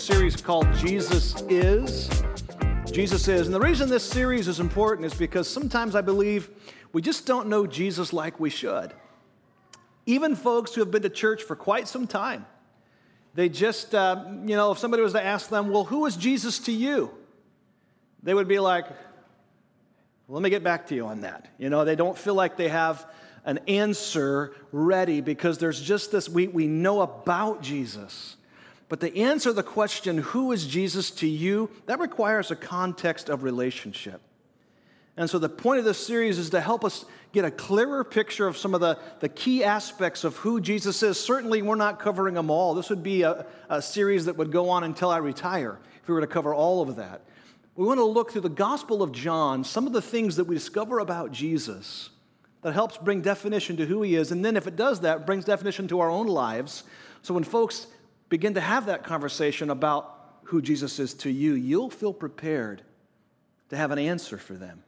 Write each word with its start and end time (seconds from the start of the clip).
series 0.00 0.40
called 0.40 0.72
Jesus 0.74 1.42
Is. 1.42 2.08
Jesus 2.90 3.28
Is. 3.28 3.46
And 3.46 3.54
the 3.54 3.60
reason 3.60 3.90
this 3.90 4.02
series 4.02 4.48
is 4.48 4.58
important 4.58 5.04
is 5.04 5.12
because 5.12 5.46
sometimes 5.46 5.94
I 5.94 6.00
believe 6.00 6.48
we 6.92 7.02
just 7.02 7.26
don't 7.26 7.48
know 7.48 7.66
Jesus 7.66 8.12
like 8.12 8.40
we 8.40 8.48
should. 8.48 8.94
Even 10.06 10.34
folks 10.34 10.74
who 10.74 10.80
have 10.80 10.90
been 10.90 11.02
to 11.02 11.10
church 11.10 11.42
for 11.42 11.54
quite 11.54 11.86
some 11.86 12.06
time, 12.06 12.46
they 13.34 13.50
just, 13.50 13.94
uh, 13.94 14.24
you 14.26 14.56
know, 14.56 14.72
if 14.72 14.78
somebody 14.78 15.02
was 15.02 15.12
to 15.12 15.22
ask 15.22 15.50
them, 15.50 15.68
well, 15.70 15.84
who 15.84 16.06
is 16.06 16.16
Jesus 16.16 16.58
to 16.60 16.72
you? 16.72 17.10
They 18.22 18.32
would 18.32 18.48
be 18.48 18.58
like, 18.58 18.86
let 20.28 20.42
me 20.42 20.48
get 20.48 20.64
back 20.64 20.86
to 20.86 20.94
you 20.94 21.06
on 21.06 21.20
that. 21.20 21.46
You 21.58 21.68
know, 21.68 21.84
they 21.84 21.96
don't 21.96 22.16
feel 22.16 22.34
like 22.34 22.56
they 22.56 22.68
have 22.68 23.06
an 23.44 23.58
answer 23.68 24.54
ready 24.72 25.20
because 25.20 25.58
there's 25.58 25.80
just 25.80 26.10
this, 26.10 26.28
we, 26.28 26.48
we 26.48 26.66
know 26.66 27.02
about 27.02 27.60
Jesus. 27.60 28.36
But 28.90 28.98
to 29.00 29.16
answer 29.16 29.52
the 29.52 29.62
question, 29.62 30.18
who 30.18 30.50
is 30.50 30.66
Jesus 30.66 31.12
to 31.12 31.28
you, 31.28 31.70
that 31.86 32.00
requires 32.00 32.50
a 32.50 32.56
context 32.56 33.28
of 33.28 33.44
relationship. 33.44 34.20
And 35.16 35.30
so 35.30 35.38
the 35.38 35.48
point 35.48 35.78
of 35.78 35.84
this 35.84 36.04
series 36.04 36.38
is 36.38 36.50
to 36.50 36.60
help 36.60 36.84
us 36.84 37.04
get 37.32 37.44
a 37.44 37.52
clearer 37.52 38.02
picture 38.02 38.48
of 38.48 38.56
some 38.56 38.74
of 38.74 38.80
the, 38.80 38.98
the 39.20 39.28
key 39.28 39.62
aspects 39.62 40.24
of 40.24 40.36
who 40.38 40.60
Jesus 40.60 41.04
is. 41.04 41.20
Certainly, 41.20 41.62
we're 41.62 41.76
not 41.76 42.00
covering 42.00 42.34
them 42.34 42.50
all. 42.50 42.74
This 42.74 42.90
would 42.90 43.04
be 43.04 43.22
a, 43.22 43.46
a 43.68 43.80
series 43.80 44.24
that 44.24 44.36
would 44.36 44.50
go 44.50 44.68
on 44.68 44.82
until 44.82 45.10
I 45.10 45.18
retire 45.18 45.78
if 46.02 46.08
we 46.08 46.14
were 46.14 46.20
to 46.20 46.26
cover 46.26 46.52
all 46.52 46.82
of 46.82 46.96
that. 46.96 47.22
We 47.76 47.86
want 47.86 47.98
to 47.98 48.04
look 48.04 48.32
through 48.32 48.40
the 48.40 48.48
Gospel 48.48 49.04
of 49.04 49.12
John, 49.12 49.62
some 49.62 49.86
of 49.86 49.92
the 49.92 50.02
things 50.02 50.34
that 50.34 50.44
we 50.44 50.56
discover 50.56 50.98
about 50.98 51.30
Jesus 51.30 52.10
that 52.62 52.72
helps 52.72 52.96
bring 52.98 53.20
definition 53.20 53.76
to 53.76 53.86
who 53.86 54.02
he 54.02 54.16
is. 54.16 54.32
And 54.32 54.44
then, 54.44 54.56
if 54.56 54.66
it 54.66 54.74
does 54.74 55.02
that, 55.02 55.26
brings 55.26 55.44
definition 55.44 55.86
to 55.88 56.00
our 56.00 56.10
own 56.10 56.26
lives. 56.26 56.82
So 57.22 57.34
when 57.34 57.44
folks 57.44 57.86
begin 58.30 58.54
to 58.54 58.60
have 58.60 58.86
that 58.86 59.04
conversation 59.04 59.68
about 59.68 60.16
who 60.44 60.62
Jesus 60.62 60.98
is 60.98 61.12
to 61.14 61.30
you, 61.30 61.52
you'll 61.52 61.90
feel 61.90 62.14
prepared 62.14 62.82
to 63.68 63.76
have 63.76 63.90
an 63.90 63.98
answer 63.98 64.38
for 64.38 64.54
them. 64.54 64.82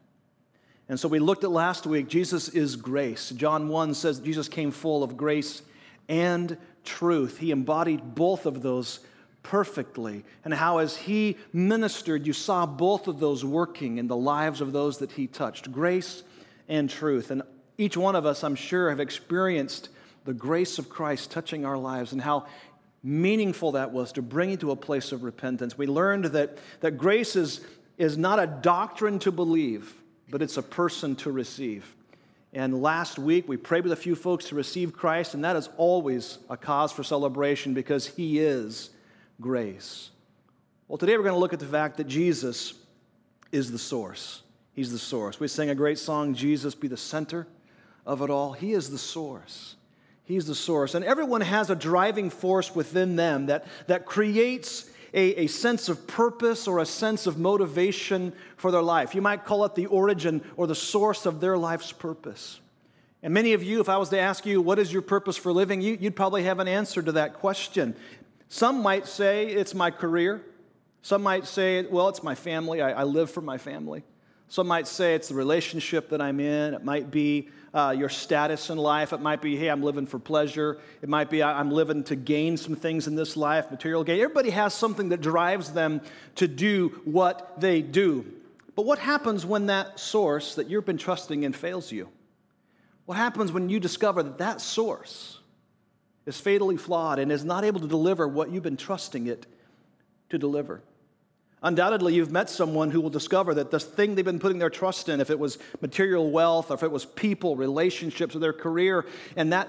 And 0.88 0.98
so 0.98 1.08
we 1.08 1.18
looked 1.18 1.44
at 1.44 1.50
last 1.50 1.86
week, 1.86 2.08
Jesus 2.08 2.48
is 2.48 2.76
grace. 2.76 3.30
John 3.30 3.68
1 3.68 3.94
says 3.94 4.20
Jesus 4.20 4.48
came 4.48 4.70
full 4.70 5.02
of 5.02 5.16
grace 5.16 5.62
and 6.08 6.56
truth. 6.84 7.38
He 7.38 7.50
embodied 7.50 8.14
both 8.14 8.46
of 8.46 8.62
those 8.62 9.00
perfectly. 9.42 10.24
And 10.44 10.52
how, 10.52 10.78
as 10.78 10.96
he 10.96 11.36
ministered, 11.52 12.26
you 12.26 12.32
saw 12.32 12.66
both 12.66 13.08
of 13.08 13.20
those 13.20 13.44
working 13.44 13.98
in 13.98 14.08
the 14.08 14.16
lives 14.16 14.60
of 14.60 14.72
those 14.72 14.98
that 14.98 15.12
he 15.12 15.26
touched 15.26 15.70
grace 15.72 16.22
and 16.68 16.90
truth. 16.90 17.30
And 17.30 17.42
each 17.78 17.96
one 17.96 18.16
of 18.16 18.26
us, 18.26 18.44
I'm 18.44 18.54
sure, 18.54 18.90
have 18.90 19.00
experienced 19.00 19.88
the 20.24 20.34
grace 20.34 20.78
of 20.78 20.88
Christ 20.88 21.30
touching 21.30 21.64
our 21.64 21.78
lives 21.78 22.12
and 22.12 22.20
how 22.20 22.46
meaningful 23.02 23.72
that 23.72 23.92
was 23.92 24.12
to 24.12 24.22
bring 24.22 24.50
you 24.50 24.56
to 24.58 24.70
a 24.70 24.76
place 24.76 25.12
of 25.12 25.24
repentance. 25.24 25.76
We 25.76 25.86
learned 25.86 26.26
that, 26.26 26.58
that 26.80 26.92
grace 26.92 27.36
is, 27.36 27.60
is 27.98 28.16
not 28.16 28.38
a 28.38 28.46
doctrine 28.46 29.18
to 29.20 29.32
believe, 29.32 29.94
but 30.30 30.42
it's 30.42 30.56
a 30.56 30.62
person 30.62 31.16
to 31.16 31.32
receive. 31.32 31.96
And 32.52 32.82
last 32.82 33.18
week, 33.18 33.48
we 33.48 33.56
prayed 33.56 33.84
with 33.84 33.92
a 33.92 33.96
few 33.96 34.14
folks 34.14 34.46
to 34.46 34.54
receive 34.54 34.92
Christ, 34.92 35.34
and 35.34 35.44
that 35.44 35.56
is 35.56 35.70
always 35.76 36.38
a 36.50 36.56
cause 36.56 36.92
for 36.92 37.02
celebration 37.02 37.74
because 37.74 38.06
He 38.06 38.38
is 38.38 38.90
grace. 39.40 40.10
Well, 40.86 40.98
today 40.98 41.16
we're 41.16 41.24
going 41.24 41.34
to 41.34 41.40
look 41.40 41.54
at 41.54 41.60
the 41.60 41.66
fact 41.66 41.96
that 41.96 42.06
Jesus 42.06 42.74
is 43.50 43.72
the 43.72 43.78
source. 43.78 44.42
He's 44.74 44.92
the 44.92 44.98
source. 44.98 45.40
We 45.40 45.48
sang 45.48 45.70
a 45.70 45.74
great 45.74 45.98
song, 45.98 46.34
Jesus 46.34 46.74
Be 46.74 46.88
the 46.88 46.96
Center 46.96 47.46
of 48.04 48.20
it 48.22 48.30
all. 48.30 48.52
He 48.52 48.72
is 48.72 48.90
the 48.90 48.98
source. 48.98 49.76
He's 50.32 50.46
the 50.46 50.54
source. 50.54 50.94
And 50.94 51.04
everyone 51.04 51.42
has 51.42 51.68
a 51.68 51.74
driving 51.74 52.30
force 52.30 52.74
within 52.74 53.16
them 53.16 53.46
that, 53.46 53.66
that 53.86 54.06
creates 54.06 54.88
a, 55.12 55.42
a 55.42 55.46
sense 55.46 55.90
of 55.90 56.06
purpose 56.06 56.66
or 56.66 56.78
a 56.78 56.86
sense 56.86 57.26
of 57.26 57.36
motivation 57.36 58.32
for 58.56 58.70
their 58.70 58.80
life. 58.80 59.14
You 59.14 59.20
might 59.20 59.44
call 59.44 59.66
it 59.66 59.74
the 59.74 59.84
origin 59.84 60.40
or 60.56 60.66
the 60.66 60.74
source 60.74 61.26
of 61.26 61.42
their 61.42 61.58
life's 61.58 61.92
purpose. 61.92 62.60
And 63.22 63.34
many 63.34 63.52
of 63.52 63.62
you, 63.62 63.82
if 63.82 63.90
I 63.90 63.98
was 63.98 64.08
to 64.08 64.18
ask 64.18 64.46
you, 64.46 64.62
what 64.62 64.78
is 64.78 64.90
your 64.90 65.02
purpose 65.02 65.36
for 65.36 65.52
living, 65.52 65.82
you, 65.82 65.98
would 66.00 66.16
probably 66.16 66.44
have 66.44 66.60
an 66.60 66.66
answer 66.66 67.02
to 67.02 67.12
that 67.12 67.34
question. 67.34 67.94
Some 68.48 68.80
might 68.80 69.06
say 69.06 69.48
it's 69.48 69.74
my 69.74 69.90
career. 69.90 70.40
Some 71.02 71.22
might 71.22 71.46
say, 71.46 71.82
well, 71.82 72.08
it's 72.08 72.22
my 72.22 72.36
family. 72.36 72.80
I, 72.80 73.00
I 73.00 73.02
live 73.02 73.30
for 73.30 73.42
my 73.42 73.58
family. 73.58 74.02
Some 74.52 74.66
might 74.66 74.86
say 74.86 75.14
it's 75.14 75.28
the 75.28 75.34
relationship 75.34 76.10
that 76.10 76.20
I'm 76.20 76.38
in. 76.38 76.74
It 76.74 76.84
might 76.84 77.10
be 77.10 77.48
uh, 77.72 77.94
your 77.96 78.10
status 78.10 78.68
in 78.68 78.76
life. 78.76 79.14
It 79.14 79.20
might 79.22 79.40
be, 79.40 79.56
hey, 79.56 79.68
I'm 79.68 79.82
living 79.82 80.04
for 80.04 80.18
pleasure. 80.18 80.76
It 81.00 81.08
might 81.08 81.30
be, 81.30 81.42
I'm 81.42 81.70
living 81.70 82.04
to 82.04 82.16
gain 82.16 82.58
some 82.58 82.76
things 82.76 83.06
in 83.06 83.14
this 83.14 83.34
life, 83.34 83.70
material 83.70 84.04
gain. 84.04 84.20
Everybody 84.20 84.50
has 84.50 84.74
something 84.74 85.08
that 85.08 85.22
drives 85.22 85.72
them 85.72 86.02
to 86.34 86.46
do 86.46 87.00
what 87.06 87.62
they 87.62 87.80
do. 87.80 88.26
But 88.76 88.84
what 88.84 88.98
happens 88.98 89.46
when 89.46 89.68
that 89.68 89.98
source 89.98 90.56
that 90.56 90.68
you've 90.68 90.84
been 90.84 90.98
trusting 90.98 91.44
in 91.44 91.54
fails 91.54 91.90
you? 91.90 92.10
What 93.06 93.16
happens 93.16 93.52
when 93.52 93.70
you 93.70 93.80
discover 93.80 94.22
that 94.22 94.36
that 94.36 94.60
source 94.60 95.38
is 96.26 96.38
fatally 96.38 96.76
flawed 96.76 97.18
and 97.18 97.32
is 97.32 97.42
not 97.42 97.64
able 97.64 97.80
to 97.80 97.88
deliver 97.88 98.28
what 98.28 98.50
you've 98.50 98.62
been 98.62 98.76
trusting 98.76 99.28
it 99.28 99.46
to 100.28 100.36
deliver? 100.36 100.82
Undoubtedly, 101.62 102.14
you've 102.14 102.32
met 102.32 102.50
someone 102.50 102.90
who 102.90 103.00
will 103.00 103.10
discover 103.10 103.54
that 103.54 103.70
this 103.70 103.84
thing 103.84 104.14
they've 104.14 104.24
been 104.24 104.40
putting 104.40 104.58
their 104.58 104.70
trust 104.70 105.08
in, 105.08 105.20
if 105.20 105.30
it 105.30 105.38
was 105.38 105.58
material 105.80 106.30
wealth, 106.30 106.70
or 106.70 106.74
if 106.74 106.82
it 106.82 106.90
was 106.90 107.04
people, 107.04 107.54
relationships, 107.54 108.34
or 108.34 108.40
their 108.40 108.52
career, 108.52 109.06
and 109.36 109.52
that 109.52 109.68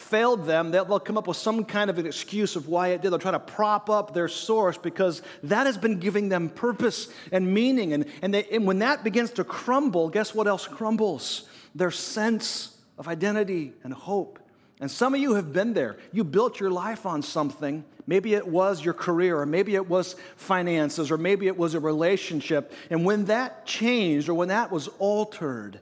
failed 0.00 0.46
them, 0.46 0.72
they'll 0.72 0.98
come 0.98 1.16
up 1.16 1.28
with 1.28 1.36
some 1.36 1.64
kind 1.64 1.90
of 1.90 1.98
an 1.98 2.06
excuse 2.06 2.56
of 2.56 2.66
why 2.66 2.88
it 2.88 3.02
did. 3.02 3.10
They'll 3.10 3.18
try 3.20 3.30
to 3.30 3.38
prop 3.38 3.88
up 3.88 4.14
their 4.14 4.28
source 4.28 4.76
because 4.76 5.22
that 5.44 5.66
has 5.66 5.78
been 5.78 6.00
giving 6.00 6.28
them 6.28 6.48
purpose 6.48 7.08
and 7.30 7.54
meaning. 7.54 7.92
And, 7.92 8.06
and, 8.22 8.34
they, 8.34 8.44
and 8.50 8.66
when 8.66 8.80
that 8.80 9.04
begins 9.04 9.30
to 9.32 9.44
crumble, 9.44 10.08
guess 10.08 10.34
what 10.34 10.48
else 10.48 10.66
crumbles? 10.66 11.48
Their 11.74 11.90
sense 11.92 12.76
of 12.98 13.06
identity 13.06 13.74
and 13.84 13.92
hope. 13.92 14.39
And 14.80 14.90
some 14.90 15.14
of 15.14 15.20
you 15.20 15.34
have 15.34 15.52
been 15.52 15.74
there. 15.74 15.98
You 16.10 16.24
built 16.24 16.58
your 16.58 16.70
life 16.70 17.04
on 17.04 17.20
something. 17.20 17.84
Maybe 18.06 18.34
it 18.34 18.48
was 18.48 18.82
your 18.82 18.94
career, 18.94 19.38
or 19.38 19.46
maybe 19.46 19.74
it 19.74 19.88
was 19.88 20.16
finances, 20.36 21.10
or 21.10 21.18
maybe 21.18 21.46
it 21.46 21.56
was 21.56 21.74
a 21.74 21.80
relationship. 21.80 22.72
And 22.88 23.04
when 23.04 23.26
that 23.26 23.66
changed, 23.66 24.30
or 24.30 24.34
when 24.34 24.48
that 24.48 24.72
was 24.72 24.88
altered, 24.98 25.80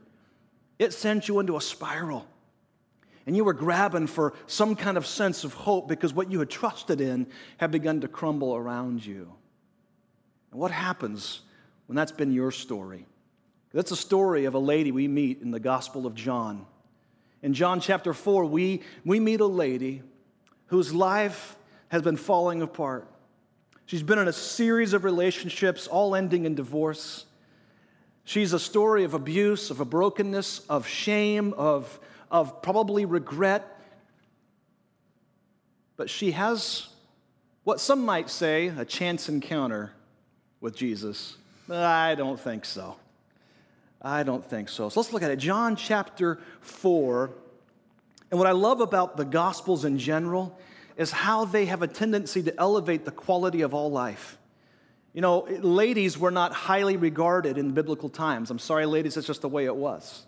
it 0.80 0.92
sent 0.92 1.28
you 1.28 1.38
into 1.38 1.56
a 1.56 1.60
spiral. 1.60 2.26
And 3.24 3.36
you 3.36 3.44
were 3.44 3.52
grabbing 3.52 4.08
for 4.08 4.34
some 4.46 4.74
kind 4.74 4.96
of 4.96 5.06
sense 5.06 5.44
of 5.44 5.54
hope 5.54 5.86
because 5.86 6.12
what 6.12 6.32
you 6.32 6.40
had 6.40 6.50
trusted 6.50 7.00
in 7.00 7.28
had 7.58 7.70
begun 7.70 8.00
to 8.00 8.08
crumble 8.08 8.56
around 8.56 9.04
you. 9.04 9.32
And 10.50 10.58
what 10.58 10.70
happens 10.70 11.42
when 11.86 11.94
that's 11.94 12.12
been 12.12 12.32
your 12.32 12.50
story? 12.50 13.06
That's 13.72 13.90
a 13.90 13.96
story 13.96 14.46
of 14.46 14.54
a 14.54 14.58
lady 14.58 14.92
we 14.92 15.08
meet 15.08 15.42
in 15.42 15.50
the 15.50 15.60
Gospel 15.60 16.06
of 16.06 16.14
John. 16.14 16.66
In 17.42 17.54
John 17.54 17.80
chapter 17.80 18.12
4, 18.12 18.44
we, 18.44 18.82
we 19.04 19.20
meet 19.20 19.40
a 19.40 19.46
lady 19.46 20.02
whose 20.66 20.92
life 20.92 21.56
has 21.88 22.02
been 22.02 22.16
falling 22.16 22.62
apart. 22.62 23.06
She's 23.86 24.02
been 24.02 24.18
in 24.18 24.28
a 24.28 24.32
series 24.32 24.92
of 24.92 25.04
relationships, 25.04 25.86
all 25.86 26.14
ending 26.14 26.44
in 26.44 26.54
divorce. 26.54 27.24
She's 28.24 28.52
a 28.52 28.58
story 28.58 29.04
of 29.04 29.14
abuse, 29.14 29.70
of 29.70 29.80
a 29.80 29.84
brokenness, 29.84 30.60
of 30.68 30.86
shame, 30.86 31.54
of, 31.54 31.98
of 32.30 32.60
probably 32.60 33.06
regret. 33.06 33.80
But 35.96 36.10
she 36.10 36.32
has 36.32 36.88
what 37.64 37.80
some 37.80 38.04
might 38.04 38.28
say 38.28 38.68
a 38.68 38.84
chance 38.84 39.28
encounter 39.28 39.92
with 40.60 40.76
Jesus. 40.76 41.36
I 41.70 42.14
don't 42.14 42.38
think 42.38 42.64
so. 42.64 42.96
I 44.00 44.22
don't 44.22 44.44
think 44.44 44.68
so. 44.68 44.88
So 44.88 45.00
let's 45.00 45.12
look 45.12 45.22
at 45.22 45.30
it. 45.30 45.36
John 45.36 45.76
chapter 45.76 46.38
4. 46.60 47.30
And 48.30 48.38
what 48.38 48.46
I 48.46 48.52
love 48.52 48.80
about 48.80 49.16
the 49.16 49.24
Gospels 49.24 49.84
in 49.84 49.98
general 49.98 50.58
is 50.96 51.10
how 51.10 51.44
they 51.44 51.66
have 51.66 51.82
a 51.82 51.86
tendency 51.86 52.42
to 52.42 52.60
elevate 52.60 53.04
the 53.04 53.10
quality 53.10 53.62
of 53.62 53.74
all 53.74 53.90
life. 53.90 54.38
You 55.12 55.22
know, 55.22 55.48
ladies 55.60 56.18
were 56.18 56.30
not 56.30 56.52
highly 56.52 56.96
regarded 56.96 57.58
in 57.58 57.72
biblical 57.72 58.08
times. 58.08 58.50
I'm 58.50 58.58
sorry, 58.58 58.86
ladies, 58.86 59.14
that's 59.14 59.26
just 59.26 59.40
the 59.40 59.48
way 59.48 59.64
it 59.64 59.74
was. 59.74 60.24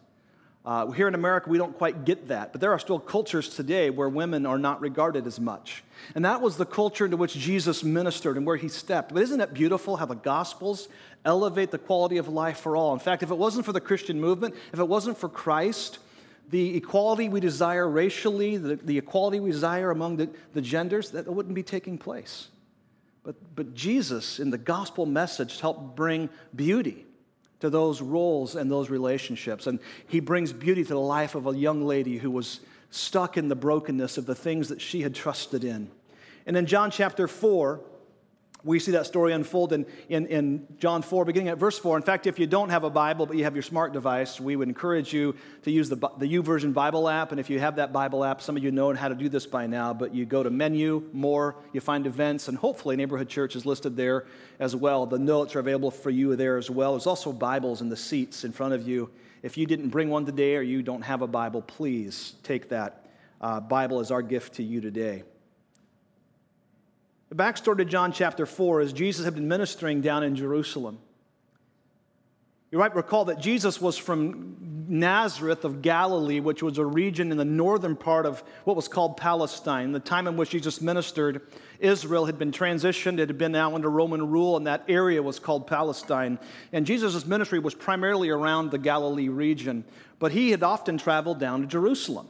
Uh, 0.62 0.90
here 0.90 1.08
in 1.08 1.14
America, 1.14 1.48
we 1.48 1.56
don't 1.56 1.76
quite 1.78 2.04
get 2.04 2.28
that, 2.28 2.52
but 2.52 2.60
there 2.60 2.70
are 2.70 2.78
still 2.78 2.98
cultures 2.98 3.48
today 3.48 3.88
where 3.88 4.10
women 4.10 4.44
are 4.44 4.58
not 4.58 4.80
regarded 4.82 5.26
as 5.26 5.40
much. 5.40 5.82
And 6.14 6.24
that 6.26 6.42
was 6.42 6.58
the 6.58 6.66
culture 6.66 7.06
into 7.06 7.16
which 7.16 7.32
Jesus 7.32 7.82
ministered 7.82 8.36
and 8.36 8.44
where 8.44 8.56
he 8.56 8.68
stepped. 8.68 9.14
But 9.14 9.22
isn't 9.22 9.40
it 9.40 9.54
beautiful 9.54 9.96
how 9.96 10.04
the 10.04 10.14
Gospels 10.14 10.88
elevate 11.24 11.70
the 11.70 11.78
quality 11.78 12.18
of 12.18 12.28
life 12.28 12.58
for 12.58 12.76
all? 12.76 12.92
In 12.92 12.98
fact, 12.98 13.22
if 13.22 13.30
it 13.30 13.38
wasn't 13.38 13.64
for 13.64 13.72
the 13.72 13.80
Christian 13.80 14.20
movement, 14.20 14.54
if 14.72 14.78
it 14.78 14.86
wasn't 14.86 15.16
for 15.16 15.30
Christ, 15.30 15.98
the 16.50 16.76
equality 16.76 17.30
we 17.30 17.40
desire 17.40 17.88
racially, 17.88 18.58
the, 18.58 18.76
the 18.76 18.98
equality 18.98 19.40
we 19.40 19.52
desire 19.52 19.90
among 19.90 20.18
the, 20.18 20.28
the 20.52 20.60
genders, 20.60 21.10
that 21.12 21.26
wouldn't 21.26 21.54
be 21.54 21.62
taking 21.62 21.96
place. 21.96 22.48
But, 23.22 23.36
but 23.54 23.74
Jesus, 23.74 24.38
in 24.38 24.50
the 24.50 24.58
gospel 24.58 25.06
message, 25.06 25.60
helped 25.60 25.96
bring 25.96 26.28
beauty 26.54 27.06
to 27.60 27.70
those 27.70 28.02
roles 28.02 28.56
and 28.56 28.70
those 28.70 28.90
relationships. 28.90 29.66
And 29.66 29.78
he 30.06 30.20
brings 30.20 30.52
beauty 30.52 30.82
to 30.82 30.94
the 30.94 30.98
life 30.98 31.34
of 31.34 31.46
a 31.46 31.56
young 31.56 31.84
lady 31.84 32.18
who 32.18 32.30
was 32.30 32.60
stuck 32.90 33.36
in 33.36 33.48
the 33.48 33.54
brokenness 33.54 34.18
of 34.18 34.26
the 34.26 34.34
things 34.34 34.68
that 34.68 34.80
she 34.80 35.02
had 35.02 35.14
trusted 35.14 35.62
in. 35.64 35.90
And 36.46 36.56
in 36.56 36.66
John 36.66 36.90
chapter 36.90 37.28
4, 37.28 37.80
we 38.64 38.78
see 38.78 38.92
that 38.92 39.06
story 39.06 39.32
unfold 39.32 39.72
in, 39.72 39.86
in, 40.08 40.26
in, 40.26 40.66
John 40.78 41.02
4, 41.02 41.24
beginning 41.24 41.48
at 41.48 41.58
verse 41.58 41.78
4. 41.78 41.96
In 41.96 42.02
fact, 42.02 42.26
if 42.26 42.38
you 42.38 42.46
don't 42.46 42.68
have 42.68 42.84
a 42.84 42.90
Bible, 42.90 43.26
but 43.26 43.36
you 43.36 43.44
have 43.44 43.54
your 43.54 43.62
smart 43.62 43.92
device, 43.92 44.40
we 44.40 44.56
would 44.56 44.68
encourage 44.68 45.12
you 45.12 45.34
to 45.62 45.70
use 45.70 45.88
the, 45.88 45.96
the 45.96 46.26
YouVersion 46.26 46.74
Bible 46.74 47.08
app. 47.08 47.30
And 47.30 47.40
if 47.40 47.48
you 47.48 47.58
have 47.60 47.76
that 47.76 47.92
Bible 47.92 48.24
app, 48.24 48.42
some 48.42 48.56
of 48.56 48.62
you 48.62 48.70
know 48.70 48.92
how 48.94 49.08
to 49.08 49.14
do 49.14 49.28
this 49.28 49.46
by 49.46 49.66
now, 49.66 49.94
but 49.94 50.14
you 50.14 50.26
go 50.26 50.42
to 50.42 50.50
menu, 50.50 51.08
more, 51.12 51.56
you 51.72 51.80
find 51.80 52.06
events, 52.06 52.48
and 52.48 52.58
hopefully 52.58 52.96
Neighborhood 52.96 53.28
Church 53.28 53.56
is 53.56 53.64
listed 53.64 53.96
there 53.96 54.26
as 54.58 54.76
well. 54.76 55.06
The 55.06 55.18
notes 55.18 55.56
are 55.56 55.60
available 55.60 55.90
for 55.90 56.10
you 56.10 56.36
there 56.36 56.56
as 56.56 56.70
well. 56.70 56.92
There's 56.92 57.06
also 57.06 57.32
Bibles 57.32 57.80
in 57.80 57.88
the 57.88 57.96
seats 57.96 58.44
in 58.44 58.52
front 58.52 58.74
of 58.74 58.86
you. 58.86 59.10
If 59.42 59.56
you 59.56 59.66
didn't 59.66 59.88
bring 59.88 60.10
one 60.10 60.26
today 60.26 60.56
or 60.56 60.62
you 60.62 60.82
don't 60.82 61.02
have 61.02 61.22
a 61.22 61.26
Bible, 61.26 61.62
please 61.62 62.34
take 62.42 62.68
that 62.68 63.06
uh, 63.40 63.60
Bible 63.60 64.00
as 64.00 64.10
our 64.10 64.22
gift 64.22 64.54
to 64.54 64.62
you 64.62 64.80
today. 64.80 65.22
The 67.30 67.36
backstory 67.36 67.76
to 67.76 67.84
John 67.84 68.10
chapter 68.10 68.44
4 68.44 68.80
is 68.80 68.92
Jesus 68.92 69.24
had 69.24 69.36
been 69.36 69.46
ministering 69.46 70.00
down 70.00 70.24
in 70.24 70.34
Jerusalem. 70.34 70.98
You 72.72 72.78
might 72.78 72.96
recall 72.96 73.26
that 73.26 73.40
Jesus 73.40 73.80
was 73.80 73.96
from 73.96 74.56
Nazareth 74.88 75.64
of 75.64 75.80
Galilee, 75.80 76.40
which 76.40 76.60
was 76.60 76.78
a 76.78 76.84
region 76.84 77.30
in 77.30 77.38
the 77.38 77.44
northern 77.44 77.94
part 77.94 78.26
of 78.26 78.42
what 78.64 78.74
was 78.74 78.88
called 78.88 79.16
Palestine. 79.16 79.92
The 79.92 80.00
time 80.00 80.26
in 80.26 80.36
which 80.36 80.50
Jesus 80.50 80.80
ministered, 80.80 81.42
Israel 81.78 82.26
had 82.26 82.36
been 82.38 82.50
transitioned, 82.50 83.20
it 83.20 83.28
had 83.28 83.38
been 83.38 83.52
now 83.52 83.76
under 83.76 83.90
Roman 83.90 84.28
rule, 84.28 84.56
and 84.56 84.66
that 84.66 84.84
area 84.88 85.22
was 85.22 85.38
called 85.38 85.68
Palestine. 85.68 86.36
And 86.72 86.84
Jesus' 86.84 87.26
ministry 87.26 87.60
was 87.60 87.74
primarily 87.74 88.30
around 88.30 88.72
the 88.72 88.78
Galilee 88.78 89.28
region, 89.28 89.84
but 90.18 90.32
he 90.32 90.50
had 90.50 90.64
often 90.64 90.98
traveled 90.98 91.38
down 91.38 91.60
to 91.60 91.66
Jerusalem. 91.68 92.28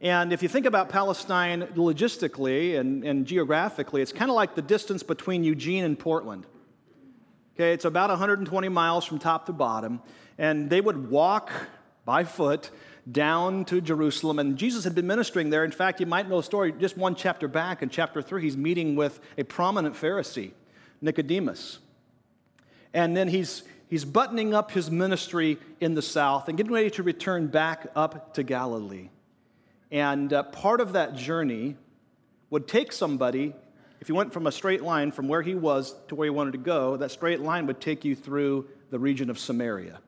And 0.00 0.32
if 0.32 0.42
you 0.42 0.48
think 0.48 0.66
about 0.66 0.90
Palestine 0.90 1.62
logistically 1.74 2.78
and, 2.78 3.04
and 3.04 3.26
geographically, 3.26 4.00
it's 4.00 4.12
kind 4.12 4.30
of 4.30 4.36
like 4.36 4.54
the 4.54 4.62
distance 4.62 5.02
between 5.02 5.42
Eugene 5.42 5.84
and 5.84 5.98
Portland. 5.98 6.46
Okay, 7.56 7.72
it's 7.72 7.84
about 7.84 8.08
120 8.08 8.68
miles 8.68 9.04
from 9.04 9.18
top 9.18 9.46
to 9.46 9.52
bottom. 9.52 10.00
And 10.38 10.70
they 10.70 10.80
would 10.80 11.10
walk 11.10 11.50
by 12.04 12.22
foot 12.22 12.70
down 13.10 13.64
to 13.64 13.80
Jerusalem. 13.80 14.38
And 14.38 14.56
Jesus 14.56 14.84
had 14.84 14.94
been 14.94 15.08
ministering 15.08 15.50
there. 15.50 15.64
In 15.64 15.72
fact, 15.72 15.98
you 15.98 16.06
might 16.06 16.28
know 16.28 16.36
the 16.36 16.44
story 16.44 16.72
just 16.72 16.96
one 16.96 17.16
chapter 17.16 17.48
back. 17.48 17.82
In 17.82 17.88
chapter 17.88 18.22
three, 18.22 18.42
he's 18.42 18.56
meeting 18.56 18.94
with 18.94 19.18
a 19.36 19.42
prominent 19.42 19.96
Pharisee, 19.96 20.52
Nicodemus. 21.00 21.80
And 22.94 23.16
then 23.16 23.26
he's, 23.26 23.64
he's 23.88 24.04
buttoning 24.04 24.54
up 24.54 24.70
his 24.70 24.92
ministry 24.92 25.58
in 25.80 25.94
the 25.94 26.02
south 26.02 26.48
and 26.48 26.56
getting 26.56 26.72
ready 26.72 26.90
to 26.90 27.02
return 27.02 27.48
back 27.48 27.88
up 27.96 28.34
to 28.34 28.44
Galilee. 28.44 29.08
And 29.90 30.32
uh, 30.32 30.42
part 30.44 30.80
of 30.80 30.92
that 30.92 31.14
journey 31.14 31.76
would 32.50 32.68
take 32.68 32.92
somebody, 32.92 33.54
if 34.00 34.08
you 34.08 34.14
went 34.14 34.32
from 34.32 34.46
a 34.46 34.52
straight 34.52 34.82
line 34.82 35.12
from 35.12 35.28
where 35.28 35.42
he 35.42 35.54
was 35.54 35.94
to 36.08 36.14
where 36.14 36.26
he 36.26 36.30
wanted 36.30 36.52
to 36.52 36.58
go, 36.58 36.96
that 36.96 37.10
straight 37.10 37.40
line 37.40 37.66
would 37.66 37.80
take 37.80 38.04
you 38.04 38.14
through 38.14 38.68
the 38.90 38.98
region 38.98 39.30
of 39.30 39.38
Samaria. 39.38 40.00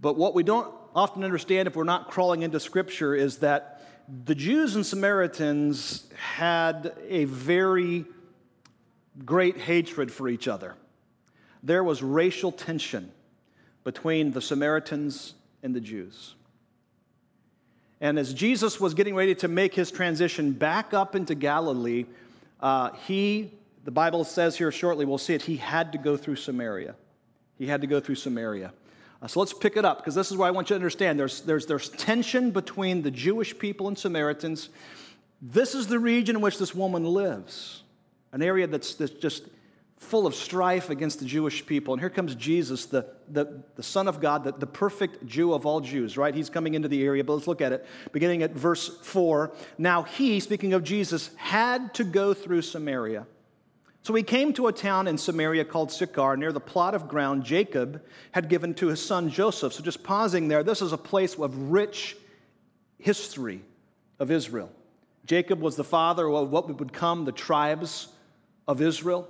But 0.00 0.16
what 0.16 0.34
we 0.34 0.42
don't 0.42 0.72
often 0.94 1.24
understand 1.24 1.68
if 1.68 1.76
we're 1.76 1.84
not 1.84 2.10
crawling 2.10 2.42
into 2.42 2.60
Scripture 2.60 3.14
is 3.14 3.38
that 3.38 3.82
the 4.24 4.34
Jews 4.34 4.76
and 4.76 4.86
Samaritans 4.86 6.06
had 6.14 6.94
a 7.08 7.24
very 7.24 8.04
great 9.24 9.58
hatred 9.58 10.12
for 10.12 10.28
each 10.28 10.46
other. 10.46 10.74
There 11.62 11.82
was 11.82 12.02
racial 12.02 12.52
tension 12.52 13.10
between 13.82 14.32
the 14.32 14.40
Samaritans 14.40 15.34
and 15.62 15.74
the 15.74 15.80
Jews. 15.80 16.34
And 18.00 18.18
as 18.18 18.34
Jesus 18.34 18.78
was 18.78 18.94
getting 18.94 19.14
ready 19.14 19.34
to 19.36 19.48
make 19.48 19.74
his 19.74 19.90
transition 19.90 20.52
back 20.52 20.92
up 20.92 21.16
into 21.16 21.34
Galilee, 21.34 22.04
uh, 22.60 22.90
he, 23.06 23.50
the 23.84 23.90
Bible 23.90 24.24
says 24.24 24.56
here 24.56 24.70
shortly, 24.70 25.04
we'll 25.04 25.18
see 25.18 25.34
it, 25.34 25.42
he 25.42 25.56
had 25.56 25.92
to 25.92 25.98
go 25.98 26.16
through 26.16 26.36
Samaria. 26.36 26.94
He 27.58 27.66
had 27.66 27.80
to 27.80 27.86
go 27.86 28.00
through 28.00 28.16
Samaria. 28.16 28.72
Uh, 29.22 29.26
so 29.26 29.40
let's 29.40 29.54
pick 29.54 29.76
it 29.78 29.84
up 29.84 29.98
because 29.98 30.14
this 30.14 30.30
is 30.30 30.36
where 30.36 30.46
I 30.46 30.50
want 30.50 30.68
you 30.68 30.74
to 30.74 30.76
understand 30.76 31.18
there's, 31.18 31.40
there's, 31.40 31.66
there's 31.66 31.88
tension 31.88 32.50
between 32.50 33.02
the 33.02 33.10
Jewish 33.10 33.58
people 33.58 33.88
and 33.88 33.96
Samaritans. 33.96 34.68
This 35.40 35.74
is 35.74 35.86
the 35.86 35.98
region 35.98 36.36
in 36.36 36.42
which 36.42 36.58
this 36.58 36.74
woman 36.74 37.04
lives, 37.04 37.82
an 38.32 38.42
area 38.42 38.66
that's, 38.66 38.94
that's 38.94 39.12
just 39.12 39.44
full 39.98 40.26
of 40.26 40.34
strife 40.34 40.90
against 40.90 41.20
the 41.20 41.24
Jewish 41.24 41.64
people. 41.64 41.94
And 41.94 42.00
here 42.00 42.10
comes 42.10 42.34
Jesus, 42.34 42.86
the, 42.86 43.06
the, 43.28 43.62
the 43.76 43.82
Son 43.82 44.08
of 44.08 44.20
God, 44.20 44.44
the, 44.44 44.52
the 44.52 44.66
perfect 44.66 45.26
Jew 45.26 45.54
of 45.54 45.64
all 45.64 45.80
Jews, 45.80 46.16
right? 46.16 46.34
He's 46.34 46.50
coming 46.50 46.74
into 46.74 46.88
the 46.88 47.02
area, 47.02 47.24
but 47.24 47.34
let's 47.34 47.46
look 47.46 47.62
at 47.62 47.72
it. 47.72 47.86
Beginning 48.12 48.42
at 48.42 48.52
verse 48.52 48.98
4. 49.02 49.52
Now 49.78 50.02
he, 50.02 50.38
speaking 50.40 50.74
of 50.74 50.84
Jesus, 50.84 51.30
had 51.36 51.94
to 51.94 52.04
go 52.04 52.34
through 52.34 52.62
Samaria. 52.62 53.26
So 54.02 54.14
he 54.14 54.22
came 54.22 54.52
to 54.52 54.68
a 54.68 54.72
town 54.72 55.08
in 55.08 55.18
Samaria 55.18 55.64
called 55.64 55.90
Sychar, 55.90 56.36
near 56.36 56.52
the 56.52 56.60
plot 56.60 56.94
of 56.94 57.08
ground 57.08 57.42
Jacob 57.42 58.04
had 58.30 58.48
given 58.48 58.72
to 58.74 58.86
his 58.86 59.04
son 59.04 59.30
Joseph. 59.30 59.72
So 59.72 59.82
just 59.82 60.04
pausing 60.04 60.46
there, 60.46 60.62
this 60.62 60.80
is 60.80 60.92
a 60.92 60.98
place 60.98 61.34
of 61.34 61.72
rich 61.72 62.16
history 62.98 63.62
of 64.20 64.30
Israel. 64.30 64.70
Jacob 65.24 65.60
was 65.60 65.74
the 65.74 65.82
father 65.82 66.28
of 66.28 66.50
what 66.50 66.78
would 66.78 66.92
come 66.92 67.24
the 67.24 67.32
tribes 67.32 68.06
of 68.68 68.80
Israel. 68.80 69.28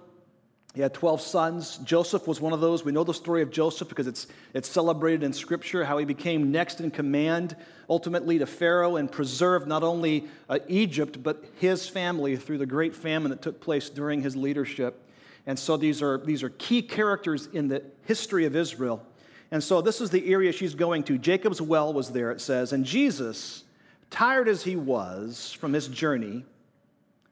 He 0.76 0.82
had 0.82 0.92
12 0.92 1.22
sons. 1.22 1.78
Joseph 1.78 2.28
was 2.28 2.38
one 2.38 2.52
of 2.52 2.60
those. 2.60 2.84
We 2.84 2.92
know 2.92 3.02
the 3.02 3.14
story 3.14 3.40
of 3.40 3.50
Joseph 3.50 3.88
because 3.88 4.06
it's, 4.06 4.26
it's 4.52 4.68
celebrated 4.68 5.22
in 5.22 5.32
Scripture, 5.32 5.86
how 5.86 5.96
he 5.96 6.04
became 6.04 6.52
next 6.52 6.82
in 6.82 6.90
command 6.90 7.56
ultimately 7.88 8.38
to 8.40 8.44
Pharaoh 8.44 8.96
and 8.96 9.10
preserved 9.10 9.66
not 9.66 9.82
only 9.82 10.26
uh, 10.50 10.58
Egypt, 10.68 11.22
but 11.22 11.42
his 11.60 11.88
family 11.88 12.36
through 12.36 12.58
the 12.58 12.66
great 12.66 12.94
famine 12.94 13.30
that 13.30 13.40
took 13.40 13.58
place 13.58 13.88
during 13.88 14.20
his 14.20 14.36
leadership. 14.36 15.02
And 15.46 15.58
so 15.58 15.78
these 15.78 16.02
are, 16.02 16.18
these 16.18 16.42
are 16.42 16.50
key 16.50 16.82
characters 16.82 17.48
in 17.54 17.68
the 17.68 17.82
history 18.04 18.44
of 18.44 18.54
Israel. 18.54 19.02
And 19.50 19.64
so 19.64 19.80
this 19.80 20.02
is 20.02 20.10
the 20.10 20.30
area 20.30 20.52
she's 20.52 20.74
going 20.74 21.04
to. 21.04 21.16
Jacob's 21.16 21.62
well 21.62 21.90
was 21.94 22.10
there, 22.12 22.30
it 22.32 22.40
says. 22.42 22.74
And 22.74 22.84
Jesus, 22.84 23.64
tired 24.10 24.46
as 24.46 24.64
he 24.64 24.76
was 24.76 25.56
from 25.58 25.72
his 25.72 25.88
journey, 25.88 26.44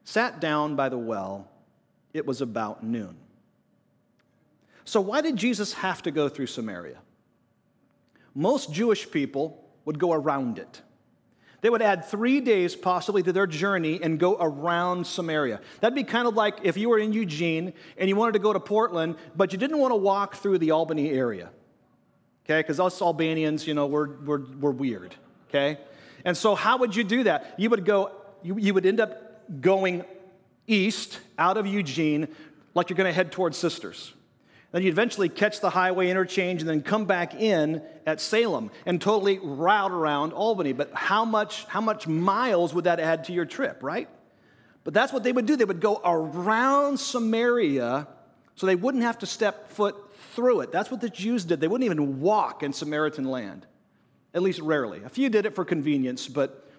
sat 0.03 0.39
down 0.39 0.75
by 0.75 0.89
the 0.89 0.97
well. 0.97 1.47
It 2.11 2.25
was 2.25 2.41
about 2.41 2.83
noon. 2.83 3.17
So, 4.85 5.01
why 5.01 5.21
did 5.21 5.35
Jesus 5.35 5.73
have 5.73 6.03
to 6.03 6.11
go 6.11 6.29
through 6.29 6.47
Samaria? 6.47 6.99
Most 8.35 8.71
Jewish 8.71 9.09
people 9.09 9.63
would 9.83 9.99
go 9.99 10.13
around 10.13 10.59
it. 10.59 10.81
They 11.61 11.69
would 11.71 11.81
add 11.81 12.05
three 12.05 12.41
days 12.41 12.75
possibly 12.75 13.23
to 13.23 13.33
their 13.33 13.47
journey 13.47 13.99
and 14.01 14.19
go 14.19 14.37
around 14.39 15.07
Samaria. 15.07 15.61
That'd 15.79 15.95
be 15.95 16.03
kind 16.03 16.27
of 16.27 16.35
like 16.35 16.59
if 16.61 16.77
you 16.77 16.89
were 16.89 16.99
in 16.99 17.11
Eugene 17.11 17.73
and 17.97 18.07
you 18.07 18.15
wanted 18.15 18.33
to 18.33 18.39
go 18.39 18.53
to 18.53 18.59
Portland, 18.59 19.15
but 19.35 19.51
you 19.51 19.57
didn't 19.57 19.79
want 19.79 19.91
to 19.91 19.95
walk 19.95 20.35
through 20.35 20.59
the 20.59 20.71
Albany 20.71 21.09
area. 21.09 21.49
Okay, 22.45 22.59
because 22.59 22.79
us 22.79 23.01
Albanians, 23.01 23.65
you 23.65 23.73
know, 23.73 23.87
we're, 23.87 24.17
we're, 24.17 24.41
we're 24.59 24.71
weird. 24.71 25.15
Okay? 25.49 25.79
And 26.23 26.37
so, 26.37 26.53
how 26.53 26.77
would 26.77 26.95
you 26.95 27.03
do 27.03 27.23
that? 27.23 27.55
You 27.57 27.71
would 27.71 27.85
go, 27.85 28.11
you, 28.43 28.59
you 28.59 28.75
would 28.75 28.85
end 28.85 28.99
up 28.99 29.59
going 29.61 30.03
east 30.67 31.19
out 31.39 31.57
of 31.57 31.65
Eugene 31.65 32.27
like 32.75 32.91
you're 32.91 32.97
going 32.97 33.09
to 33.09 33.13
head 33.13 33.31
towards 33.31 33.57
Sisters. 33.57 34.13
Then 34.71 34.83
you 34.83 34.89
eventually 34.89 35.29
catch 35.29 35.61
the 35.61 35.69
highway 35.69 36.09
interchange 36.09 36.61
and 36.61 36.69
then 36.69 36.81
come 36.81 37.05
back 37.05 37.33
in 37.33 37.81
at 38.05 38.19
Salem 38.19 38.71
and 38.85 39.01
totally 39.01 39.39
route 39.39 39.91
around 39.91 40.33
Albany. 40.33 40.73
But 40.73 40.91
how 40.93 41.23
much, 41.23 41.65
how 41.65 41.81
much 41.81 42.07
miles 42.07 42.73
would 42.73 42.83
that 42.83 42.99
add 42.99 43.25
to 43.25 43.33
your 43.33 43.45
trip, 43.45 43.81
right? 43.81 44.09
But 44.83 44.93
that's 44.93 45.13
what 45.13 45.23
they 45.23 45.31
would 45.31 45.45
do. 45.45 45.55
They 45.55 45.65
would 45.65 45.81
go 45.81 46.01
around 46.03 46.99
Samaria 46.99 48.07
so 48.55 48.65
they 48.65 48.75
wouldn't 48.75 49.03
have 49.03 49.19
to 49.19 49.25
step 49.25 49.69
foot 49.69 49.95
through 50.33 50.61
it. 50.61 50.71
That's 50.71 50.89
what 50.89 51.01
the 51.01 51.09
Jews 51.09 51.43
did. 51.45 51.59
They 51.59 51.67
wouldn't 51.67 51.85
even 51.85 52.21
walk 52.21 52.63
in 52.63 52.71
Samaritan 52.71 53.25
land, 53.25 53.65
at 54.33 54.41
least 54.41 54.59
rarely. 54.59 55.03
A 55.03 55.09
few 55.09 55.29
did 55.29 55.45
it 55.45 55.55
for 55.55 55.65
convenience, 55.65 56.27
but 56.27 56.69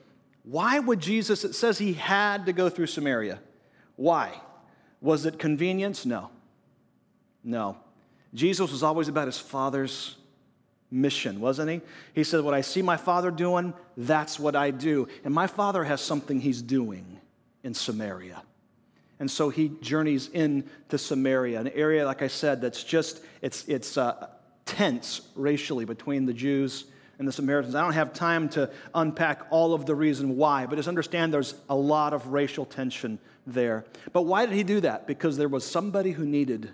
why 0.43 0.79
would 0.79 1.01
Jesus? 1.01 1.45
It 1.45 1.55
says 1.55 1.79
he 1.79 1.95
had 1.95 2.47
to 2.47 2.53
go 2.53 2.69
through 2.69 2.87
Samaria. 2.87 3.41
Why? 3.97 4.41
Was 5.01 5.27
it 5.27 5.39
convenience? 5.39 6.07
No. 6.07 6.31
No. 7.47 7.79
Jesus 8.35 8.71
was 8.73 8.83
always 8.83 9.09
about 9.09 9.27
his 9.27 9.39
Father's 9.39 10.17
mission, 10.91 11.41
wasn't 11.41 11.71
he? 11.71 11.81
He 12.13 12.25
said, 12.25 12.43
What 12.43 12.53
I 12.53 12.61
see 12.61 12.83
my 12.83 12.97
Father 12.97 13.31
doing, 13.31 13.73
that's 13.97 14.39
what 14.39 14.57
I 14.57 14.73
do. 14.73 15.09
And 15.25 15.33
my 15.33 15.47
Father 15.47 15.85
has 15.85 16.01
something 16.01 16.41
he's 16.41 16.61
doing 16.61 17.21
in 17.63 17.73
Samaria. 17.73 18.43
And 19.19 19.31
so 19.31 19.49
he 19.49 19.71
journeys 19.81 20.29
into 20.29 20.99
Samaria, 20.99 21.61
an 21.61 21.69
area, 21.69 22.05
like 22.05 22.21
I 22.21 22.29
said, 22.29 22.61
that's 22.61 22.85
just, 22.85 23.23
it's, 23.41 23.67
it's 23.67 23.97
uh, 23.97 24.29
tense 24.67 25.23
racially 25.35 25.87
between 25.87 26.27
the 26.27 26.35
Jews 26.35 26.85
and 27.19 27.27
the 27.27 27.33
Samaritans. 27.33 27.75
I 27.75 27.81
don't 27.81 27.95
have 27.95 28.13
time 28.13 28.51
to 28.51 28.71
unpack 28.95 29.47
all 29.49 29.73
of 29.73 29.87
the 29.87 29.95
reason 29.95 30.37
why, 30.37 30.67
but 30.67 30.77
just 30.77 30.89
understand 30.89 31.33
there's 31.33 31.55
a 31.71 31.77
lot 31.77 32.13
of 32.13 32.27
racial 32.27 32.67
tension 32.67 33.19
there. 33.47 33.87
But 34.13 34.23
why 34.23 34.45
did 34.45 34.55
he 34.55 34.65
do 34.65 34.81
that? 34.81 35.07
Because 35.07 35.39
there 35.39 35.49
was 35.49 35.65
somebody 35.65 36.11
who 36.11 36.27
needed 36.27 36.71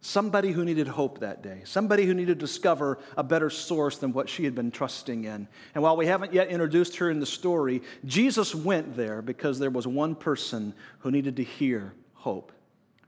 Somebody 0.00 0.52
who 0.52 0.64
needed 0.64 0.86
hope 0.86 1.18
that 1.20 1.42
day, 1.42 1.62
somebody 1.64 2.06
who 2.06 2.14
needed 2.14 2.38
to 2.38 2.46
discover 2.46 2.98
a 3.16 3.24
better 3.24 3.50
source 3.50 3.98
than 3.98 4.12
what 4.12 4.28
she 4.28 4.44
had 4.44 4.54
been 4.54 4.70
trusting 4.70 5.24
in. 5.24 5.48
And 5.74 5.82
while 5.82 5.96
we 5.96 6.06
haven't 6.06 6.32
yet 6.32 6.48
introduced 6.48 6.96
her 6.96 7.10
in 7.10 7.18
the 7.18 7.26
story, 7.26 7.82
Jesus 8.04 8.54
went 8.54 8.96
there 8.96 9.22
because 9.22 9.58
there 9.58 9.70
was 9.70 9.88
one 9.88 10.14
person 10.14 10.72
who 11.00 11.10
needed 11.10 11.36
to 11.36 11.44
hear 11.44 11.94
hope. 12.14 12.52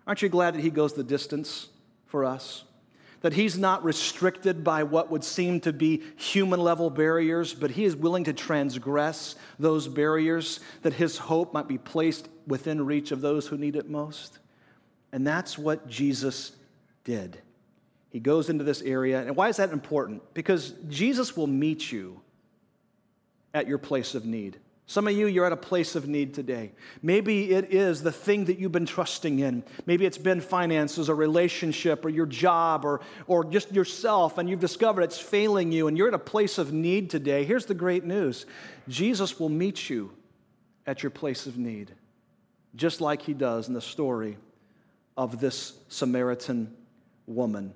Aren't 0.05 0.23
you 0.23 0.29
glad 0.29 0.55
that 0.55 0.63
He 0.63 0.71
goes 0.71 0.93
the 0.93 1.05
distance 1.05 1.69
for 2.07 2.25
us? 2.25 2.65
That 3.21 3.35
He's 3.35 3.57
not 3.57 3.85
restricted 3.85 4.65
by 4.65 4.83
what 4.83 5.13
would 5.13 5.23
seem 5.23 5.61
to 5.61 5.73
be 5.73 6.03
human 6.17 6.59
level 6.59 6.91
barriers, 6.91 7.55
but 7.55 7.71
He 7.71 7.85
is 7.85 7.95
willing 7.95 8.25
to 8.25 8.33
transgress 8.33 9.37
those 9.61 9.87
barriers, 9.87 10.59
that 10.83 10.95
His 10.95 11.19
hope 11.19 11.55
might 11.55 11.69
be 11.69 11.79
placed 11.79 12.29
within 12.49 12.85
reach 12.85 13.13
of 13.13 13.21
those 13.21 13.47
who 13.47 13.57
need 13.57 13.77
it 13.77 13.89
most. 13.89 14.41
And 15.13 15.25
that's 15.25 15.57
what 15.57 15.87
Jesus 15.87 16.53
did. 17.05 17.39
He 18.11 18.21
goes 18.21 18.51
into 18.51 18.65
this 18.65 18.83
area. 18.83 19.21
And 19.21 19.37
why 19.37 19.49
is 19.49 19.57
that 19.59 19.71
important? 19.71 20.23
Because 20.35 20.75
Jesus 20.89 21.37
will 21.37 21.47
meet 21.47 21.91
you 21.91 22.21
at 23.55 23.69
your 23.69 23.79
place 23.79 24.15
of 24.15 24.25
need. 24.25 24.59
Some 24.87 25.07
of 25.07 25.15
you, 25.15 25.29
you're 25.29 25.47
at 25.47 25.53
a 25.53 25.57
place 25.57 25.95
of 25.95 26.09
need 26.09 26.35
today. 26.35 26.73
Maybe 27.01 27.53
it 27.53 27.73
is 27.73 28.03
the 28.03 28.11
thing 28.11 28.47
that 28.47 28.59
you've 28.59 28.73
been 28.73 28.87
trusting 28.87 29.39
in. 29.39 29.63
Maybe 29.87 30.05
it's 30.05 30.19
been 30.19 30.41
finances 30.41 31.09
or 31.09 31.15
relationship 31.15 32.05
or 32.05 32.09
your 32.09 32.27
job 32.27 32.85
or, 32.85 33.01
or 33.29 33.45
just 33.45 33.73
yourself, 33.73 34.37
and 34.37 34.51
you've 34.51 34.59
discovered 34.59 35.03
it's 35.03 35.21
failing 35.21 35.71
you 35.71 35.87
and 35.87 35.97
you're 35.97 36.09
at 36.09 36.15
a 36.15 36.19
place 36.19 36.59
of 36.59 36.73
need 36.73 37.09
today. 37.09 37.45
Here's 37.45 37.67
the 37.67 37.75
great 37.75 38.05
news 38.05 38.47
Jesus 38.89 39.39
will 39.39 39.49
meet 39.49 39.89
you 39.89 40.11
at 40.89 41.05
your 41.05 41.11
place 41.11 41.47
of 41.47 41.57
need, 41.57 41.93
just 42.75 43.01
like 43.01 43.23
he 43.23 43.33
does 43.33 43.69
in 43.69 43.75
the 43.75 43.81
story 43.81 44.39
of 45.17 45.39
this 45.39 45.75
Samaritan 45.89 46.75
woman. 47.27 47.75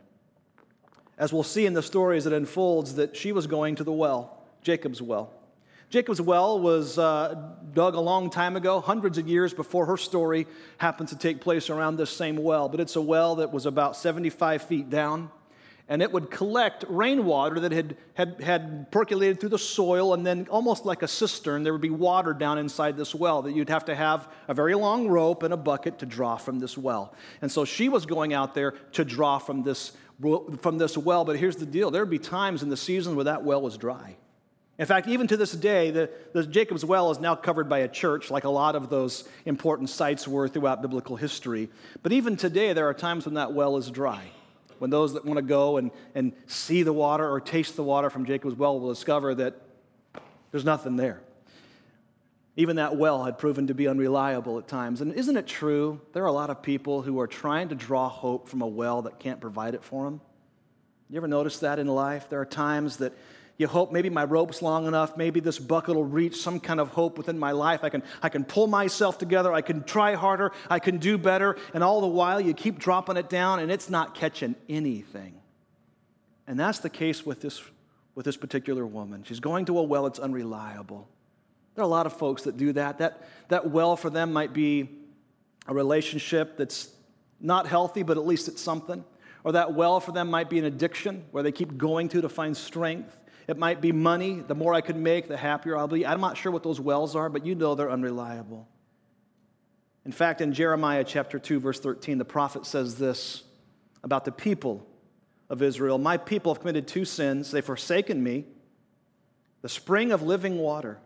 As 1.16 1.32
we'll 1.32 1.42
see 1.42 1.66
in 1.66 1.74
the 1.74 1.82
story 1.82 2.16
as 2.16 2.26
it 2.26 2.32
unfolds, 2.32 2.96
that 2.96 3.16
she 3.16 3.32
was 3.32 3.46
going 3.46 3.76
to 3.76 3.84
the 3.84 3.92
well, 3.92 4.42
Jacob's 4.62 5.00
well. 5.00 5.30
Jacob's 5.90 6.20
well 6.20 6.58
was 6.58 6.98
uh, 6.98 7.40
dug 7.72 7.94
a 7.94 8.00
long 8.00 8.30
time 8.30 8.56
ago, 8.56 8.80
hundreds 8.80 9.16
of 9.16 9.28
years 9.28 9.54
before 9.54 9.86
her 9.86 9.96
story 9.96 10.46
happens 10.78 11.10
to 11.10 11.16
take 11.16 11.40
place 11.40 11.70
around 11.70 11.96
this 11.96 12.10
same 12.10 12.36
well. 12.36 12.68
But 12.68 12.80
it's 12.80 12.96
a 12.96 13.00
well 13.00 13.36
that 13.36 13.52
was 13.52 13.64
about 13.64 13.96
75 13.96 14.62
feet 14.62 14.90
down, 14.90 15.30
and 15.88 16.00
it 16.00 16.10
would 16.12 16.30
collect 16.30 16.84
rainwater 16.88 17.60
that 17.60 17.72
had, 17.72 17.96
had, 18.14 18.40
had 18.40 18.90
percolated 18.90 19.38
through 19.38 19.50
the 19.50 19.58
soil, 19.58 20.14
and 20.14 20.26
then 20.26 20.46
almost 20.50 20.86
like 20.86 21.02
a 21.02 21.08
cistern, 21.08 21.62
there 21.62 21.72
would 21.72 21.82
be 21.82 21.90
water 21.90 22.32
down 22.32 22.58
inside 22.58 22.96
this 22.96 23.14
well 23.14 23.42
that 23.42 23.52
you'd 23.52 23.68
have 23.68 23.84
to 23.84 23.94
have 23.94 24.28
a 24.48 24.54
very 24.54 24.74
long 24.74 25.08
rope 25.08 25.42
and 25.42 25.52
a 25.52 25.58
bucket 25.58 25.98
to 25.98 26.06
draw 26.06 26.36
from 26.36 26.58
this 26.58 26.78
well. 26.78 27.14
And 27.42 27.52
so 27.52 27.66
she 27.66 27.90
was 27.90 28.06
going 28.06 28.32
out 28.32 28.54
there 28.54 28.72
to 28.92 29.04
draw 29.04 29.38
from 29.38 29.62
this, 29.62 29.92
from 30.62 30.78
this 30.78 30.96
well. 30.96 31.24
But 31.24 31.36
here's 31.36 31.56
the 31.56 31.66
deal 31.66 31.90
there 31.90 32.02
would 32.02 32.10
be 32.10 32.18
times 32.18 32.62
in 32.62 32.70
the 32.70 32.76
season 32.78 33.14
where 33.14 33.26
that 33.26 33.44
well 33.44 33.60
was 33.60 33.76
dry. 33.76 34.16
In 34.78 34.86
fact, 34.86 35.06
even 35.06 35.28
to 35.28 35.36
this 35.36 35.52
day, 35.52 35.90
the, 35.90 36.10
the, 36.32 36.44
Jacob's 36.44 36.84
Well 36.84 37.12
is 37.12 37.20
now 37.20 37.36
covered 37.36 37.68
by 37.68 37.80
a 37.80 37.88
church, 37.88 38.28
like 38.28 38.42
a 38.42 38.48
lot 38.48 38.74
of 38.74 38.90
those 38.90 39.28
important 39.44 39.88
sites 39.88 40.26
were 40.26 40.48
throughout 40.48 40.82
biblical 40.82 41.14
history. 41.14 41.68
But 42.02 42.10
even 42.10 42.36
today, 42.36 42.72
there 42.72 42.88
are 42.88 42.94
times 42.94 43.24
when 43.24 43.34
that 43.34 43.52
well 43.52 43.76
is 43.76 43.88
dry. 43.88 44.32
When 44.84 44.90
those 44.90 45.14
that 45.14 45.24
want 45.24 45.38
to 45.38 45.42
go 45.42 45.78
and, 45.78 45.90
and 46.14 46.34
see 46.46 46.82
the 46.82 46.92
water 46.92 47.26
or 47.26 47.40
taste 47.40 47.74
the 47.74 47.82
water 47.82 48.10
from 48.10 48.26
Jacob's 48.26 48.54
Well 48.54 48.78
will 48.78 48.90
discover 48.90 49.34
that 49.36 49.58
there's 50.50 50.66
nothing 50.66 50.96
there. 50.96 51.22
Even 52.54 52.76
that 52.76 52.94
well 52.94 53.24
had 53.24 53.38
proven 53.38 53.68
to 53.68 53.74
be 53.74 53.88
unreliable 53.88 54.58
at 54.58 54.68
times. 54.68 55.00
And 55.00 55.14
isn't 55.14 55.38
it 55.38 55.46
true? 55.46 56.02
There 56.12 56.22
are 56.22 56.26
a 56.26 56.32
lot 56.32 56.50
of 56.50 56.60
people 56.60 57.00
who 57.00 57.18
are 57.18 57.26
trying 57.26 57.70
to 57.70 57.74
draw 57.74 58.10
hope 58.10 58.46
from 58.46 58.60
a 58.60 58.66
well 58.66 59.00
that 59.00 59.18
can't 59.18 59.40
provide 59.40 59.74
it 59.74 59.82
for 59.82 60.04
them. 60.04 60.20
You 61.08 61.16
ever 61.16 61.28
notice 61.28 61.60
that 61.60 61.78
in 61.78 61.86
life? 61.86 62.28
There 62.28 62.42
are 62.42 62.44
times 62.44 62.98
that 62.98 63.14
you 63.56 63.68
hope 63.68 63.92
maybe 63.92 64.10
my 64.10 64.24
rope's 64.24 64.62
long 64.62 64.86
enough, 64.86 65.16
maybe 65.16 65.40
this 65.40 65.58
bucket 65.58 65.94
will 65.94 66.04
reach 66.04 66.36
some 66.36 66.58
kind 66.58 66.80
of 66.80 66.88
hope 66.88 67.16
within 67.16 67.38
my 67.38 67.52
life. 67.52 67.84
I 67.84 67.88
can, 67.88 68.02
I 68.22 68.28
can 68.28 68.44
pull 68.44 68.66
myself 68.66 69.18
together, 69.18 69.52
I 69.52 69.60
can 69.60 69.84
try 69.84 70.14
harder, 70.14 70.52
I 70.68 70.80
can 70.80 70.98
do 70.98 71.18
better, 71.18 71.56
and 71.72 71.84
all 71.84 72.00
the 72.00 72.08
while 72.08 72.40
you 72.40 72.52
keep 72.52 72.78
dropping 72.78 73.16
it 73.16 73.28
down 73.28 73.60
and 73.60 73.70
it's 73.70 73.88
not 73.88 74.14
catching 74.14 74.56
anything. 74.68 75.34
And 76.46 76.58
that's 76.58 76.80
the 76.80 76.90
case 76.90 77.24
with 77.24 77.40
this, 77.40 77.62
with 78.14 78.26
this 78.26 78.36
particular 78.36 78.84
woman. 78.84 79.22
She's 79.24 79.40
going 79.40 79.66
to 79.66 79.78
a 79.78 79.82
well 79.82 80.04
that's 80.04 80.18
unreliable. 80.18 81.08
There 81.74 81.82
are 81.82 81.86
a 81.86 81.90
lot 81.90 82.06
of 82.06 82.12
folks 82.12 82.42
that 82.42 82.56
do 82.56 82.72
that. 82.72 82.98
That, 82.98 83.26
that 83.48 83.70
well 83.70 83.96
for 83.96 84.10
them 84.10 84.32
might 84.32 84.52
be 84.52 84.88
a 85.66 85.74
relationship 85.74 86.56
that's 86.56 86.88
not 87.40 87.66
healthy, 87.66 88.02
but 88.02 88.16
at 88.16 88.26
least 88.26 88.48
it's 88.48 88.60
something. 88.62 89.04
Or 89.42 89.52
that 89.52 89.74
well 89.74 90.00
for 90.00 90.12
them 90.12 90.30
might 90.30 90.48
be 90.48 90.58
an 90.58 90.64
addiction 90.64 91.24
where 91.30 91.42
they 91.42 91.52
keep 91.52 91.76
going 91.76 92.08
to 92.10 92.20
to 92.22 92.28
find 92.28 92.56
strength. 92.56 93.16
It 93.46 93.58
might 93.58 93.80
be 93.80 93.92
money. 93.92 94.40
The 94.40 94.54
more 94.54 94.72
I 94.74 94.80
can 94.80 95.02
make, 95.02 95.28
the 95.28 95.36
happier 95.36 95.76
I'll 95.76 95.88
be. 95.88 96.06
I'm 96.06 96.20
not 96.20 96.36
sure 96.36 96.50
what 96.50 96.62
those 96.62 96.80
wells 96.80 97.14
are, 97.14 97.28
but 97.28 97.44
you 97.44 97.54
know 97.54 97.74
they're 97.74 97.90
unreliable. 97.90 98.68
In 100.04 100.12
fact, 100.12 100.40
in 100.40 100.52
Jeremiah 100.52 101.04
chapter 101.04 101.38
2, 101.38 101.60
verse 101.60 101.80
13, 101.80 102.18
the 102.18 102.24
prophet 102.24 102.66
says 102.66 102.96
this 102.96 103.42
about 104.02 104.24
the 104.24 104.32
people 104.32 104.86
of 105.48 105.62
Israel 105.62 105.98
My 105.98 106.16
people 106.16 106.52
have 106.52 106.60
committed 106.60 106.86
two 106.86 107.04
sins. 107.04 107.50
They've 107.50 107.64
forsaken 107.64 108.22
me, 108.22 108.44
the 109.62 109.68
spring 109.68 110.12
of 110.12 110.22
living 110.22 110.58
water, 110.58 110.98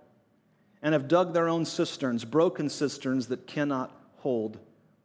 and 0.82 0.92
have 0.92 1.08
dug 1.08 1.32
their 1.32 1.48
own 1.48 1.64
cisterns, 1.64 2.24
broken 2.24 2.68
cisterns 2.68 3.28
that 3.28 3.46
cannot 3.46 3.92
hold 4.18 4.58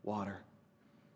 water. 0.03 0.39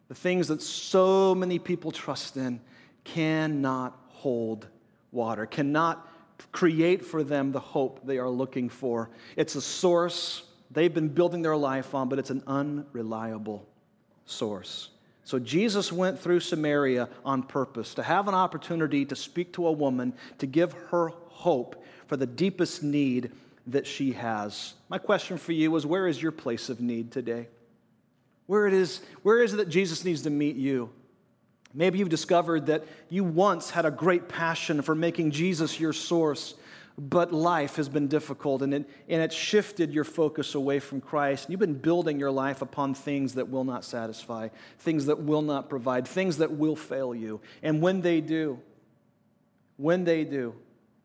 The 0.07 0.15
things 0.15 0.47
that 0.47 0.61
so 0.61 1.35
many 1.35 1.59
people 1.59 1.91
trust 1.91 2.37
in 2.37 2.61
cannot 3.03 3.99
hold 4.09 4.67
water, 5.11 5.45
cannot 5.45 6.06
create 6.51 7.05
for 7.05 7.23
them 7.23 7.51
the 7.51 7.59
hope 7.59 8.05
they 8.05 8.17
are 8.17 8.29
looking 8.29 8.69
for. 8.69 9.09
It's 9.35 9.55
a 9.55 9.61
source 9.61 10.43
they've 10.71 10.93
been 10.93 11.09
building 11.09 11.41
their 11.41 11.57
life 11.57 11.95
on, 11.95 12.09
but 12.09 12.19
it's 12.19 12.29
an 12.29 12.43
unreliable 12.47 13.67
source. 14.25 14.89
So 15.23 15.39
Jesus 15.39 15.91
went 15.91 16.19
through 16.19 16.39
Samaria 16.39 17.09
on 17.25 17.43
purpose 17.43 17.93
to 17.95 18.03
have 18.03 18.27
an 18.27 18.33
opportunity 18.33 19.03
to 19.05 19.15
speak 19.15 19.53
to 19.53 19.67
a 19.67 19.71
woman, 19.71 20.13
to 20.37 20.45
give 20.45 20.71
her 20.89 21.09
hope 21.27 21.83
for 22.07 22.15
the 22.15 22.25
deepest 22.25 22.81
need 22.81 23.31
that 23.67 23.85
she 23.85 24.13
has. 24.13 24.73
My 24.87 24.97
question 24.97 25.37
for 25.37 25.51
you 25.51 25.75
is 25.75 25.85
where 25.85 26.07
is 26.07 26.21
your 26.21 26.31
place 26.31 26.69
of 26.69 26.79
need 26.79 27.11
today? 27.11 27.49
Where 28.45 28.67
it 28.67 28.73
is, 28.73 29.01
where 29.23 29.43
is 29.43 29.53
it 29.53 29.57
that 29.57 29.67
Jesus 29.67 30.05
needs 30.05 30.21
to 30.21 30.29
meet 30.29 30.55
you? 30.55 30.89
Maybe 31.73 31.99
you've 31.99 32.09
discovered 32.09 32.67
that 32.67 32.85
you 33.09 33.23
once 33.23 33.69
had 33.69 33.85
a 33.85 33.91
great 33.91 34.27
passion 34.27 34.81
for 34.81 34.95
making 34.95 35.31
Jesus 35.31 35.79
your 35.79 35.93
source, 35.93 36.55
but 36.97 37.31
life 37.31 37.75
has 37.75 37.89
been 37.89 38.07
difficult 38.07 38.61
and 38.61 38.73
it, 38.73 38.89
and 39.07 39.21
it 39.21 39.31
shifted 39.31 39.93
your 39.93 40.03
focus 40.03 40.55
away 40.55 40.79
from 40.79 41.01
Christ. 41.01 41.49
You've 41.49 41.59
been 41.59 41.75
building 41.75 42.19
your 42.19 42.31
life 42.31 42.61
upon 42.61 42.93
things 42.95 43.35
that 43.35 43.49
will 43.49 43.63
not 43.63 43.85
satisfy, 43.85 44.49
things 44.79 45.05
that 45.05 45.21
will 45.21 45.43
not 45.43 45.69
provide, 45.69 46.07
things 46.07 46.37
that 46.37 46.51
will 46.53 46.75
fail 46.75 47.13
you. 47.13 47.41
And 47.61 47.81
when 47.81 48.01
they 48.01 48.21
do, 48.21 48.59
when 49.75 50.05
they 50.05 50.23
do, 50.23 50.55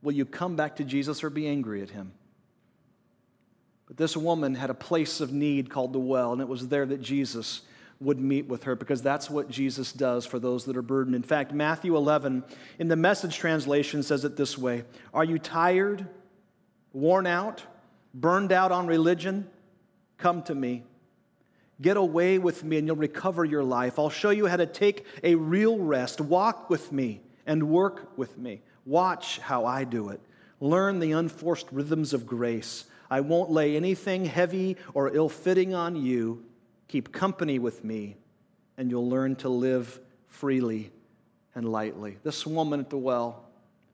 will 0.00 0.12
you 0.12 0.24
come 0.24 0.56
back 0.56 0.76
to 0.76 0.84
Jesus 0.84 1.22
or 1.22 1.28
be 1.28 1.46
angry 1.46 1.82
at 1.82 1.90
him? 1.90 2.12
But 3.86 3.98
this 3.98 4.16
woman 4.16 4.54
had 4.54 4.70
a 4.70 4.74
place 4.74 5.20
of 5.20 5.32
need 5.32 5.68
called 5.68 5.92
the 5.92 5.98
well, 5.98 6.32
and 6.32 6.40
it 6.40 6.48
was 6.48 6.68
there 6.68 6.86
that 6.86 7.02
Jesus 7.02 7.60
would 8.02 8.20
meet 8.20 8.46
with 8.46 8.64
her 8.64 8.74
because 8.74 9.02
that's 9.02 9.30
what 9.30 9.48
Jesus 9.48 9.92
does 9.92 10.26
for 10.26 10.38
those 10.38 10.64
that 10.64 10.76
are 10.76 10.82
burdened. 10.82 11.14
In 11.14 11.22
fact, 11.22 11.52
Matthew 11.52 11.96
11 11.96 12.44
in 12.78 12.88
the 12.88 12.96
message 12.96 13.36
translation 13.36 14.02
says 14.02 14.24
it 14.24 14.36
this 14.36 14.58
way 14.58 14.84
Are 15.14 15.24
you 15.24 15.38
tired, 15.38 16.06
worn 16.92 17.26
out, 17.26 17.62
burned 18.14 18.52
out 18.52 18.72
on 18.72 18.86
religion? 18.86 19.48
Come 20.18 20.42
to 20.44 20.54
me. 20.54 20.84
Get 21.80 21.96
away 21.96 22.38
with 22.38 22.62
me 22.62 22.78
and 22.78 22.86
you'll 22.86 22.96
recover 22.96 23.44
your 23.44 23.64
life. 23.64 23.98
I'll 23.98 24.10
show 24.10 24.30
you 24.30 24.46
how 24.46 24.56
to 24.56 24.66
take 24.66 25.04
a 25.24 25.34
real 25.34 25.78
rest. 25.78 26.20
Walk 26.20 26.70
with 26.70 26.92
me 26.92 27.22
and 27.44 27.70
work 27.70 28.16
with 28.16 28.38
me. 28.38 28.62
Watch 28.84 29.38
how 29.40 29.64
I 29.64 29.84
do 29.84 30.10
it. 30.10 30.20
Learn 30.60 31.00
the 31.00 31.12
unforced 31.12 31.66
rhythms 31.72 32.12
of 32.12 32.26
grace. 32.26 32.84
I 33.10 33.20
won't 33.20 33.50
lay 33.50 33.76
anything 33.76 34.24
heavy 34.24 34.76
or 34.94 35.14
ill 35.14 35.28
fitting 35.28 35.74
on 35.74 35.96
you. 35.96 36.44
Keep 36.92 37.10
company 37.10 37.58
with 37.58 37.82
me, 37.82 38.18
and 38.76 38.90
you'll 38.90 39.08
learn 39.08 39.34
to 39.36 39.48
live 39.48 39.98
freely 40.28 40.92
and 41.54 41.66
lightly. 41.66 42.18
This 42.22 42.46
woman 42.46 42.80
at 42.80 42.90
the 42.90 42.98
well, 42.98 43.46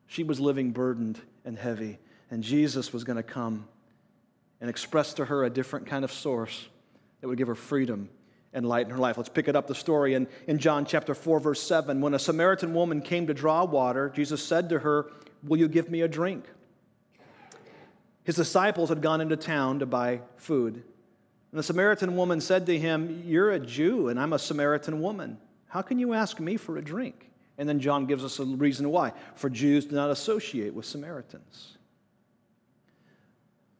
she 0.08 0.24
was 0.24 0.40
living 0.40 0.72
burdened 0.72 1.20
and 1.44 1.56
heavy, 1.56 2.00
and 2.28 2.42
Jesus 2.42 2.92
was 2.92 3.04
going 3.04 3.14
to 3.14 3.22
come 3.22 3.68
and 4.60 4.68
express 4.68 5.14
to 5.14 5.26
her 5.26 5.44
a 5.44 5.48
different 5.48 5.86
kind 5.86 6.04
of 6.04 6.10
source 6.10 6.66
that 7.20 7.28
would 7.28 7.38
give 7.38 7.46
her 7.46 7.54
freedom 7.54 8.08
and 8.52 8.66
light 8.66 8.86
in 8.86 8.90
her 8.90 8.98
life. 8.98 9.16
Let's 9.16 9.28
pick 9.28 9.46
it 9.46 9.54
up 9.54 9.68
the 9.68 9.76
story 9.76 10.14
in, 10.14 10.26
in 10.48 10.58
John 10.58 10.84
chapter 10.84 11.14
4, 11.14 11.38
verse 11.38 11.62
7. 11.62 12.00
When 12.00 12.14
a 12.14 12.18
Samaritan 12.18 12.74
woman 12.74 13.00
came 13.00 13.28
to 13.28 13.32
draw 13.32 13.64
water, 13.64 14.10
Jesus 14.12 14.42
said 14.42 14.70
to 14.70 14.80
her, 14.80 15.06
Will 15.44 15.58
you 15.58 15.68
give 15.68 15.88
me 15.88 16.00
a 16.00 16.08
drink? 16.08 16.46
His 18.24 18.34
disciples 18.34 18.88
had 18.88 19.02
gone 19.02 19.20
into 19.20 19.36
town 19.36 19.78
to 19.78 19.86
buy 19.86 20.22
food. 20.36 20.82
And 21.50 21.58
the 21.58 21.62
Samaritan 21.62 22.16
woman 22.16 22.40
said 22.40 22.66
to 22.66 22.78
him, 22.78 23.22
You're 23.26 23.50
a 23.50 23.58
Jew, 23.58 24.08
and 24.08 24.20
I'm 24.20 24.32
a 24.32 24.38
Samaritan 24.38 25.00
woman. 25.00 25.38
How 25.68 25.82
can 25.82 25.98
you 25.98 26.14
ask 26.14 26.40
me 26.40 26.56
for 26.56 26.76
a 26.76 26.82
drink? 26.82 27.30
And 27.56 27.68
then 27.68 27.80
John 27.80 28.06
gives 28.06 28.24
us 28.24 28.38
a 28.38 28.44
reason 28.44 28.90
why. 28.90 29.12
For 29.34 29.50
Jews 29.50 29.86
do 29.86 29.96
not 29.96 30.10
associate 30.10 30.74
with 30.74 30.86
Samaritans. 30.86 31.78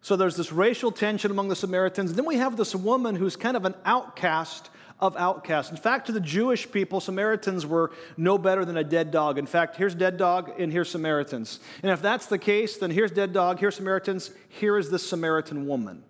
So 0.01 0.17
there's 0.17 0.37
this 0.37 0.53
racial 0.53 0.91
tension 0.91 1.31
among 1.31 1.49
the 1.49 1.57
Samaritans. 1.57 2.15
Then 2.15 2.25
we 2.25 2.37
have 2.37 2.57
this 2.57 2.75
woman 2.75 3.15
who's 3.15 3.37
kind 3.37 3.57
of 3.57 3.65
an 3.65 3.75
outcast 3.85 4.71
of 5.01 5.17
outcasts. 5.17 5.71
In 5.71 5.77
fact, 5.77 6.07
to 6.07 6.13
the 6.13 6.21
Jewish 6.21 6.71
people, 6.71 7.01
Samaritans 7.01 7.65
were 7.65 7.93
no 8.17 8.37
better 8.37 8.65
than 8.65 8.77
a 8.77 8.85
dead 8.85 9.11
dog. 9.11 9.39
In 9.39 9.47
fact, 9.47 9.77
here's 9.77 9.95
dead 9.95 10.17
dog 10.17 10.53
and 10.59 10.73
here's 10.73 10.91
Samaritans. 10.91 11.61
And 11.83 11.93
if 11.93 12.03
that's 12.03 12.27
the 12.27 12.39
case, 12.39 12.79
then 12.79 12.91
here's 12.91 13.13
dead 13.13 13.33
dog, 13.33 13.61
here's 13.61 13.77
Samaritans, 13.77 14.33
here 14.49 14.77
is 14.77 14.91
this 14.91 15.09
Samaritan 15.09 15.67
woman. 15.67 16.03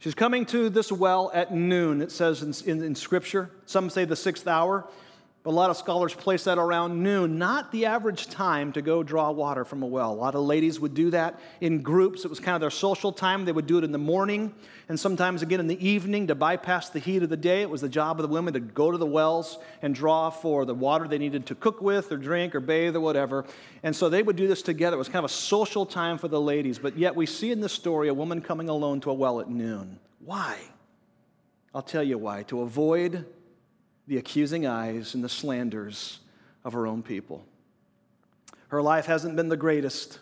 She's 0.00 0.14
coming 0.14 0.46
to 0.46 0.70
this 0.70 0.90
well 0.90 1.30
at 1.34 1.54
noon, 1.54 2.00
it 2.00 2.10
says 2.10 2.42
in, 2.42 2.54
in, 2.70 2.82
in 2.82 2.94
Scripture. 2.94 3.50
Some 3.66 3.90
say 3.90 4.06
the 4.06 4.16
sixth 4.16 4.48
hour. 4.48 4.86
But 5.42 5.50
a 5.50 5.56
lot 5.56 5.70
of 5.70 5.78
scholars 5.78 6.12
place 6.12 6.44
that 6.44 6.58
around 6.58 7.02
noon, 7.02 7.38
not 7.38 7.72
the 7.72 7.86
average 7.86 8.26
time 8.26 8.72
to 8.72 8.82
go 8.82 9.02
draw 9.02 9.30
water 9.30 9.64
from 9.64 9.82
a 9.82 9.86
well. 9.86 10.12
A 10.12 10.14
lot 10.14 10.34
of 10.34 10.42
ladies 10.42 10.78
would 10.80 10.92
do 10.92 11.10
that 11.10 11.40
in 11.62 11.80
groups. 11.80 12.26
It 12.26 12.28
was 12.28 12.40
kind 12.40 12.54
of 12.54 12.60
their 12.60 12.70
social 12.70 13.10
time. 13.10 13.46
They 13.46 13.52
would 13.52 13.66
do 13.66 13.78
it 13.78 13.84
in 13.84 13.90
the 13.90 13.98
morning 13.98 14.52
and 14.90 15.00
sometimes 15.00 15.40
again 15.40 15.58
in 15.58 15.66
the 15.66 15.88
evening 15.88 16.26
to 16.26 16.34
bypass 16.34 16.90
the 16.90 16.98
heat 16.98 17.22
of 17.22 17.30
the 17.30 17.38
day. 17.38 17.62
It 17.62 17.70
was 17.70 17.80
the 17.80 17.88
job 17.88 18.18
of 18.18 18.28
the 18.28 18.32
women 18.32 18.52
to 18.52 18.60
go 18.60 18.90
to 18.90 18.98
the 18.98 19.06
wells 19.06 19.58
and 19.80 19.94
draw 19.94 20.28
for 20.28 20.66
the 20.66 20.74
water 20.74 21.08
they 21.08 21.16
needed 21.16 21.46
to 21.46 21.54
cook 21.54 21.80
with 21.80 22.12
or 22.12 22.18
drink 22.18 22.54
or 22.54 22.60
bathe 22.60 22.94
or 22.94 23.00
whatever. 23.00 23.46
And 23.82 23.96
so 23.96 24.10
they 24.10 24.22
would 24.22 24.36
do 24.36 24.46
this 24.46 24.60
together. 24.60 24.96
It 24.96 24.98
was 24.98 25.08
kind 25.08 25.24
of 25.24 25.30
a 25.30 25.32
social 25.32 25.86
time 25.86 26.18
for 26.18 26.28
the 26.28 26.40
ladies. 26.40 26.78
But 26.78 26.98
yet 26.98 27.16
we 27.16 27.24
see 27.24 27.50
in 27.50 27.60
this 27.60 27.72
story 27.72 28.08
a 28.08 28.14
woman 28.14 28.42
coming 28.42 28.68
alone 28.68 29.00
to 29.00 29.10
a 29.10 29.14
well 29.14 29.40
at 29.40 29.48
noon. 29.48 30.00
Why? 30.22 30.58
I'll 31.74 31.80
tell 31.80 32.02
you 32.02 32.18
why. 32.18 32.42
To 32.44 32.60
avoid 32.60 33.24
the 34.06 34.16
accusing 34.18 34.66
eyes 34.66 35.14
and 35.14 35.22
the 35.22 35.28
slanders 35.28 36.20
of 36.64 36.72
her 36.72 36.86
own 36.86 37.02
people. 37.02 37.44
Her 38.68 38.82
life 38.82 39.06
hasn't 39.06 39.36
been 39.36 39.48
the 39.48 39.56
greatest. 39.56 40.20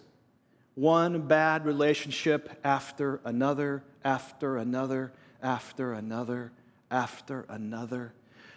One 0.75 1.27
bad 1.27 1.67
relationship 1.67 2.59
after 2.65 3.21
another, 3.25 3.83
after 4.05 4.57
another, 4.57 5.13
after 5.43 5.93
another, 5.93 6.53
after 6.91 7.45
another. 7.49 8.13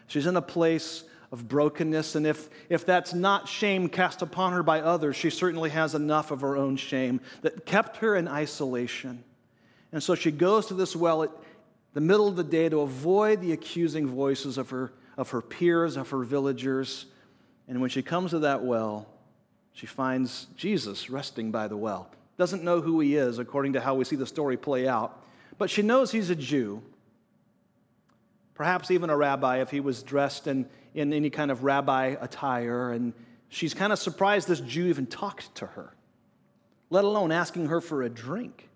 She's 0.07 0.27
in 0.27 0.35
a 0.35 0.41
place 0.41 1.03
of 1.31 1.47
brokenness, 1.47 2.15
and 2.15 2.27
if, 2.27 2.49
if 2.69 2.85
that's 2.85 3.13
not 3.13 3.47
shame 3.47 3.87
cast 3.87 4.21
upon 4.21 4.53
her 4.53 4.63
by 4.63 4.81
others, 4.81 5.15
she 5.15 5.29
certainly 5.29 5.69
has 5.69 5.95
enough 5.95 6.31
of 6.31 6.41
her 6.41 6.57
own 6.57 6.75
shame 6.75 7.21
that 7.41 7.65
kept 7.65 7.97
her 7.97 8.15
in 8.15 8.27
isolation. 8.27 9.23
And 9.91 10.03
so 10.03 10.15
she 10.15 10.31
goes 10.31 10.67
to 10.67 10.73
this 10.73 10.95
well 10.95 11.23
at 11.23 11.31
the 11.93 12.01
middle 12.01 12.27
of 12.27 12.35
the 12.35 12.43
day 12.43 12.69
to 12.69 12.81
avoid 12.81 13.41
the 13.41 13.53
accusing 13.53 14.07
voices 14.07 14.57
of 14.57 14.69
her 14.69 14.91
of 15.17 15.31
her 15.31 15.41
peers, 15.41 15.97
of 15.97 16.09
her 16.09 16.23
villagers. 16.23 17.05
And 17.67 17.81
when 17.81 17.89
she 17.89 18.01
comes 18.01 18.31
to 18.31 18.39
that 18.39 18.63
well, 18.63 19.07
she 19.73 19.85
finds 19.85 20.47
Jesus 20.55 21.09
resting 21.09 21.51
by 21.51 21.67
the 21.67 21.77
well. 21.77 22.09
Doesn't 22.37 22.63
know 22.63 22.81
who 22.81 22.99
he 22.99 23.15
is, 23.15 23.39
according 23.39 23.73
to 23.73 23.81
how 23.81 23.95
we 23.95 24.05
see 24.05 24.15
the 24.15 24.25
story 24.25 24.57
play 24.57 24.87
out, 24.87 25.21
but 25.57 25.69
she 25.69 25.81
knows 25.81 26.11
he's 26.11 26.29
a 26.29 26.35
Jew, 26.35 26.81
perhaps 28.55 28.91
even 28.91 29.09
a 29.09 29.17
rabbi 29.17 29.61
if 29.61 29.69
he 29.69 29.79
was 29.79 30.03
dressed 30.03 30.47
in, 30.47 30.67
in 30.93 31.13
any 31.13 31.29
kind 31.29 31.51
of 31.51 31.63
rabbi 31.63 32.15
attire. 32.19 32.91
And 32.91 33.13
she's 33.49 33.73
kind 33.73 33.93
of 33.93 33.99
surprised 33.99 34.47
this 34.47 34.59
Jew 34.59 34.87
even 34.87 35.05
talked 35.05 35.53
to 35.55 35.67
her, 35.67 35.93
let 36.89 37.03
alone 37.03 37.31
asking 37.31 37.67
her 37.67 37.79
for 37.79 38.01
a 38.03 38.09
drink. 38.09 38.69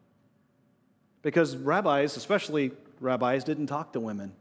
Because 1.21 1.57
rabbis, 1.57 2.17
especially 2.17 2.71
rabbis, 2.99 3.43
didn't 3.43 3.67
talk 3.67 3.93
to 3.93 3.99
women. 3.99 4.31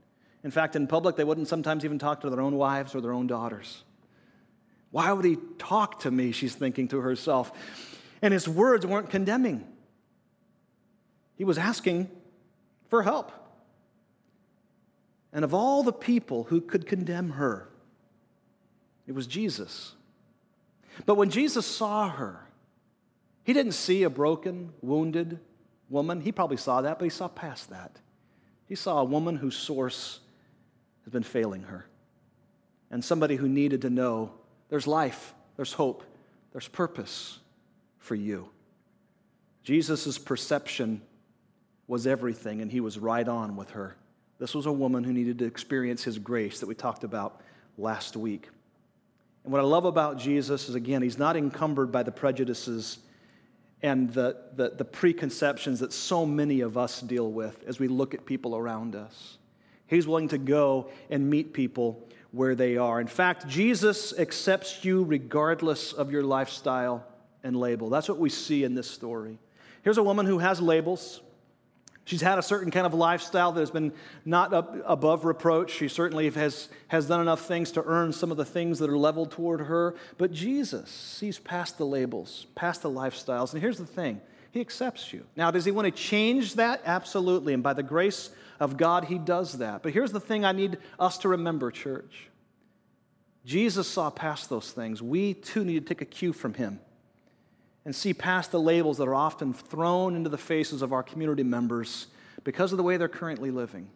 In 0.44 0.50
fact, 0.50 0.76
in 0.76 0.86
public, 0.86 1.16
they 1.16 1.24
wouldn't 1.24 1.48
sometimes 1.48 1.86
even 1.86 1.98
talk 1.98 2.20
to 2.20 2.30
their 2.30 2.42
own 2.42 2.56
wives 2.56 2.94
or 2.94 3.00
their 3.00 3.12
own 3.14 3.26
daughters. 3.26 3.82
Why 4.90 5.10
would 5.10 5.24
he 5.24 5.38
talk 5.58 6.00
to 6.00 6.10
me? 6.10 6.32
She's 6.32 6.54
thinking 6.54 6.86
to 6.88 7.00
herself. 7.00 7.50
And 8.20 8.32
his 8.32 8.46
words 8.46 8.86
weren't 8.86 9.10
condemning, 9.10 9.66
he 11.36 11.44
was 11.44 11.58
asking 11.58 12.11
for 12.88 13.02
help. 13.02 13.33
And 15.33 15.44
of 15.44 15.52
all 15.52 15.83
the 15.83 15.92
people 15.92 16.44
who 16.44 16.61
could 16.61 16.87
condemn 16.87 17.30
her, 17.30 17.68
it 19.09 19.12
was 19.12 19.26
Jesus. 19.26 19.94
But 21.07 21.16
when 21.16 21.28
Jesus 21.28 21.66
saw 21.66 22.09
her, 22.09 22.46
he 23.42 23.52
didn't 23.52 23.72
see 23.72 24.04
a 24.04 24.11
broken, 24.11 24.72
wounded 24.80 25.40
woman. 25.90 26.20
He 26.20 26.30
probably 26.30 26.57
saw 26.57 26.83
that, 26.83 27.00
but 27.00 27.04
he 27.04 27.11
saw 27.11 27.26
past 27.26 27.70
that. 27.70 27.98
He 28.66 28.76
saw 28.76 29.00
a 29.00 29.04
woman 29.04 29.37
whose 29.37 29.57
source 29.57 30.20
has 31.04 31.12
been 31.12 31.22
failing 31.22 31.64
her. 31.64 31.86
And 32.90 33.04
somebody 33.04 33.36
who 33.36 33.48
needed 33.48 33.82
to 33.82 33.90
know 33.90 34.32
there's 34.68 34.86
life, 34.86 35.34
there's 35.56 35.72
hope, 35.72 36.02
there's 36.52 36.68
purpose 36.68 37.38
for 37.98 38.14
you. 38.14 38.48
Jesus' 39.62 40.18
perception 40.18 41.00
was 41.86 42.06
everything, 42.06 42.60
and 42.60 42.70
he 42.70 42.80
was 42.80 42.98
right 42.98 43.26
on 43.26 43.56
with 43.56 43.70
her. 43.70 43.96
This 44.38 44.54
was 44.54 44.66
a 44.66 44.72
woman 44.72 45.04
who 45.04 45.12
needed 45.12 45.38
to 45.38 45.44
experience 45.44 46.04
his 46.04 46.18
grace 46.18 46.60
that 46.60 46.66
we 46.66 46.74
talked 46.74 47.04
about 47.04 47.40
last 47.78 48.16
week. 48.16 48.48
And 49.44 49.52
what 49.52 49.60
I 49.60 49.64
love 49.64 49.84
about 49.84 50.18
Jesus 50.18 50.68
is, 50.68 50.74
again, 50.74 51.02
he's 51.02 51.18
not 51.18 51.36
encumbered 51.36 51.92
by 51.92 52.02
the 52.02 52.12
prejudices 52.12 52.98
and 53.82 54.10
the, 54.12 54.36
the, 54.56 54.70
the, 54.70 54.84
preconceptions 54.84 55.80
that 55.80 55.92
so 55.92 56.24
many 56.24 56.62
of 56.62 56.78
us 56.78 57.02
deal 57.02 57.30
with 57.30 57.62
as 57.66 57.78
we 57.78 57.86
look 57.86 58.14
at 58.14 58.24
people 58.24 58.56
around 58.56 58.96
us. 58.96 59.36
He's 59.87 60.07
willing 60.07 60.29
to 60.29 60.38
go 60.38 60.90
and 61.11 61.29
meet 61.29 61.53
people 61.53 62.07
where 62.33 62.55
they 62.55 62.77
are. 62.77 63.01
In 63.01 63.07
fact, 63.07 63.47
Jesus 63.47 64.18
accepts 64.18 64.85
you 64.85 65.05
regardless 65.05 65.92
of 65.92 66.11
your 66.11 66.23
lifestyle 66.23 67.07
and 67.44 67.57
label. 67.57 67.90
That's 67.90 68.09
what 68.09 68.18
we 68.18 68.31
see 68.31 68.64
in 68.64 68.75
this 68.75 68.90
story. 68.90 69.38
Here's 69.83 69.99
a 69.99 70.03
woman 70.03 70.27
who 70.27 70.38
has 70.38 70.61
labels. 70.61 71.20
She's 72.07 72.20
had 72.20 72.38
a 72.38 72.42
certain 72.42 72.70
kind 72.70 72.87
of 72.87 72.92
lifestyle 72.92 73.53
that 73.53 73.61
has 73.61 73.70
been 73.70 73.92
not 74.25 74.53
above 74.85 75.25
reproach. 75.25 75.70
She 75.70 75.88
certainly 75.88 76.29
has, 76.31 76.68
has 76.88 77.07
done 77.07 77.20
enough 77.20 77.47
things 77.47 77.70
to 77.73 77.85
earn 77.85 78.12
some 78.12 78.31
of 78.31 78.37
the 78.37 78.44
things 78.44 78.79
that 78.81 78.90
are 78.90 78.99
leveled 78.99 79.31
toward 79.31 79.61
her. 79.61 79.94
But 80.18 80.33
Jesus 80.33 80.90
sees 80.90 81.38
past 81.38 81.79
the 81.79 81.87
labels, 81.87 82.47
past 82.55 82.83
the 82.83 82.90
lifestyles. 82.90 83.53
And 83.53 83.62
here's 83.62 83.79
the 83.79 83.87
thing 83.87 84.20
He 84.54 84.60
accepts 84.60 85.12
you. 85.12 85.26
Now, 85.34 85.50
does 85.50 85.64
He 85.64 85.72
want 85.72 85.86
to 85.86 85.90
change 85.90 86.54
that? 86.54 86.80
Absolutely. 86.84 87.54
And 87.54 87.62
by 87.62 87.72
the 87.72 87.82
grace 87.82 88.30
of 88.60 88.76
God, 88.76 89.06
He 89.06 89.18
does 89.18 89.58
that. 89.58 89.82
But 89.82 89.92
here's 89.92 90.12
the 90.12 90.20
thing 90.20 90.44
I 90.44 90.52
need 90.52 90.78
us 90.96 91.18
to 91.18 91.28
remember, 91.28 91.72
church 91.72 92.28
Jesus 93.44 93.88
saw 93.88 94.10
past 94.10 94.48
those 94.48 94.70
things. 94.70 95.02
We 95.02 95.34
too 95.34 95.64
need 95.64 95.84
to 95.84 95.94
take 95.94 96.02
a 96.02 96.04
cue 96.04 96.32
from 96.32 96.54
Him 96.54 96.78
and 97.84 97.96
see 97.96 98.14
past 98.14 98.52
the 98.52 98.60
labels 98.60 98.98
that 98.98 99.08
are 99.08 99.14
often 99.16 99.54
thrown 99.54 100.14
into 100.14 100.30
the 100.30 100.38
faces 100.38 100.82
of 100.82 100.92
our 100.92 101.02
community 101.02 101.42
members 101.42 102.06
because 102.44 102.70
of 102.70 102.76
the 102.76 102.84
way 102.84 102.96
they're 102.96 103.08
currently 103.08 103.50
living. 103.50 103.88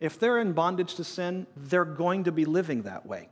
If 0.00 0.18
they're 0.18 0.38
in 0.38 0.54
bondage 0.54 0.94
to 0.94 1.04
sin, 1.04 1.46
they're 1.54 1.84
going 1.84 2.24
to 2.24 2.32
be 2.32 2.46
living 2.46 2.84
that 2.84 3.04
way. 3.04 3.28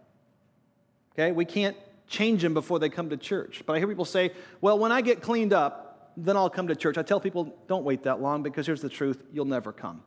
Okay? 1.15 1.33
We 1.33 1.47
can't 1.47 1.77
change 2.07 2.43
them 2.43 2.53
before 2.53 2.79
they 2.79 2.91
come 2.91 3.09
to 3.09 3.17
church. 3.17 3.63
But 3.65 3.77
I 3.77 3.79
hear 3.79 3.89
people 3.89 4.05
say, 4.05 4.33
well, 4.61 4.79
when 4.79 4.93
I 4.93 5.01
get 5.01 5.23
cleaned 5.23 5.55
up, 5.55 5.88
then 6.25 6.37
I'll 6.37 6.51
come 6.51 6.69
to 6.69 6.77
church. 6.77 6.99
I 6.99 7.03
tell 7.03 7.21
people, 7.21 7.57
don't 7.67 7.85
wait 7.85 8.03
that 8.03 8.21
long 8.21 8.43
because 8.43 8.67
here's 8.67 8.83
the 8.83 8.89
truth 8.89 9.23
you'll 9.33 9.45
never 9.45 9.73
come 9.73 10.03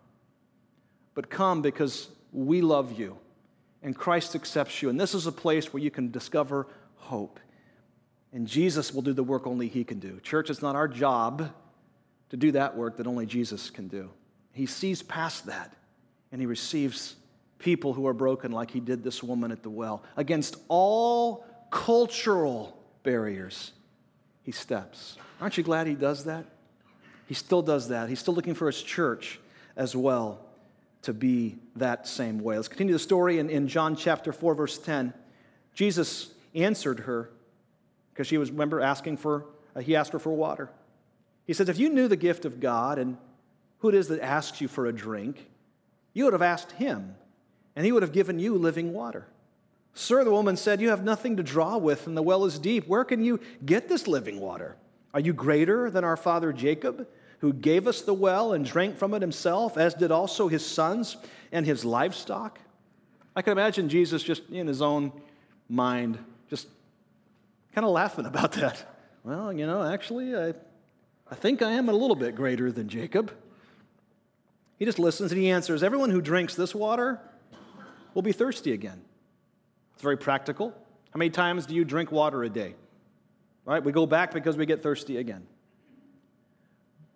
but 1.13 1.29
come 1.29 1.61
because 1.61 2.09
we 2.31 2.61
love 2.61 2.97
you 2.97 3.17
and 3.83 3.95
Christ 3.95 4.35
accepts 4.35 4.81
you. 4.81 4.89
And 4.89 4.99
this 4.99 5.13
is 5.13 5.27
a 5.27 5.31
place 5.31 5.73
where 5.73 5.81
you 5.81 5.91
can 5.91 6.11
discover 6.11 6.67
hope. 6.95 7.39
And 8.33 8.47
Jesus 8.47 8.93
will 8.93 9.01
do 9.01 9.13
the 9.13 9.23
work 9.23 9.47
only 9.47 9.67
He 9.67 9.83
can 9.83 9.99
do. 9.99 10.19
Church, 10.21 10.49
it's 10.49 10.61
not 10.61 10.75
our 10.75 10.87
job 10.87 11.51
to 12.29 12.37
do 12.37 12.51
that 12.53 12.77
work 12.77 12.97
that 12.97 13.07
only 13.07 13.25
Jesus 13.25 13.69
can 13.69 13.87
do. 13.87 14.09
He 14.53 14.65
sees 14.65 15.01
past 15.01 15.47
that 15.47 15.73
and 16.31 16.39
He 16.39 16.47
receives 16.47 17.15
people 17.59 17.93
who 17.93 18.07
are 18.07 18.13
broken, 18.13 18.51
like 18.51 18.71
He 18.71 18.79
did 18.79 19.03
this 19.03 19.21
woman 19.21 19.51
at 19.51 19.63
the 19.63 19.69
well. 19.69 20.03
Against 20.15 20.55
all 20.69 21.45
cultural 21.71 22.77
barriers, 23.03 23.73
He 24.43 24.51
steps. 24.51 25.17
Aren't 25.39 25.57
you 25.57 25.63
glad 25.63 25.87
He 25.87 25.95
does 25.95 26.25
that? 26.25 26.45
He 27.27 27.33
still 27.33 27.61
does 27.61 27.89
that. 27.89 28.09
He's 28.09 28.19
still 28.19 28.33
looking 28.33 28.55
for 28.55 28.67
His 28.67 28.81
church 28.81 29.39
as 29.75 29.95
well 29.95 30.45
to 31.03 31.13
be 31.13 31.57
that 31.75 32.07
same 32.07 32.39
way. 32.39 32.55
Let's 32.55 32.67
continue 32.67 32.93
the 32.93 32.99
story 32.99 33.39
in, 33.39 33.49
in 33.49 33.67
John 33.67 33.95
chapter 33.95 34.31
4, 34.31 34.53
verse 34.53 34.77
10. 34.77 35.13
Jesus 35.73 36.31
answered 36.53 37.01
her 37.01 37.29
because 38.13 38.27
she 38.27 38.37
was, 38.37 38.51
remember, 38.51 38.81
asking 38.81 39.17
for, 39.17 39.45
uh, 39.75 39.79
he 39.79 39.95
asked 39.95 40.13
her 40.13 40.19
for 40.19 40.33
water. 40.33 40.69
He 41.47 41.53
says, 41.53 41.69
If 41.69 41.79
you 41.79 41.89
knew 41.89 42.07
the 42.07 42.15
gift 42.15 42.45
of 42.45 42.59
God 42.59 42.99
and 42.99 43.17
who 43.79 43.89
it 43.89 43.95
is 43.95 44.09
that 44.09 44.21
asks 44.21 44.61
you 44.61 44.67
for 44.67 44.85
a 44.85 44.93
drink, 44.93 45.47
you 46.13 46.25
would 46.25 46.33
have 46.33 46.41
asked 46.41 46.73
him, 46.73 47.15
and 47.75 47.85
he 47.85 47.91
would 47.91 48.03
have 48.03 48.11
given 48.11 48.37
you 48.37 48.55
living 48.55 48.93
water. 48.93 49.25
Sir, 49.93 50.23
the 50.23 50.31
woman 50.31 50.57
said, 50.57 50.81
You 50.81 50.89
have 50.89 51.03
nothing 51.03 51.37
to 51.37 51.43
draw 51.43 51.77
with, 51.77 52.07
and 52.07 52.15
the 52.15 52.21
well 52.21 52.45
is 52.45 52.59
deep. 52.59 52.87
Where 52.87 53.03
can 53.03 53.23
you 53.23 53.39
get 53.65 53.89
this 53.89 54.07
living 54.07 54.39
water? 54.39 54.77
Are 55.13 55.19
you 55.19 55.33
greater 55.33 55.89
than 55.89 56.03
our 56.03 56.17
father 56.17 56.53
Jacob? 56.53 57.07
who 57.41 57.51
gave 57.51 57.87
us 57.87 58.01
the 58.01 58.13
well 58.13 58.53
and 58.53 58.63
drank 58.63 58.95
from 58.97 59.15
it 59.15 59.21
himself, 59.21 59.75
as 59.75 59.95
did 59.95 60.11
also 60.11 60.47
his 60.47 60.63
sons 60.63 61.17
and 61.51 61.65
his 61.65 61.83
livestock? 61.83 62.59
I 63.35 63.41
can 63.41 63.51
imagine 63.51 63.89
Jesus 63.89 64.21
just 64.21 64.47
in 64.51 64.67
his 64.67 64.79
own 64.81 65.11
mind, 65.67 66.19
just 66.51 66.67
kind 67.73 67.83
of 67.83 67.91
laughing 67.91 68.27
about 68.27 68.51
that. 68.53 68.85
Well, 69.23 69.51
you 69.51 69.65
know, 69.65 69.81
actually, 69.83 70.35
I, 70.35 70.53
I 71.29 71.35
think 71.35 71.63
I 71.63 71.71
am 71.71 71.89
a 71.89 71.93
little 71.93 72.15
bit 72.15 72.35
greater 72.35 72.71
than 72.71 72.87
Jacob. 72.87 73.31
He 74.77 74.85
just 74.85 74.99
listens 74.99 75.31
and 75.31 75.41
he 75.41 75.49
answers 75.49 75.81
Everyone 75.81 76.11
who 76.11 76.21
drinks 76.21 76.55
this 76.55 76.75
water 76.75 77.19
will 78.13 78.21
be 78.21 78.33
thirsty 78.33 78.71
again. 78.71 79.01
It's 80.01 80.03
very 80.03 80.17
practical. 80.17 80.73
How 81.13 81.19
many 81.19 81.29
times 81.29 81.67
do 81.67 81.75
you 81.75 81.85
drink 81.85 82.11
water 82.11 82.43
a 82.43 82.49
day? 82.49 82.73
Right? 83.65 83.83
We 83.83 83.91
go 83.91 84.07
back 84.07 84.33
because 84.33 84.57
we 84.57 84.65
get 84.65 84.81
thirsty 84.81 85.17
again. 85.17 85.45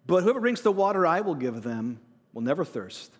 But 0.06 0.22
whoever 0.22 0.40
drinks 0.40 0.62
the 0.62 0.72
water 0.72 1.04
I 1.08 1.22
will 1.22 1.34
give 1.34 1.64
them 1.64 2.00
will 2.32 2.44
never 2.44 2.64
thirst. 2.64 3.12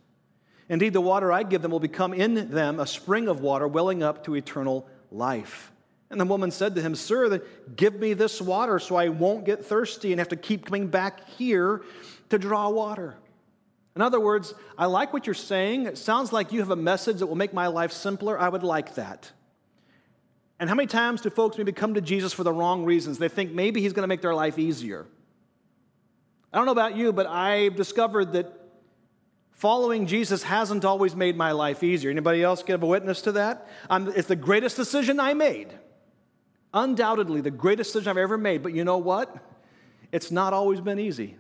Indeed, 0.70 0.94
the 0.94 1.02
water 1.02 1.32
I 1.32 1.42
give 1.42 1.64
them 1.64 1.72
will 1.72 1.80
become 1.80 2.14
in 2.14 2.52
them 2.52 2.80
a 2.80 2.86
spring 2.86 3.28
of 3.28 3.40
water 3.40 3.68
welling 3.68 4.04
up 4.04 4.26
to 4.26 4.36
eternal 4.36 4.88
life. 5.12 5.72
And 6.12 6.22
the 6.22 6.26
woman 6.26 6.52
said 6.52 6.76
to 6.76 6.82
him, 6.84 6.94
Sir, 6.94 7.28
then 7.28 7.42
give 7.76 7.96
me 7.96 8.14
this 8.14 8.40
water 8.40 8.78
so 8.78 8.96
I 8.96 9.10
won't 9.10 9.46
get 9.46 9.66
thirsty 9.66 10.14
and 10.14 10.20
have 10.20 10.30
to 10.30 10.36
keep 10.36 10.66
coming 10.66 10.90
back 10.90 11.28
here 11.28 11.82
to 12.30 12.38
draw 12.38 12.70
water. 12.70 13.16
In 13.96 14.04
other 14.04 14.20
words, 14.20 14.54
I 14.78 14.86
like 14.86 15.12
what 15.12 15.26
you're 15.26 15.34
saying. 15.34 15.88
It 15.88 15.98
sounds 15.98 16.32
like 16.32 16.52
you 16.52 16.60
have 16.60 16.70
a 16.70 16.76
message 16.76 17.18
that 17.18 17.26
will 17.26 17.36
make 17.36 17.52
my 17.52 17.66
life 17.66 17.92
simpler. 17.92 18.40
I 18.40 18.48
would 18.48 18.62
like 18.62 18.94
that. 18.94 19.32
And 20.60 20.70
how 20.70 20.76
many 20.76 20.88
times 20.88 21.22
do 21.22 21.30
folks 21.30 21.58
maybe 21.58 21.72
come 21.72 21.96
to 21.96 22.02
Jesus 22.02 22.34
for 22.34 22.44
the 22.44 22.54
wrong 22.54 22.86
reasons? 22.86 23.18
They 23.18 23.28
think 23.28 23.52
maybe 23.52 23.82
he's 23.82 23.94
going 23.94 24.04
to 24.04 24.08
make 24.08 24.22
their 24.22 24.34
life 24.34 24.58
easier. 24.58 25.06
I 26.54 26.58
don't 26.58 26.66
know 26.66 26.72
about 26.72 26.96
you, 26.96 27.12
but 27.12 27.28
I've 27.28 27.76
discovered 27.76 28.32
that 28.34 28.54
following 29.52 30.08
Jesus 30.08 30.44
hasn't 30.44 30.86
always 30.86 31.16
made 31.16 31.36
my 31.36 31.52
life 31.52 31.84
easier. 31.84 32.10
Anybody 32.10 32.42
else 32.42 32.64
give 32.64 32.84
a 32.84 32.86
witness 32.86 33.22
to 33.24 33.34
that? 33.34 33.68
I'm, 33.90 34.08
it's 34.10 34.30
the 34.30 34.36
greatest 34.38 34.78
decision 34.78 35.20
I 35.20 35.34
made. 35.34 35.74
Undoubtedly, 36.74 37.42
the 37.42 37.52
greatest 37.52 37.92
decision 37.92 38.10
I've 38.10 38.18
ever 38.18 38.38
made. 38.38 38.64
But 38.64 38.74
you 38.74 38.86
know 38.86 38.98
what? 38.98 39.36
It's 40.14 40.32
not 40.32 40.54
always 40.54 40.80
been 40.80 41.00
easy 41.00 41.36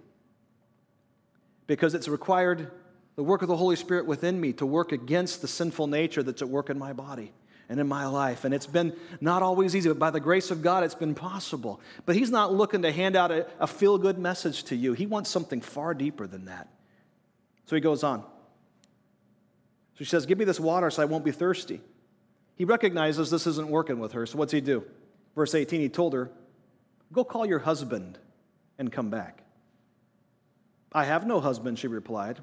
because 1.68 1.94
it's 1.94 2.10
required 2.10 2.72
the 3.16 3.24
work 3.24 3.42
of 3.42 3.48
the 3.48 3.56
Holy 3.56 3.78
Spirit 3.78 4.06
within 4.06 4.42
me 4.42 4.52
to 4.54 4.66
work 4.66 4.92
against 4.92 5.42
the 5.42 5.48
sinful 5.48 5.88
nature 5.88 6.22
that's 6.22 6.42
at 6.42 6.50
work 6.50 6.70
in 6.70 6.78
my 6.78 6.92
body 6.92 7.32
and 7.70 7.80
in 7.80 7.88
my 7.88 8.06
life. 8.06 8.46
And 8.46 8.54
it's 8.54 8.68
been 8.68 8.94
not 9.22 9.42
always 9.42 9.76
easy, 9.76 9.90
but 9.90 10.00
by 10.00 10.12
the 10.12 10.20
grace 10.20 10.52
of 10.52 10.62
God, 10.62 10.84
it's 10.84 10.96
been 10.96 11.16
possible. 11.16 11.80
But 12.06 12.16
He's 12.16 12.32
not 12.32 12.54
looking 12.54 12.82
to 12.84 12.92
hand 12.92 13.16
out 13.16 13.32
a, 13.32 13.48
a 13.60 13.68
feel 13.68 13.98
good 13.98 14.18
message 14.18 14.64
to 14.66 14.76
you, 14.76 14.94
He 14.94 15.06
wants 15.06 15.30
something 15.30 15.62
far 15.62 15.94
deeper 15.94 16.28
than 16.28 16.46
that. 16.46 16.68
So 17.66 17.76
He 17.76 17.82
goes 17.82 18.04
on. 18.04 18.22
So 18.22 20.04
she 20.04 20.06
says, 20.06 20.26
Give 20.26 20.38
me 20.38 20.46
this 20.46 20.60
water 20.60 20.90
so 20.90 21.02
I 21.02 21.06
won't 21.06 21.26
be 21.26 21.32
thirsty. 21.32 21.82
He 22.56 22.66
recognizes 22.66 23.30
this 23.30 23.48
isn't 23.48 23.68
working 23.68 24.00
with 24.00 24.14
her, 24.14 24.26
so 24.26 24.38
what's 24.38 24.54
he 24.54 24.62
do? 24.62 24.84
Verse 25.36 25.54
18, 25.54 25.82
he 25.82 25.90
told 25.90 26.14
her, 26.14 26.32
Go 27.12 27.24
call 27.24 27.46
your 27.46 27.60
husband 27.60 28.18
and 28.78 28.92
come 28.92 29.10
back. 29.10 29.44
I 30.92 31.04
have 31.04 31.28
no 31.28 31.42
husband, 31.42 31.78
she 31.78 31.88
replied. 31.88 32.40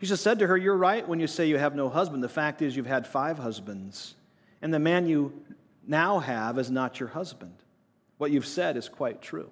Jesus 0.00 0.20
said 0.20 0.38
to 0.40 0.46
her, 0.46 0.56
You're 0.56 0.76
right 0.76 1.06
when 1.06 1.20
you 1.20 1.26
say 1.26 1.46
you 1.46 1.58
have 1.58 1.74
no 1.74 1.88
husband. 1.88 2.22
The 2.22 2.28
fact 2.28 2.62
is, 2.62 2.76
you've 2.76 2.86
had 2.86 3.06
five 3.06 3.38
husbands, 3.38 4.14
and 4.60 4.72
the 4.72 4.78
man 4.78 5.06
you 5.06 5.32
now 5.86 6.18
have 6.18 6.58
is 6.58 6.70
not 6.70 7.00
your 7.00 7.08
husband. 7.08 7.54
What 8.18 8.30
you've 8.30 8.46
said 8.46 8.76
is 8.76 8.88
quite 8.88 9.22
true. 9.22 9.50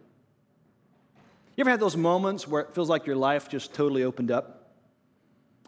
You 1.56 1.62
ever 1.62 1.70
had 1.70 1.80
those 1.80 1.96
moments 1.96 2.48
where 2.48 2.62
it 2.62 2.74
feels 2.74 2.88
like 2.88 3.06
your 3.06 3.16
life 3.16 3.48
just 3.48 3.72
totally 3.74 4.02
opened 4.02 4.30
up 4.30 4.72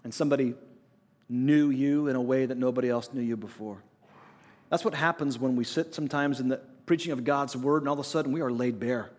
and 0.03 0.12
somebody 0.12 0.55
knew 1.29 1.71
you 1.71 2.09
in 2.09 2.17
a 2.17 2.21
way 2.21 2.47
that 2.47 2.57
nobody 2.57 2.91
else 2.91 3.11
knew 3.12 3.23
you 3.23 3.37
before? 3.37 3.83
That's 4.69 4.85
what 4.85 4.95
happens 4.95 5.39
when 5.39 5.55
we 5.55 5.62
sit 5.62 5.95
sometimes 5.95 6.41
in 6.41 6.49
the 6.49 6.61
preaching 6.87 7.12
of 7.12 7.23
God's 7.23 7.57
word 7.57 7.83
and 7.83 7.89
all 7.89 7.95
of 7.95 8.01
a 8.01 8.05
sudden 8.05 8.33
we 8.33 8.41
are 8.41 8.51
laid 8.51 8.81
bare. 8.81 9.11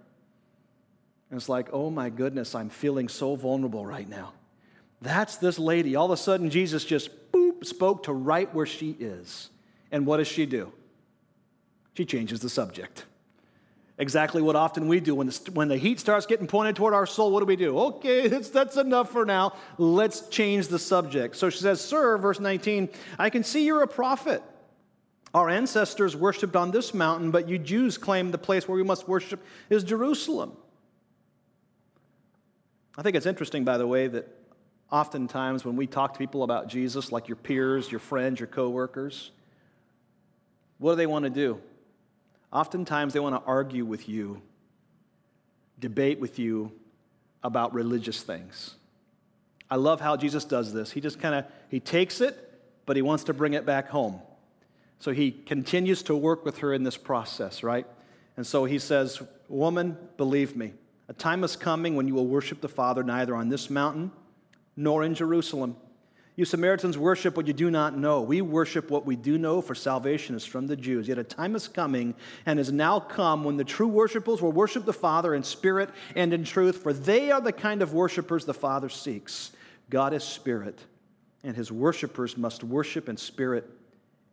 And 1.30 1.38
it's 1.38 1.48
like, 1.48 1.70
oh 1.72 1.90
my 1.90 2.10
goodness, 2.10 2.54
I'm 2.54 2.70
feeling 2.70 3.08
so 3.08 3.36
vulnerable 3.36 3.86
right 3.86 4.08
now. 4.08 4.34
That's 5.02 5.38
this 5.38 5.60
lady. 5.60 5.96
All 5.96 6.06
of 6.06 6.12
a 6.12 6.18
sudden, 6.18 6.50
Jesus 6.50 6.84
just 6.84 7.32
boop, 7.32 7.66
spoke 7.66 8.04
to 8.04 8.14
right 8.14 8.54
where 8.54 8.66
she 8.66 8.92
is. 8.92 9.50
And 9.92 10.06
what 10.06 10.18
does 10.18 10.28
she 10.28 10.46
do? 10.46 10.72
She 11.94 12.06
changes 12.06 12.40
the 12.40 12.50
subject. 12.50 13.06
Exactly 14.00 14.44
what 14.44 14.56
often 14.56 14.88
we 14.88 15.00
do. 15.00 15.16
When 15.16 15.28
the, 15.28 15.52
when 15.54 15.68
the 15.68 15.78
heat 15.78 16.00
starts 16.00 16.28
getting 16.28 16.46
pointed 16.46 16.76
toward 16.76 16.94
our 16.94 17.08
soul, 17.08 17.32
what 17.32 17.40
do 17.40 17.48
we 17.48 17.56
do? 17.56 17.78
Okay, 17.78 18.28
that's, 18.28 18.50
that's 18.50 18.78
enough 18.78 19.12
for 19.12 19.26
now. 19.26 19.54
Let's 19.78 20.28
change 20.30 20.68
the 20.68 20.80
subject. 20.80 21.36
So 21.36 21.50
she 21.50 21.60
says, 21.60 21.82
Sir, 21.82 22.18
verse 22.18 22.40
19, 22.40 22.90
I 23.18 23.30
can 23.30 23.44
see 23.44 23.66
you're 23.66 23.82
a 23.82 23.88
prophet. 23.88 24.44
Our 25.34 25.50
ancestors 25.50 26.16
worshiped 26.16 26.56
on 26.56 26.72
this 26.72 26.94
mountain, 26.94 27.32
but 27.32 27.50
you 27.50 27.58
Jews 27.58 27.98
claim 27.98 28.32
the 28.32 28.38
place 28.38 28.68
where 28.68 28.76
we 28.76 28.84
must 28.84 29.08
worship 29.08 29.44
is 29.70 29.84
Jerusalem. 29.84 30.54
I 32.98 33.02
think 33.02 33.16
it's 33.16 33.26
interesting, 33.26 33.64
by 33.64 33.78
the 33.78 33.86
way, 33.86 34.08
that 34.08 34.28
oftentimes 34.92 35.66
when 35.66 35.76
we 35.76 35.88
talk 35.88 36.14
to 36.14 36.20
people 36.20 36.44
about 36.44 36.68
Jesus, 36.68 37.12
like 37.12 37.28
your 37.28 37.36
peers, 37.36 37.92
your 37.92 38.00
friends, 38.00 38.40
your 38.40 38.48
coworkers, 38.48 39.32
what 40.78 40.94
do 40.94 40.96
they 40.98 41.08
want 41.08 41.24
to 41.24 41.30
do? 41.30 41.60
Oftentimes 42.52 43.14
they 43.14 43.20
want 43.20 43.36
to 43.36 43.48
argue 43.48 43.86
with 43.86 44.08
you, 44.08 44.42
debate 45.80 46.20
with 46.20 46.40
you 46.40 46.72
about 47.44 47.74
religious 47.74 48.22
things. 48.24 48.76
I 49.70 49.76
love 49.76 50.00
how 50.00 50.16
Jesus 50.16 50.46
does 50.46 50.72
this. 50.74 50.92
He 50.92 51.02
just 51.02 51.20
kind 51.20 51.36
of 51.36 51.46
he 51.70 51.80
takes 51.80 52.22
it, 52.22 52.38
but 52.86 52.96
he 52.96 53.02
wants 53.02 53.26
to 53.26 53.34
bring 53.34 53.54
it 53.54 53.66
back 53.66 53.90
home. 53.90 54.22
So 55.00 55.12
he 55.12 55.32
continues 55.32 56.04
to 56.04 56.16
work 56.16 56.46
with 56.46 56.60
her 56.60 56.74
in 56.74 56.84
this 56.84 56.98
process, 56.98 57.64
right? 57.64 57.86
And 58.38 58.48
so 58.48 58.64
he 58.64 58.80
says, 58.80 59.22
"Woman, 59.50 59.98
believe 60.16 60.56
me, 60.56 60.74
a 61.10 61.14
time 61.14 61.44
is 61.44 61.58
coming 61.58 61.96
when 61.96 62.08
you 62.08 62.14
will 62.14 62.28
worship 62.28 62.62
the 62.62 62.70
Father 62.70 63.04
neither 63.04 63.36
on 63.36 63.50
this 63.50 63.70
mountain 63.70 64.12
nor 64.78 65.04
in 65.04 65.16
Jerusalem. 65.16 65.76
You 66.38 66.46
Samaritans 66.46 67.00
worship 67.00 67.36
what 67.36 67.48
you 67.48 67.54
do 67.54 67.72
not 67.72 67.98
know. 67.98 68.22
We 68.22 68.42
worship 68.42 68.92
what 68.92 69.08
we 69.08 69.16
do 69.16 69.40
know, 69.40 69.60
for 69.60 69.74
salvation 69.74 70.36
is 70.36 70.46
from 70.46 70.68
the 70.68 70.76
Jews. 70.76 71.08
Yet 71.08 71.18
a 71.18 71.24
time 71.24 71.56
is 71.56 71.68
coming 71.68 72.14
and 72.46 72.60
is 72.60 72.72
now 72.72 73.00
come 73.00 73.44
when 73.44 73.58
the 73.58 73.64
true 73.64 73.88
worshipers 73.88 74.40
will 74.40 74.52
worship 74.52 74.86
the 74.86 74.94
Father 74.94 75.34
in 75.34 75.42
spirit 75.42 75.90
and 76.16 76.32
in 76.32 76.44
truth, 76.44 76.84
for 76.84 76.94
they 76.94 77.32
are 77.32 77.42
the 77.42 77.52
kind 77.52 77.82
of 77.82 77.94
worshipers 77.94 78.46
the 78.46 78.54
Father 78.54 78.88
seeks. 78.88 79.52
God 79.90 80.14
is 80.14 80.24
spirit, 80.24 80.80
and 81.44 81.56
his 81.56 81.72
worshipers 81.72 82.38
must 82.38 82.64
worship 82.64 83.10
in 83.10 83.18
spirit 83.18 83.68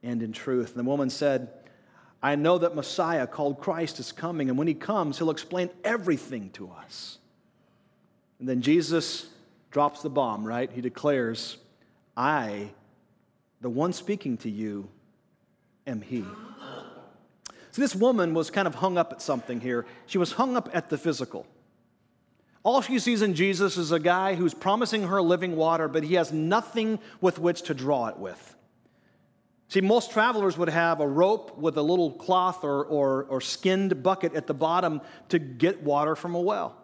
and 0.02 0.22
in 0.22 0.32
truth. 0.32 0.76
And 0.76 0.84
the 0.84 0.90
woman 0.90 1.08
said, 1.08 1.48
I 2.22 2.36
know 2.36 2.58
that 2.58 2.74
Messiah, 2.74 3.26
called 3.26 3.60
Christ, 3.60 3.98
is 3.98 4.12
coming, 4.12 4.50
and 4.50 4.58
when 4.58 4.68
he 4.68 4.74
comes, 4.74 5.16
he'll 5.16 5.30
explain 5.30 5.70
everything 5.82 6.50
to 6.50 6.70
us. 6.70 7.16
And 8.38 8.46
then 8.46 8.60
Jesus 8.60 9.30
drops 9.74 10.02
the 10.02 10.08
bomb, 10.08 10.46
right? 10.46 10.70
He 10.72 10.80
declares, 10.80 11.58
I, 12.16 12.70
the 13.60 13.68
one 13.68 13.92
speaking 13.92 14.36
to 14.38 14.48
you, 14.48 14.88
am 15.84 16.00
He. 16.00 16.24
So 17.72 17.82
this 17.82 17.92
woman 17.92 18.34
was 18.34 18.52
kind 18.52 18.68
of 18.68 18.76
hung 18.76 18.96
up 18.96 19.12
at 19.12 19.20
something 19.20 19.60
here. 19.60 19.84
She 20.06 20.16
was 20.16 20.30
hung 20.30 20.56
up 20.56 20.70
at 20.72 20.90
the 20.90 20.96
physical. 20.96 21.44
All 22.62 22.82
she 22.82 23.00
sees 23.00 23.20
in 23.20 23.34
Jesus 23.34 23.76
is 23.76 23.90
a 23.90 23.98
guy 23.98 24.36
who's 24.36 24.54
promising 24.54 25.08
her 25.08 25.20
living 25.20 25.56
water, 25.56 25.88
but 25.88 26.04
he 26.04 26.14
has 26.14 26.32
nothing 26.32 27.00
with 27.20 27.40
which 27.40 27.62
to 27.62 27.74
draw 27.74 28.06
it 28.06 28.16
with. 28.16 28.54
See, 29.66 29.80
most 29.80 30.12
travelers 30.12 30.56
would 30.56 30.68
have 30.68 31.00
a 31.00 31.08
rope 31.08 31.58
with 31.58 31.76
a 31.76 31.82
little 31.82 32.12
cloth 32.12 32.62
or, 32.62 32.84
or, 32.84 33.24
or 33.24 33.40
skinned 33.40 34.04
bucket 34.04 34.34
at 34.36 34.46
the 34.46 34.54
bottom 34.54 35.00
to 35.30 35.40
get 35.40 35.82
water 35.82 36.14
from 36.14 36.36
a 36.36 36.40
well. 36.40 36.76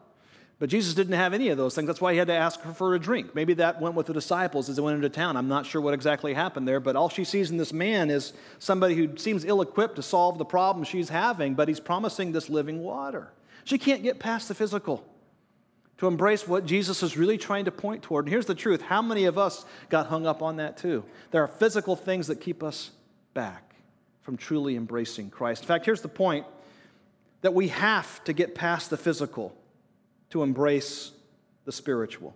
But 0.60 0.68
Jesus 0.68 0.92
didn't 0.92 1.14
have 1.14 1.32
any 1.32 1.48
of 1.48 1.56
those 1.56 1.74
things. 1.74 1.86
That's 1.86 2.02
why 2.02 2.12
he 2.12 2.18
had 2.18 2.28
to 2.28 2.34
ask 2.34 2.60
her 2.60 2.74
for 2.74 2.94
a 2.94 2.98
drink. 2.98 3.34
Maybe 3.34 3.54
that 3.54 3.80
went 3.80 3.94
with 3.94 4.06
the 4.06 4.12
disciples 4.12 4.68
as 4.68 4.76
they 4.76 4.82
went 4.82 4.96
into 4.96 5.08
town. 5.08 5.38
I'm 5.38 5.48
not 5.48 5.64
sure 5.64 5.80
what 5.80 5.94
exactly 5.94 6.34
happened 6.34 6.68
there, 6.68 6.80
but 6.80 6.96
all 6.96 7.08
she 7.08 7.24
sees 7.24 7.50
in 7.50 7.56
this 7.56 7.72
man 7.72 8.10
is 8.10 8.34
somebody 8.58 8.94
who 8.94 9.16
seems 9.16 9.46
ill 9.46 9.62
equipped 9.62 9.96
to 9.96 10.02
solve 10.02 10.36
the 10.36 10.44
problem 10.44 10.84
she's 10.84 11.08
having, 11.08 11.54
but 11.54 11.66
he's 11.66 11.80
promising 11.80 12.32
this 12.32 12.50
living 12.50 12.82
water. 12.82 13.32
She 13.64 13.78
can't 13.78 14.02
get 14.02 14.18
past 14.18 14.48
the 14.48 14.54
physical 14.54 15.02
to 15.96 16.06
embrace 16.06 16.46
what 16.46 16.66
Jesus 16.66 17.02
is 17.02 17.16
really 17.16 17.38
trying 17.38 17.64
to 17.64 17.70
point 17.70 18.02
toward. 18.02 18.26
And 18.26 18.32
here's 18.32 18.46
the 18.46 18.54
truth 18.54 18.82
how 18.82 19.00
many 19.00 19.24
of 19.24 19.38
us 19.38 19.64
got 19.88 20.08
hung 20.08 20.26
up 20.26 20.42
on 20.42 20.56
that 20.56 20.76
too? 20.76 21.04
There 21.30 21.42
are 21.42 21.48
physical 21.48 21.96
things 21.96 22.26
that 22.26 22.38
keep 22.42 22.62
us 22.62 22.90
back 23.32 23.74
from 24.20 24.36
truly 24.36 24.76
embracing 24.76 25.30
Christ. 25.30 25.62
In 25.62 25.68
fact, 25.68 25.86
here's 25.86 26.02
the 26.02 26.08
point 26.08 26.44
that 27.40 27.54
we 27.54 27.68
have 27.68 28.22
to 28.24 28.34
get 28.34 28.54
past 28.54 28.90
the 28.90 28.98
physical 28.98 29.56
to 30.30 30.42
embrace 30.42 31.12
the 31.64 31.72
spiritual. 31.72 32.34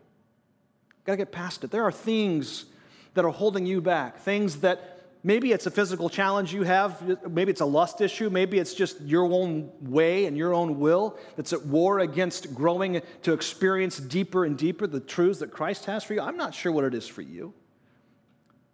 Got 1.04 1.12
to 1.12 1.16
get 1.18 1.32
past 1.32 1.64
it. 1.64 1.70
There 1.70 1.84
are 1.84 1.92
things 1.92 2.66
that 3.14 3.24
are 3.24 3.30
holding 3.30 3.66
you 3.66 3.80
back, 3.80 4.18
things 4.18 4.56
that 4.56 4.94
maybe 5.22 5.52
it's 5.52 5.66
a 5.66 5.70
physical 5.70 6.08
challenge 6.08 6.52
you 6.52 6.62
have, 6.62 7.30
maybe 7.30 7.50
it's 7.50 7.60
a 7.60 7.66
lust 7.66 8.00
issue, 8.00 8.28
maybe 8.30 8.58
it's 8.58 8.74
just 8.74 9.00
your 9.00 9.24
own 9.24 9.70
way 9.80 10.26
and 10.26 10.36
your 10.36 10.52
own 10.52 10.78
will 10.78 11.16
that's 11.36 11.52
at 11.52 11.64
war 11.66 12.00
against 12.00 12.54
growing 12.54 13.00
to 13.22 13.32
experience 13.32 13.98
deeper 13.98 14.44
and 14.44 14.58
deeper 14.58 14.86
the 14.86 15.00
truths 15.00 15.38
that 15.38 15.50
Christ 15.50 15.86
has 15.86 16.04
for 16.04 16.14
you. 16.14 16.20
I'm 16.20 16.36
not 16.36 16.54
sure 16.54 16.72
what 16.72 16.84
it 16.84 16.94
is 16.94 17.06
for 17.06 17.22
you, 17.22 17.54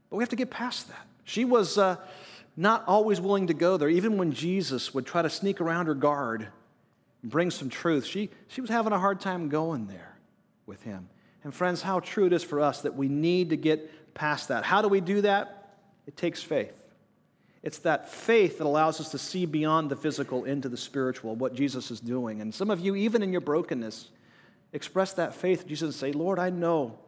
but 0.09 0.17
we 0.17 0.23
have 0.23 0.31
to 0.31 0.37
get 0.37 0.51
past 0.51 0.89
that. 0.89 1.07
She 1.25 1.45
was 1.45 1.79
uh, 1.79 1.97
not 2.57 2.85
always 2.87 3.21
willing 3.21 3.47
to 3.47 3.55
go 3.55 3.77
there, 3.77 3.89
even 3.89 4.17
when 4.19 4.33
Jesus 4.33 4.93
would 4.93 5.07
try 5.07 5.23
to 5.23 5.31
sneak 5.31 5.61
around 5.61 5.87
her 5.87 5.95
guard 5.95 6.49
bring 7.23 7.51
some 7.51 7.69
truth. 7.69 8.07
She, 8.07 8.31
she 8.49 8.61
was 8.61 8.71
having 8.71 8.93
a 8.93 8.99
hard 8.99 9.21
time 9.21 9.49
going 9.49 9.87
there 9.87 10.17
with 10.67 10.83
him. 10.83 11.09
And 11.45 11.55
friends, 11.55 11.83
how 11.83 12.01
true 12.01 12.27
it 12.27 12.33
is 12.33 12.43
for 12.43 12.61
us 12.61 12.83
that 12.83 12.95
we 12.95 13.09
need 13.09 13.51
to 13.51 13.57
get 13.57 14.15
past 14.15 14.49
that. 14.49 14.65
How 14.65 14.83
do 14.83 14.89
we 14.89 15.01
do 15.01 15.23
that? 15.23 15.77
It 16.07 16.17
takes 16.17 16.43
faith. 16.43 16.75
It's 17.63 17.79
that 17.79 18.09
faith 18.09 18.59
that 18.59 18.67
allows 18.67 19.01
us 19.01 19.11
to 19.11 19.19
see 19.19 19.45
beyond 19.47 19.91
the 19.91 19.97
physical 19.97 20.45
into 20.45 20.69
the 20.69 20.77
spiritual, 20.77 21.37
what 21.37 21.55
Jesus 21.55 21.91
is 21.91 22.01
doing. 22.01 22.41
And 22.41 22.55
some 22.55 22.71
of 22.71 22.81
you, 22.81 22.95
even 22.95 23.23
in 23.23 23.33
your 23.33 23.43
brokenness, 23.43 24.09
express 24.73 25.13
that 25.15 25.35
faith. 25.35 25.67
Jesus 25.67 25.83
and 25.83 25.95
say, 25.95 26.13
Lord, 26.13 26.39
I 26.39 26.51
know 26.51 26.99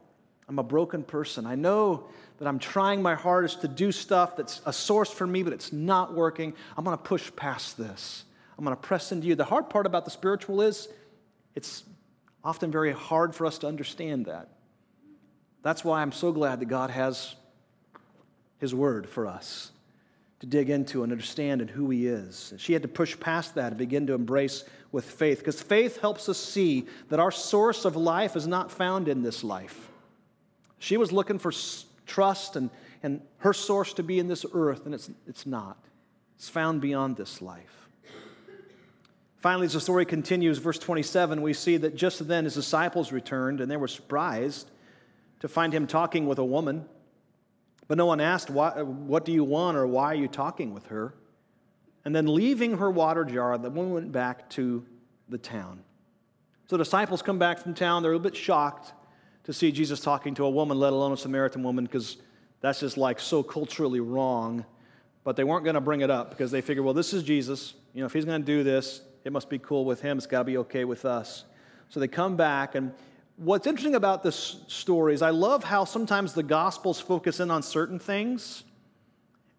I'm 0.47 0.59
a 0.59 0.63
broken 0.63 1.03
person. 1.03 1.45
I 1.45 1.55
know 1.55 2.05
that 2.37 2.47
I'm 2.47 2.59
trying 2.59 3.01
my 3.01 3.15
hardest 3.15 3.61
to 3.61 3.67
do 3.67 3.91
stuff 3.91 4.35
that's 4.35 4.61
a 4.65 4.73
source 4.73 5.09
for 5.09 5.25
me, 5.25 5.41
but 5.41 5.53
it's 5.53 5.71
not 5.73 6.13
working. 6.13 6.53
I'm 6.77 6.83
going 6.83 6.97
to 6.97 7.03
push 7.03 7.31
past 7.35 7.77
this. 7.77 8.25
I'm 8.63 8.65
going 8.65 8.77
to 8.77 8.81
press 8.81 9.11
into 9.11 9.27
you. 9.27 9.35
The 9.35 9.43
hard 9.43 9.69
part 9.69 9.85
about 9.85 10.05
the 10.05 10.11
spiritual 10.11 10.61
is 10.61 10.87
it's 11.53 11.83
often 12.45 12.71
very 12.71 12.93
hard 12.93 13.35
for 13.35 13.45
us 13.45 13.57
to 13.57 13.67
understand 13.67 14.27
that. 14.27 14.47
That's 15.63 15.83
why 15.83 16.01
I'm 16.01 16.13
so 16.13 16.31
glad 16.31 16.61
that 16.61 16.67
God 16.67 16.89
has 16.89 17.35
His 18.59 18.73
Word 18.73 19.09
for 19.09 19.27
us 19.27 19.71
to 20.39 20.45
dig 20.45 20.69
into 20.69 21.03
and 21.03 21.11
understand 21.11 21.59
and 21.59 21.69
who 21.69 21.89
He 21.89 22.07
is. 22.07 22.53
She 22.57 22.71
had 22.71 22.83
to 22.83 22.87
push 22.87 23.19
past 23.19 23.55
that 23.55 23.73
and 23.73 23.77
begin 23.77 24.07
to 24.07 24.13
embrace 24.13 24.63
with 24.93 25.03
faith, 25.03 25.39
because 25.39 25.61
faith 25.61 25.99
helps 25.99 26.29
us 26.29 26.37
see 26.37 26.87
that 27.09 27.19
our 27.19 27.31
source 27.31 27.83
of 27.83 27.97
life 27.97 28.37
is 28.37 28.47
not 28.47 28.71
found 28.71 29.09
in 29.09 29.23
this 29.23 29.43
life. 29.43 29.89
She 30.79 30.95
was 30.95 31.11
looking 31.11 31.37
for 31.37 31.51
trust 32.05 32.55
and, 32.55 32.69
and 33.01 33.19
her 33.39 33.51
source 33.51 33.91
to 33.95 34.03
be 34.03 34.19
in 34.19 34.29
this 34.29 34.45
earth, 34.53 34.85
and 34.85 34.95
it's, 34.95 35.09
it's 35.27 35.45
not. 35.45 35.77
It's 36.37 36.47
found 36.47 36.79
beyond 36.79 37.17
this 37.17 37.41
life. 37.41 37.82
Finally, 39.43 39.65
as 39.65 39.73
the 39.73 39.81
story 39.81 40.05
continues, 40.05 40.57
verse 40.57 40.79
27, 40.79 41.41
we 41.41 41.51
see 41.51 41.75
that 41.75 41.97
just 41.97 42.25
then 42.29 42.45
his 42.45 42.53
disciples 42.53 43.11
returned, 43.11 43.59
and 43.59 43.69
they 43.69 43.75
were 43.75 43.89
surprised 43.89 44.71
to 45.41 45.49
find 45.49 45.73
him 45.73 45.85
talking 45.85 46.25
with 46.27 46.39
a 46.39 46.45
woman. 46.45 46.85
But 47.89 47.97
no 47.97 48.05
one 48.05 48.21
asked, 48.21 48.49
What 48.49 49.25
do 49.25 49.33
you 49.33 49.43
want, 49.43 49.75
or 49.75 49.85
why 49.85 50.05
are 50.05 50.15
you 50.15 50.29
talking 50.29 50.73
with 50.73 50.85
her? 50.85 51.13
And 52.05 52.15
then, 52.15 52.33
leaving 52.33 52.77
her 52.77 52.89
water 52.89 53.25
jar, 53.25 53.57
the 53.57 53.69
woman 53.69 53.91
went 53.91 54.11
back 54.13 54.49
to 54.51 54.85
the 55.27 55.37
town. 55.37 55.83
So, 56.67 56.77
the 56.77 56.85
disciples 56.85 57.21
come 57.21 57.37
back 57.37 57.59
from 57.59 57.73
town. 57.73 58.01
They're 58.01 58.13
a 58.13 58.15
little 58.15 58.31
bit 58.31 58.37
shocked 58.37 58.93
to 59.43 59.51
see 59.51 59.73
Jesus 59.73 59.99
talking 59.99 60.35
to 60.35 60.45
a 60.45 60.49
woman, 60.49 60.79
let 60.79 60.93
alone 60.93 61.11
a 61.11 61.17
Samaritan 61.17 61.63
woman, 61.63 61.83
because 61.83 62.15
that's 62.61 62.79
just 62.79 62.95
like 62.95 63.19
so 63.19 63.43
culturally 63.43 63.99
wrong. 63.99 64.63
But 65.25 65.35
they 65.35 65.43
weren't 65.43 65.65
going 65.65 65.75
to 65.75 65.81
bring 65.81 65.99
it 65.99 66.09
up 66.09 66.29
because 66.29 66.49
they 66.49 66.61
figured, 66.61 66.85
well, 66.85 66.93
this 66.93 67.13
is 67.13 67.23
Jesus. 67.23 67.73
You 67.93 67.99
know, 67.99 68.05
if 68.05 68.13
he's 68.13 68.23
going 68.23 68.41
to 68.41 68.45
do 68.45 68.63
this, 68.63 69.01
it 69.23 69.31
must 69.31 69.49
be 69.49 69.59
cool 69.59 69.85
with 69.85 70.01
him. 70.01 70.17
It's 70.17 70.27
got 70.27 70.39
to 70.39 70.43
be 70.43 70.57
okay 70.57 70.85
with 70.85 71.05
us. 71.05 71.45
So 71.89 71.99
they 71.99 72.07
come 72.07 72.35
back. 72.35 72.75
And 72.75 72.93
what's 73.37 73.67
interesting 73.67 73.95
about 73.95 74.23
this 74.23 74.57
story 74.67 75.13
is 75.13 75.21
I 75.21 75.29
love 75.29 75.63
how 75.63 75.85
sometimes 75.85 76.33
the 76.33 76.43
Gospels 76.43 76.99
focus 76.99 77.39
in 77.39 77.49
on 77.51 77.63
certain 77.63 77.99
things. 77.99 78.63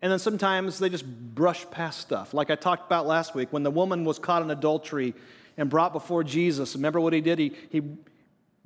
And 0.03 0.13
then 0.13 0.19
sometimes 0.19 0.79
they 0.79 0.91
just 0.91 1.07
brush 1.07 1.69
past 1.71 2.01
stuff. 2.01 2.35
Like 2.35 2.51
I 2.51 2.57
talked 2.57 2.87
about 2.87 3.07
last 3.07 3.35
week 3.35 3.53
when 3.53 3.63
the 3.63 3.71
woman 3.71 4.05
was 4.05 4.19
caught 4.19 4.43
in 4.43 4.51
adultery 4.51 5.15
and 5.57 5.71
brought 5.71 5.93
before 5.93 6.23
Jesus. 6.25 6.75
Remember 6.75 7.01
what 7.01 7.15
he 7.15 7.23
did? 7.23 7.39
He, 7.39 7.53
he 7.71 7.83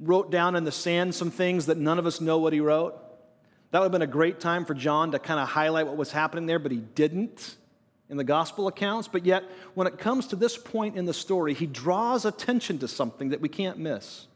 wrote 0.01 0.33
down 0.33 0.57
in 0.57 0.65
the 0.65 0.73
sand 0.73 1.15
some 1.15 1.31
things 1.31 1.67
that 1.67 1.77
none 1.77 1.99
of 1.99 2.07
us 2.07 2.21
know 2.21 2.39
what 2.39 2.53
he 2.53 2.61
wrote. 2.61 2.97
That 3.71 3.81
would 3.81 3.85
have 3.85 3.93
been 3.93 4.03
a 4.03 4.07
great 4.07 4.41
time 4.41 4.65
for 4.65 4.75
John 4.75 5.13
to 5.13 5.19
kind 5.19 5.39
of 5.39 5.49
highlight 5.49 5.87
what 5.87 5.97
was 5.97 6.11
happening 6.11 6.47
there, 6.47 6.59
but 6.59 6.73
he 6.73 6.79
didn't 6.79 7.58
in 8.11 8.17
the 8.17 8.25
gospel 8.25 8.69
accounts, 8.69 9.09
but 9.09 9.27
yet 9.27 9.45
when 9.75 9.87
it 9.87 9.99
comes 9.99 10.29
to 10.29 10.37
this 10.37 10.57
point 10.57 10.97
in 10.97 11.05
the 11.05 11.15
story, 11.15 11.55
he 11.55 11.67
draws 11.67 12.25
attention 12.25 12.79
to 12.79 12.89
something 12.89 13.31
that 13.31 13.41
we 13.41 13.49
can't 13.49 13.79
miss. 13.79 14.27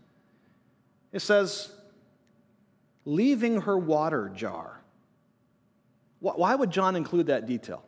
It 1.12 1.20
says, 1.20 1.72
leaving 3.04 3.62
her 3.62 3.76
water 3.76 4.30
jar. 4.34 4.80
Why 6.20 6.54
would 6.54 6.70
John 6.70 6.94
include 6.94 7.26
that 7.26 7.46
detail? 7.46 7.82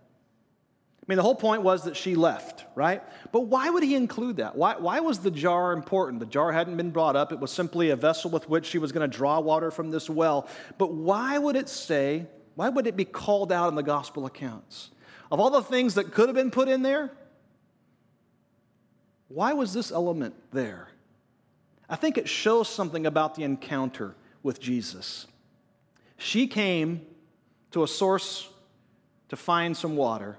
I 1.00 1.04
mean, 1.06 1.16
the 1.16 1.22
whole 1.22 1.34
point 1.34 1.62
was 1.62 1.84
that 1.84 1.96
she 1.96 2.14
left, 2.14 2.64
right? 2.74 3.02
But 3.30 3.42
why 3.42 3.68
would 3.68 3.82
he 3.82 3.94
include 3.94 4.38
that? 4.38 4.56
Why, 4.56 4.76
why 4.78 5.00
was 5.00 5.18
the 5.18 5.30
jar 5.30 5.72
important? 5.72 6.18
The 6.18 6.26
jar 6.26 6.50
hadn't 6.50 6.78
been 6.78 6.90
brought 6.90 7.14
up, 7.14 7.30
it 7.30 7.38
was 7.38 7.50
simply 7.50 7.90
a 7.90 7.96
vessel 7.96 8.30
with 8.30 8.48
which 8.48 8.64
she 8.64 8.78
was 8.78 8.90
going 8.90 9.08
to 9.08 9.16
draw 9.16 9.38
water 9.38 9.70
from 9.70 9.90
this 9.90 10.08
well. 10.08 10.48
But 10.78 10.94
why 10.94 11.36
would 11.36 11.56
it 11.56 11.68
say, 11.68 12.24
why 12.54 12.70
would 12.70 12.86
it 12.86 12.96
be 12.96 13.04
called 13.04 13.52
out 13.52 13.68
in 13.68 13.74
the 13.74 13.82
gospel 13.82 14.24
accounts? 14.24 14.90
Of 15.30 15.40
all 15.40 15.50
the 15.50 15.62
things 15.62 15.94
that 15.94 16.12
could 16.12 16.28
have 16.28 16.36
been 16.36 16.50
put 16.50 16.68
in 16.68 16.82
there, 16.82 17.10
why 19.28 19.52
was 19.52 19.72
this 19.72 19.90
element 19.90 20.34
there? 20.52 20.88
I 21.88 21.96
think 21.96 22.18
it 22.18 22.28
shows 22.28 22.68
something 22.68 23.06
about 23.06 23.34
the 23.34 23.42
encounter 23.42 24.14
with 24.42 24.60
Jesus. 24.60 25.26
She 26.16 26.46
came 26.46 27.04
to 27.72 27.82
a 27.82 27.88
source 27.88 28.48
to 29.28 29.36
find 29.36 29.76
some 29.76 29.96
water, 29.96 30.38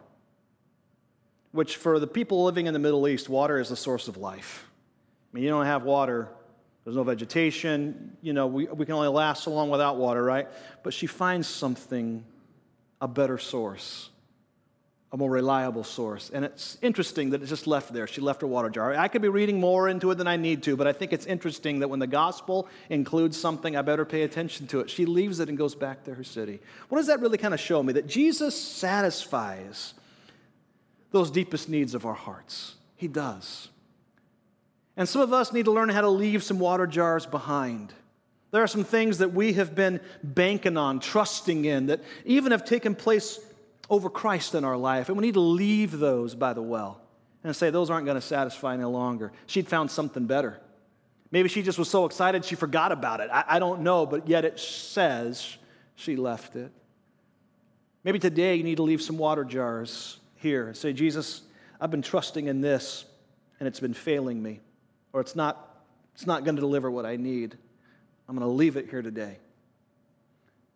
which 1.51 1.75
for 1.75 1.99
the 1.99 2.07
people 2.07 2.43
living 2.45 2.67
in 2.67 2.73
the 2.73 2.79
Middle 2.79 3.07
East, 3.07 3.27
water 3.27 3.59
is 3.59 3.69
the 3.69 3.75
source 3.75 4.07
of 4.07 4.17
life. 4.17 4.69
I 5.31 5.35
mean, 5.35 5.43
you 5.43 5.49
don't 5.49 5.65
have 5.65 5.83
water, 5.83 6.29
there's 6.83 6.95
no 6.95 7.03
vegetation, 7.03 8.15
you 8.21 8.31
know, 8.31 8.47
we, 8.47 8.65
we 8.67 8.85
can 8.85 8.95
only 8.95 9.07
last 9.07 9.43
so 9.43 9.51
long 9.51 9.69
without 9.69 9.97
water, 9.97 10.23
right? 10.23 10.47
But 10.83 10.93
she 10.93 11.07
finds 11.07 11.47
something, 11.47 12.23
a 13.01 13.07
better 13.07 13.37
source 13.37 14.09
a 15.11 15.17
more 15.17 15.29
reliable 15.29 15.83
source. 15.83 16.29
And 16.33 16.43
it's 16.43 16.77
interesting 16.81 17.29
that 17.29 17.41
it's 17.41 17.49
just 17.49 17.67
left 17.67 17.93
there. 17.93 18.07
She 18.07 18.21
left 18.21 18.41
her 18.41 18.47
water 18.47 18.69
jar. 18.69 18.93
I 18.95 19.07
could 19.07 19.21
be 19.21 19.29
reading 19.29 19.59
more 19.59 19.87
into 19.87 20.11
it 20.11 20.15
than 20.15 20.27
I 20.27 20.35
need 20.35 20.63
to, 20.63 20.75
but 20.75 20.87
I 20.87 20.93
think 20.93 21.13
it's 21.13 21.25
interesting 21.25 21.79
that 21.79 21.87
when 21.87 21.99
the 21.99 22.07
gospel 22.07 22.67
includes 22.89 23.39
something, 23.39 23.77
I 23.77 23.81
better 23.81 24.03
pay 24.03 24.23
attention 24.23 24.67
to 24.67 24.81
it. 24.81 24.89
She 24.89 25.05
leaves 25.05 25.39
it 25.39 25.47
and 25.47 25.57
goes 25.57 25.75
back 25.75 26.03
to 26.05 26.13
her 26.15 26.23
city. 26.23 26.59
What 26.89 26.97
does 26.97 27.07
that 27.07 27.21
really 27.21 27.37
kind 27.37 27.53
of 27.53 27.59
show 27.59 27.81
me? 27.81 27.93
That 27.93 28.07
Jesus 28.07 28.59
satisfies 28.59 29.93
those 31.11 31.31
deepest 31.31 31.69
needs 31.69 31.95
of 31.95 32.05
our 32.05 32.13
hearts. 32.13 32.75
He 32.97 33.07
does. 33.07 33.69
And 34.97 35.07
some 35.07 35.21
of 35.21 35.31
us 35.31 35.53
need 35.53 35.65
to 35.65 35.71
learn 35.71 35.89
how 35.89 36.01
to 36.01 36.09
leave 36.09 36.43
some 36.43 36.59
water 36.59 36.87
jars 36.87 37.25
behind. 37.25 37.93
There 38.51 38.63
are 38.63 38.67
some 38.67 38.83
things 38.83 39.17
that 39.19 39.33
we 39.33 39.53
have 39.53 39.75
been 39.75 39.99
banking 40.23 40.77
on, 40.77 40.99
trusting 40.99 41.65
in, 41.65 41.87
that 41.87 42.01
even 42.25 42.51
have 42.51 42.65
taken 42.65 42.95
place 42.95 43.39
over 43.89 44.09
Christ 44.09 44.55
in 44.55 44.63
our 44.63 44.77
life. 44.77 45.09
And 45.09 45.17
we 45.17 45.25
need 45.25 45.35
to 45.35 45.39
leave 45.39 45.91
those 45.99 46.35
by 46.35 46.53
the 46.53 46.61
well 46.61 47.01
and 47.43 47.55
say, 47.55 47.69
those 47.69 47.89
aren't 47.89 48.05
going 48.05 48.15
to 48.19 48.25
satisfy 48.25 48.73
any 48.73 48.83
longer. 48.83 49.31
She'd 49.45 49.67
found 49.67 49.91
something 49.91 50.25
better. 50.25 50.59
Maybe 51.31 51.49
she 51.49 51.61
just 51.61 51.77
was 51.77 51.89
so 51.89 52.05
excited 52.05 52.45
she 52.45 52.55
forgot 52.55 52.91
about 52.91 53.19
it. 53.19 53.29
I, 53.31 53.43
I 53.47 53.59
don't 53.59 53.81
know, 53.81 54.05
but 54.05 54.27
yet 54.27 54.45
it 54.45 54.59
says 54.59 55.57
she 55.95 56.15
left 56.15 56.55
it. 56.55 56.71
Maybe 58.03 58.19
today 58.19 58.55
you 58.55 58.63
need 58.63 58.77
to 58.77 58.83
leave 58.83 59.01
some 59.01 59.17
water 59.17 59.43
jars 59.43 60.19
here 60.35 60.67
and 60.67 60.77
say, 60.77 60.93
Jesus, 60.93 61.41
I've 61.79 61.91
been 61.91 62.01
trusting 62.01 62.47
in 62.47 62.61
this 62.61 63.05
and 63.59 63.67
it's 63.67 63.79
been 63.79 63.93
failing 63.93 64.41
me, 64.41 64.59
or 65.13 65.21
it's 65.21 65.35
not, 65.35 65.83
it's 66.13 66.27
not 66.27 66.43
going 66.43 66.55
to 66.55 66.61
deliver 66.61 66.89
what 66.91 67.05
I 67.05 67.15
need. 67.15 67.57
I'm 68.27 68.35
going 68.35 68.47
to 68.47 68.53
leave 68.53 68.75
it 68.77 68.89
here 68.89 69.01
today. 69.01 69.37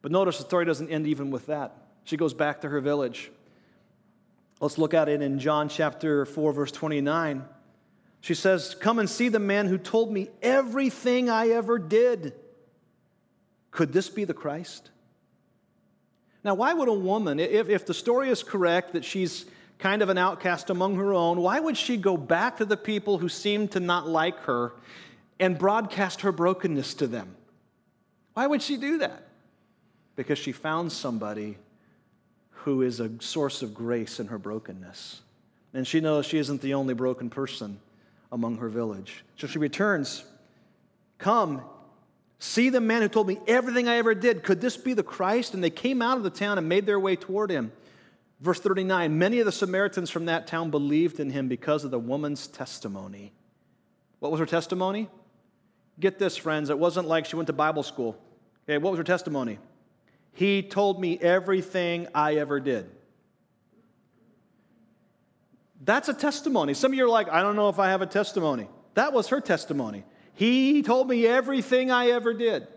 But 0.02 0.12
notice 0.12 0.38
the 0.38 0.44
story 0.44 0.66
doesn't 0.66 0.90
end 0.90 1.08
even 1.08 1.30
with 1.30 1.48
that. 1.48 1.76
She 2.04 2.18
goes 2.18 2.34
back 2.34 2.62
to 2.62 2.70
her 2.70 2.82
village. 2.82 3.32
Let's 4.60 4.78
look 4.78 4.94
at 4.94 5.08
it 5.08 5.22
in 5.22 5.40
John 5.40 5.70
chapter 5.70 6.26
4, 6.26 6.52
verse 6.52 6.72
29. 6.72 7.46
She 8.22 8.34
says, 8.34 8.76
Come 8.76 9.00
and 9.00 9.10
see 9.10 9.30
the 9.30 9.40
man 9.40 9.68
who 9.68 9.78
told 9.78 10.12
me 10.12 10.30
everything 10.42 11.30
I 11.30 11.50
ever 11.50 11.80
did. 11.80 12.34
Could 13.72 13.94
this 13.94 14.10
be 14.10 14.26
the 14.26 14.34
Christ? 14.34 14.90
Now, 16.44 16.56
why 16.56 16.74
would 16.74 16.90
a 16.90 16.94
woman, 16.94 17.40
if, 17.40 17.70
if 17.70 17.86
the 17.86 17.94
story 17.94 18.30
is 18.30 18.44
correct 18.44 18.94
that 18.94 19.06
she's 19.06 19.46
kind 19.78 20.02
of 20.02 20.10
an 20.10 20.18
outcast 20.18 20.70
among 20.70 20.96
her 20.96 21.14
own, 21.14 21.42
why 21.42 21.60
would 21.60 21.78
she 21.78 21.96
go 21.98 22.18
back 22.18 22.58
to 22.58 22.66
the 22.66 22.78
people 22.78 23.18
who 23.18 23.30
seem 23.30 23.68
to 23.70 23.80
not 23.80 24.08
like 24.08 24.38
her 24.42 24.74
and 25.40 25.58
broadcast 25.58 26.22
her 26.22 26.32
brokenness 26.32 26.96
to 26.96 27.08
them? 27.08 27.36
Why 28.34 28.48
would 28.48 28.62
she 28.62 28.78
do 28.78 28.98
that? 29.00 29.24
Because 30.16 30.38
she 30.38 30.52
found 30.52 30.92
somebody 30.92 31.58
who 32.64 32.82
is 32.82 33.00
a 33.00 33.10
source 33.20 33.62
of 33.62 33.74
grace 33.74 34.20
in 34.20 34.28
her 34.28 34.38
brokenness. 34.38 35.22
And 35.74 35.88
she 35.88 36.00
knows 36.00 36.26
she 36.26 36.38
isn't 36.38 36.62
the 36.62 36.74
only 36.74 36.94
broken 36.94 37.30
person 37.30 37.80
among 38.32 38.58
her 38.58 38.70
village. 38.70 39.24
So 39.38 39.48
she 39.48 39.60
returns 39.60 40.24
Come, 41.18 41.62
see 42.40 42.70
the 42.70 42.80
man 42.80 43.02
who 43.02 43.10
told 43.10 43.28
me 43.28 43.40
everything 43.48 43.88
I 43.88 43.98
ever 43.98 44.16
did. 44.16 44.44
Could 44.44 44.62
this 44.62 44.78
be 44.78 44.94
the 44.94 45.04
Christ? 45.04 45.54
And 45.54 45.64
they 45.64 45.70
came 45.70 46.02
out 46.02 46.18
of 46.18 46.24
the 46.24 46.30
town 46.30 46.58
and 46.58 46.68
made 46.68 46.86
their 46.86 47.00
way 47.00 47.16
toward 47.16 47.52
him. 47.52 47.72
Verse 48.40 48.60
39 48.60 49.18
Many 49.18 49.40
of 49.40 49.46
the 49.46 49.52
Samaritans 49.52 50.10
from 50.10 50.26
that 50.26 50.48
town 50.48 50.70
believed 50.70 51.20
in 51.20 51.30
him 51.30 51.48
because 51.48 51.84
of 51.84 51.92
the 51.92 52.00
woman's 52.00 52.48
testimony. 52.48 53.34
What 54.20 54.32
was 54.32 54.40
her 54.40 54.46
testimony? 54.46 55.10
Get 56.00 56.20
this, 56.20 56.38
friends. 56.38 56.70
It 56.70 56.80
wasn't 56.80 57.08
like 57.08 57.26
she 57.26 57.36
went 57.36 57.48
to 57.48 57.54
Bible 57.54 57.84
school. 57.84 58.18
Okay, 58.66 58.78
what 58.78 58.92
was 58.92 58.98
her 58.98 59.04
testimony? 59.04 59.60
He 60.34 60.62
told 60.62 61.00
me 61.00 61.18
everything 61.20 62.08
I 62.14 62.36
ever 62.36 62.60
did. 62.60 62.90
That's 65.82 66.10
a 66.10 66.14
testimony. 66.14 66.74
Some 66.74 66.92
of 66.92 66.98
you 66.98 67.06
are 67.06 67.10
like, 67.10 67.30
I 67.30 67.42
don't 67.42 67.56
know 67.56 67.70
if 67.70 67.80
I 67.80 67.90
have 67.90 68.02
a 68.02 68.06
testimony. 68.06 68.68
That 68.96 69.14
was 69.14 69.30
her 69.30 69.42
testimony. 69.42 70.04
He 70.34 70.84
told 70.84 71.08
me 71.10 71.26
everything 71.26 71.92
I 71.92 72.12
ever 72.12 72.34
did. 72.34 72.68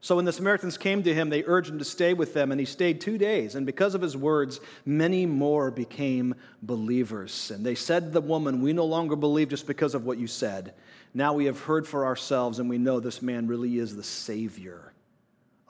So 0.00 0.16
when 0.16 0.24
the 0.24 0.32
Samaritans 0.32 0.78
came 0.78 1.04
to 1.04 1.14
him, 1.14 1.30
they 1.30 1.44
urged 1.44 1.70
him 1.70 1.78
to 1.78 1.84
stay 1.84 2.12
with 2.12 2.34
them, 2.34 2.50
and 2.50 2.58
he 2.58 2.66
stayed 2.66 3.00
two 3.00 3.18
days. 3.18 3.54
And 3.54 3.64
because 3.64 3.94
of 3.94 4.02
his 4.02 4.16
words, 4.16 4.60
many 4.84 5.26
more 5.26 5.70
became 5.70 6.34
believers. 6.60 7.52
And 7.52 7.64
they 7.64 7.76
said 7.76 8.04
to 8.04 8.10
the 8.10 8.20
woman, 8.20 8.62
We 8.62 8.72
no 8.72 8.84
longer 8.84 9.14
believe 9.14 9.48
just 9.48 9.66
because 9.66 9.94
of 9.94 10.04
what 10.04 10.18
you 10.18 10.26
said. 10.26 10.74
Now 11.14 11.34
we 11.34 11.44
have 11.44 11.60
heard 11.60 11.86
for 11.86 12.04
ourselves, 12.04 12.58
and 12.58 12.68
we 12.68 12.78
know 12.78 12.98
this 12.98 13.22
man 13.22 13.46
really 13.46 13.78
is 13.78 13.94
the 13.94 14.02
Savior 14.02 14.91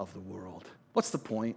of 0.02 0.12
the 0.12 0.20
world. 0.20 0.64
What's 0.92 1.10
the 1.10 1.18
point? 1.18 1.56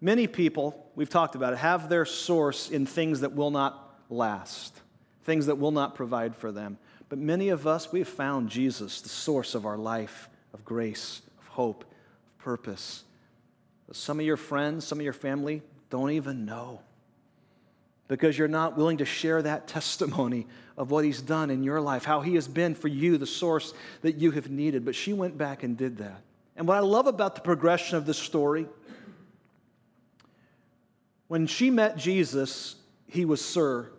Many 0.00 0.26
people, 0.26 0.90
we've 0.94 1.10
talked 1.10 1.34
about 1.34 1.52
it, 1.52 1.56
have 1.56 1.88
their 1.88 2.04
source 2.04 2.70
in 2.70 2.86
things 2.86 3.20
that 3.20 3.34
will 3.34 3.50
not 3.50 4.00
last, 4.08 4.80
things 5.24 5.46
that 5.46 5.56
will 5.56 5.72
not 5.72 5.94
provide 5.94 6.36
for 6.36 6.52
them. 6.52 6.78
But 7.08 7.18
many 7.18 7.48
of 7.48 7.66
us, 7.66 7.92
we've 7.92 8.08
found 8.08 8.48
Jesus, 8.48 9.00
the 9.00 9.08
source 9.08 9.54
of 9.54 9.66
our 9.66 9.76
life, 9.76 10.28
of 10.54 10.64
grace 10.64 11.22
of 11.38 11.46
hope, 11.48 11.84
of 11.84 12.38
purpose. 12.38 13.04
But 13.86 13.96
some 13.96 14.20
of 14.20 14.26
your 14.26 14.36
friends, 14.36 14.86
some 14.86 14.98
of 14.98 15.04
your 15.04 15.12
family 15.12 15.62
don't 15.90 16.10
even 16.10 16.44
know 16.44 16.80
because 18.08 18.38
you're 18.38 18.48
not 18.48 18.76
willing 18.76 18.98
to 18.98 19.04
share 19.04 19.42
that 19.42 19.66
testimony 19.68 20.46
of 20.76 20.90
what 20.90 21.04
He's 21.04 21.22
done 21.22 21.50
in 21.50 21.62
your 21.62 21.80
life, 21.80 22.04
how 22.04 22.20
He 22.20 22.34
has 22.34 22.48
been 22.48 22.74
for 22.74 22.88
you, 22.88 23.18
the 23.18 23.26
source 23.26 23.72
that 24.02 24.16
you 24.16 24.30
have 24.32 24.50
needed. 24.50 24.84
But 24.84 24.94
she 24.94 25.12
went 25.12 25.38
back 25.38 25.62
and 25.62 25.76
did 25.76 25.98
that. 25.98 26.20
And 26.56 26.66
what 26.66 26.76
I 26.76 26.80
love 26.80 27.06
about 27.06 27.34
the 27.34 27.42
progression 27.42 27.96
of 27.96 28.06
this 28.06 28.18
story, 28.18 28.66
when 31.28 31.46
she 31.46 31.70
met 31.70 31.96
Jesus, 31.96 32.76
He 33.06 33.24
was 33.24 33.44
Sir. 33.44 33.90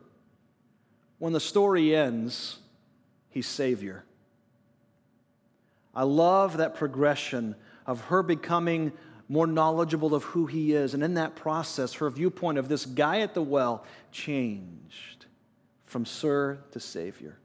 When 1.19 1.33
the 1.33 1.39
story 1.39 1.95
ends, 1.95 2.57
He's 3.29 3.47
Savior. 3.47 4.03
I 5.93 6.03
love 6.03 6.57
that 6.57 6.75
progression 6.75 7.55
of 7.85 8.01
her 8.01 8.21
becoming 8.21 8.91
more 9.29 9.47
knowledgeable 9.47 10.13
of 10.15 10.23
who 10.23 10.45
he 10.45 10.73
is. 10.73 10.93
And 10.93 11.03
in 11.03 11.15
that 11.15 11.35
process, 11.35 11.93
her 11.93 12.09
viewpoint 12.09 12.57
of 12.57 12.69
this 12.69 12.85
guy 12.85 13.19
at 13.21 13.33
the 13.33 13.41
well 13.41 13.83
changed 14.11 15.25
from 15.85 16.05
Sir 16.05 16.59
to 16.71 16.79
Savior. 16.79 17.37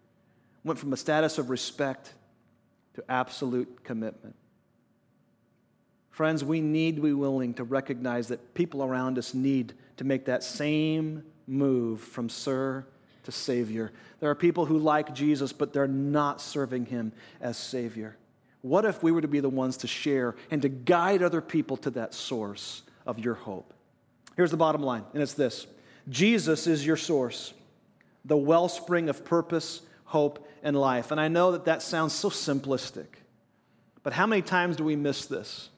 Went 0.65 0.79
from 0.79 0.93
a 0.93 0.97
status 0.97 1.39
of 1.39 1.51
respect 1.51 2.13
to 2.95 3.05
absolute 3.09 3.85
commitment. 3.85 4.37
Friends, 6.13 6.45
we 6.45 6.61
need 6.61 6.97
to 6.97 7.03
be 7.03 7.15
willing 7.15 7.55
to 7.55 7.65
recognize 7.65 8.29
that 8.29 8.55
people 8.55 8.85
around 8.85 9.19
us 9.19 9.33
need 9.33 9.73
to 9.97 10.05
make 10.05 10.27
that 10.27 10.45
same 10.45 11.25
move 11.47 12.01
from 12.01 12.29
Sir 12.29 12.85
to 13.25 13.33
Savior. 13.33 13.91
There 14.21 14.29
are 14.29 14.35
people 14.35 14.67
who 14.67 14.79
like 14.79 15.15
Jesus, 15.15 15.53
but 15.55 15.73
they're 15.73 15.89
not 15.89 16.41
serving 16.41 16.87
him 16.87 17.13
as 17.41 17.57
Savior. 17.57 18.17
What 18.61 18.85
if 18.85 19.03
we 19.03 19.11
were 19.11 19.23
to 19.23 19.29
be 19.29 19.41
the 19.41 19.49
ones 19.49 19.79
to 19.79 19.87
share 19.87 20.37
and 20.51 20.61
to 20.63 20.69
guide 20.69 21.23
other 21.23 21.41
people 21.41 21.79
to 21.79 21.91
that 21.91 22.13
source 22.13 22.83
of 23.07 23.19
your 23.19 23.35
hope? 23.35 23.73
Here's 24.37 24.51
the 24.51 24.57
bottom 24.59 24.83
line, 24.83 25.05
and 25.15 25.23
it's 25.23 25.35
this 25.35 25.67
Jesus 26.11 26.67
is 26.67 26.87
your 26.87 26.99
source, 26.99 27.55
the 28.25 28.37
wellspring 28.37 29.09
of 29.09 29.25
purpose, 29.25 29.81
hope, 30.05 30.47
and 30.63 30.77
life. 30.77 31.11
And 31.11 31.19
I 31.19 31.29
know 31.29 31.53
that 31.53 31.65
that 31.65 31.81
sounds 31.81 32.13
so 32.13 32.29
simplistic, 32.29 33.07
but 34.03 34.13
how 34.13 34.27
many 34.27 34.43
times 34.43 34.77
do 34.77 34.85
we 34.85 34.95
miss 34.95 35.25
this? 35.25 35.71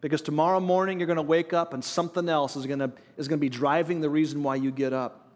Because 0.00 0.22
tomorrow 0.22 0.60
morning 0.60 0.98
you're 0.98 1.06
going 1.06 1.16
to 1.16 1.22
wake 1.22 1.52
up 1.52 1.74
and 1.74 1.84
something 1.84 2.28
else 2.28 2.56
is 2.56 2.66
going 2.66 2.78
to, 2.78 2.90
is 3.16 3.28
going 3.28 3.38
to 3.38 3.40
be 3.40 3.50
driving 3.50 4.00
the 4.00 4.08
reason 4.08 4.42
why 4.42 4.56
you 4.56 4.70
get 4.70 4.92
up. 4.92 5.28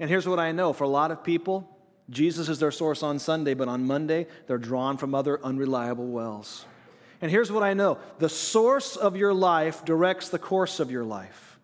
And 0.00 0.10
here's 0.10 0.26
what 0.26 0.38
I 0.38 0.52
know 0.52 0.72
for 0.72 0.84
a 0.84 0.88
lot 0.88 1.10
of 1.10 1.22
people, 1.22 1.68
Jesus 2.10 2.48
is 2.48 2.58
their 2.58 2.70
source 2.70 3.02
on 3.02 3.18
Sunday, 3.18 3.54
but 3.54 3.68
on 3.68 3.86
Monday, 3.86 4.26
they're 4.46 4.58
drawn 4.58 4.96
from 4.96 5.14
other 5.14 5.44
unreliable 5.44 6.06
wells. 6.06 6.64
And 7.20 7.30
here's 7.30 7.50
what 7.50 7.62
I 7.62 7.74
know 7.74 7.98
the 8.18 8.28
source 8.28 8.96
of 8.96 9.16
your 9.16 9.34
life 9.34 9.84
directs 9.84 10.28
the 10.28 10.38
course 10.38 10.80
of 10.80 10.90
your 10.90 11.04
life. 11.04 11.58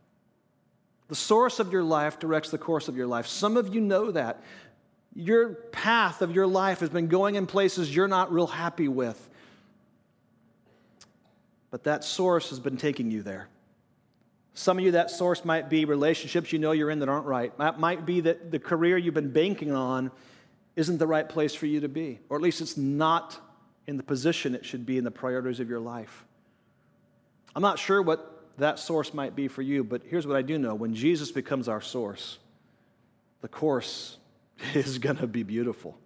The 1.09 1.15
source 1.15 1.61
of 1.61 1.73
your 1.73 1.83
life 1.83 2.19
directs 2.19 2.51
the 2.51 2.59
course 2.59 2.89
of 2.89 2.97
your 2.97 3.07
life. 3.07 3.27
Some 3.27 3.57
of 3.57 3.75
you 3.75 3.81
know 3.81 4.11
that. 4.11 4.43
Your 5.17 5.51
path 5.51 6.23
of 6.23 6.35
your 6.35 6.47
life 6.47 6.81
has 6.81 6.89
been 6.89 7.07
going 7.07 7.37
in 7.37 7.47
places 7.47 7.95
you're 7.95 8.09
not 8.09 8.33
real 8.33 8.49
happy 8.49 8.89
with. 8.89 9.29
But 11.75 11.83
that 11.83 12.05
source 12.05 12.51
has 12.51 12.61
been 12.61 12.77
taking 12.77 13.11
you 13.11 13.23
there. 13.23 13.49
Some 14.53 14.79
of 14.79 14.85
you, 14.85 14.93
that 14.93 15.11
source 15.11 15.45
might 15.45 15.69
be 15.69 15.87
relationships 15.87 16.53
you 16.53 16.61
know 16.61 16.71
you're 16.71 16.89
in 16.89 17.01
that 17.01 17.09
aren't 17.09 17.27
right. 17.27 17.53
That 17.59 17.81
might 17.81 18.07
be 18.07 18.21
that 18.21 18.53
the 18.53 18.61
career 18.61 18.97
you've 18.97 19.15
been 19.15 19.33
banking 19.33 19.73
on 19.73 20.13
isn't 20.77 20.99
the 20.99 21.07
right 21.09 21.29
place 21.29 21.53
for 21.53 21.67
you 21.67 21.81
to 21.81 21.89
be, 21.89 22.21
or 22.29 22.37
at 22.37 22.45
least 22.45 22.61
it's 22.61 22.77
not 22.77 23.41
in 23.89 23.97
the 23.97 24.05
position 24.05 24.55
it 24.55 24.65
should 24.65 24.87
be 24.87 24.99
in 24.99 25.03
the 25.03 25.11
priorities 25.11 25.59
of 25.59 25.69
your 25.69 25.81
life. 25.81 26.25
I'm 27.57 27.63
not 27.63 27.81
sure 27.81 28.01
what 28.01 28.53
that 28.59 28.79
source 28.79 29.13
might 29.13 29.35
be 29.35 29.49
for 29.49 29.63
you, 29.63 29.83
but 29.83 30.03
here's 30.09 30.29
what 30.29 30.37
I 30.37 30.43
do 30.43 30.57
know 30.57 30.77
when 30.77 30.95
Jesus 30.95 31.33
becomes 31.33 31.69
our 31.69 31.81
source, 31.81 32.39
the 33.41 33.49
course 33.49 34.19
is 34.75 34.99
going 34.99 35.17
to 35.17 35.27
be 35.27 35.43
beautiful. 35.43 35.99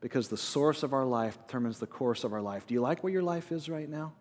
Because 0.00 0.28
the 0.28 0.36
source 0.36 0.82
of 0.82 0.92
our 0.92 1.04
life 1.04 1.38
determines 1.46 1.78
the 1.78 1.86
course 1.86 2.24
of 2.24 2.32
our 2.32 2.40
life. 2.40 2.66
Do 2.66 2.74
you 2.74 2.80
like 2.80 3.02
where 3.02 3.12
your 3.12 3.22
life 3.22 3.52
is 3.52 3.68
right 3.68 3.88
now? 3.88 4.12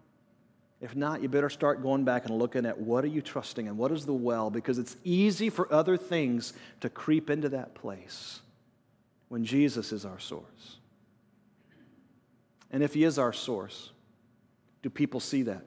If 0.81 0.95
not, 0.95 1.21
you 1.21 1.27
better 1.27 1.49
start 1.49 1.81
going 1.81 2.05
back 2.05 2.25
and 2.25 2.37
looking 2.37 2.65
at 2.65 2.79
what 2.79 3.03
are 3.03 3.07
you 3.07 3.21
trusting 3.21 3.67
and 3.67 3.77
What 3.77 3.91
is 3.91 4.05
the 4.05 4.13
well? 4.13 4.49
Because 4.49 4.77
it's 4.77 4.95
easy 5.03 5.49
for 5.49 5.71
other 5.73 5.97
things 5.97 6.53
to 6.81 6.89
creep 6.89 7.29
into 7.29 7.49
that 7.49 7.75
place 7.75 8.41
when 9.27 9.45
Jesus 9.45 9.91
is 9.91 10.05
our 10.05 10.19
source? 10.19 10.77
And 12.71 12.83
if 12.83 12.93
He 12.93 13.03
is 13.03 13.17
our 13.17 13.33
source, 13.33 13.91
do 14.81 14.89
people 14.89 15.19
see 15.19 15.43
that? 15.43 15.65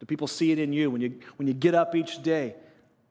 Do 0.00 0.06
people 0.06 0.26
see 0.26 0.52
it 0.52 0.58
in 0.58 0.72
you 0.72 0.90
when 0.90 1.00
you, 1.00 1.20
when 1.36 1.48
you 1.48 1.54
get 1.54 1.74
up 1.74 1.94
each 1.94 2.22
day? 2.22 2.54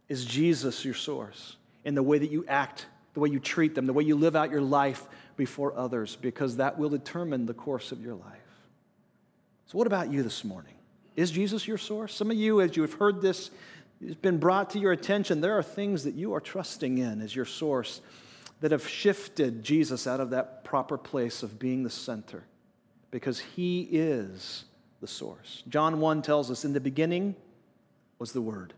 Is 0.09 0.25
Jesus 0.25 0.83
your 0.83 0.93
source 0.93 1.57
in 1.85 1.95
the 1.95 2.03
way 2.03 2.17
that 2.17 2.31
you 2.31 2.45
act, 2.47 2.87
the 3.13 3.19
way 3.19 3.29
you 3.29 3.39
treat 3.39 3.75
them, 3.75 3.85
the 3.85 3.93
way 3.93 4.03
you 4.03 4.15
live 4.15 4.35
out 4.35 4.51
your 4.51 4.61
life 4.61 5.07
before 5.35 5.77
others? 5.77 6.15
Because 6.15 6.57
that 6.57 6.77
will 6.77 6.89
determine 6.89 7.45
the 7.45 7.53
course 7.53 7.91
of 7.91 8.01
your 8.01 8.15
life. 8.15 8.39
So, 9.67 9.77
what 9.77 9.87
about 9.87 10.11
you 10.11 10.23
this 10.23 10.43
morning? 10.43 10.73
Is 11.15 11.31
Jesus 11.31 11.67
your 11.67 11.77
source? 11.77 12.13
Some 12.13 12.31
of 12.31 12.37
you, 12.37 12.61
as 12.61 12.75
you 12.75 12.81
have 12.81 12.93
heard 12.93 13.21
this, 13.21 13.51
it's 14.01 14.15
been 14.15 14.39
brought 14.39 14.71
to 14.71 14.79
your 14.79 14.91
attention, 14.91 15.41
there 15.41 15.57
are 15.57 15.63
things 15.63 16.03
that 16.03 16.15
you 16.15 16.33
are 16.33 16.41
trusting 16.41 16.97
in 16.97 17.21
as 17.21 17.35
your 17.35 17.45
source 17.45 18.01
that 18.59 18.71
have 18.71 18.87
shifted 18.87 19.63
Jesus 19.63 20.07
out 20.07 20.19
of 20.19 20.31
that 20.31 20.63
proper 20.63 20.97
place 20.97 21.43
of 21.43 21.59
being 21.59 21.83
the 21.83 21.89
center 21.89 22.45
because 23.11 23.39
he 23.39 23.81
is 23.91 24.65
the 25.01 25.07
source. 25.07 25.63
John 25.67 25.99
1 25.99 26.21
tells 26.21 26.49
us, 26.49 26.65
In 26.65 26.73
the 26.73 26.79
beginning 26.79 27.35
was 28.19 28.31
the 28.31 28.41
Word. 28.41 28.73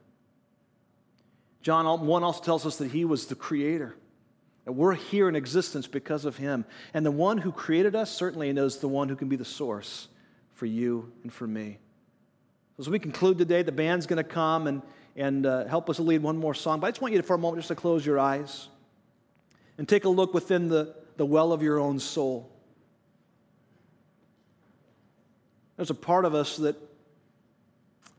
John 1.62 1.86
1 2.06 2.24
also 2.24 2.44
tells 2.44 2.66
us 2.66 2.78
that 2.78 2.92
he 2.92 3.06
was 3.06 3.28
the 3.28 3.36
creator, 3.36 3.96
we're 4.74 4.96
here 4.96 5.30
in 5.30 5.36
existence 5.36 5.88
because 5.88 6.26
of 6.26 6.38
him. 6.38 6.66
And 6.94 7.06
the 7.06 7.12
one 7.12 7.38
who 7.38 7.52
created 7.52 7.96
us 7.96 8.10
certainly 8.10 8.52
knows 8.52 8.80
the 8.80 8.88
one 8.88 9.10
who 9.10 9.16
can 9.16 9.30
be 9.30 9.36
the 9.36 9.46
source 9.46 10.08
for 10.54 10.66
you 10.66 11.12
and 11.24 11.32
for 11.32 11.46
me. 11.46 11.78
As 12.80 12.90
we 12.90 13.00
conclude 13.00 13.38
today, 13.38 13.62
the 13.62 13.72
band's 13.72 14.06
going 14.06 14.18
to 14.18 14.30
come 14.30 14.68
and, 14.68 14.82
and 15.16 15.46
uh, 15.46 15.66
help 15.66 15.90
us 15.90 16.00
lead 16.00 16.22
one 16.22 16.38
more 16.38 16.54
song. 16.54 16.80
But 16.80 16.88
I 16.88 16.92
just 16.92 17.02
want 17.02 17.14
you 17.14 17.22
to, 17.22 17.28
for 17.28 17.36
a 17.36 17.38
moment, 17.38 17.60
just 17.60 17.70
to 17.70 17.76
close 17.76 18.06
your 18.06 18.20
eyes 18.20 18.68
and 19.78 19.88
take 19.88 20.06
a 20.06 20.10
look 20.10 20.34
within 20.34 20.68
the, 20.68 20.96
the 21.18 21.26
well 21.26 21.54
of 21.54 21.62
your 21.62 21.80
own 21.80 22.00
soul. 22.00 22.52
There's 25.78 25.90
a 25.90 25.96
part 25.96 26.26
of 26.26 26.34
us 26.34 26.58
that 26.58 26.76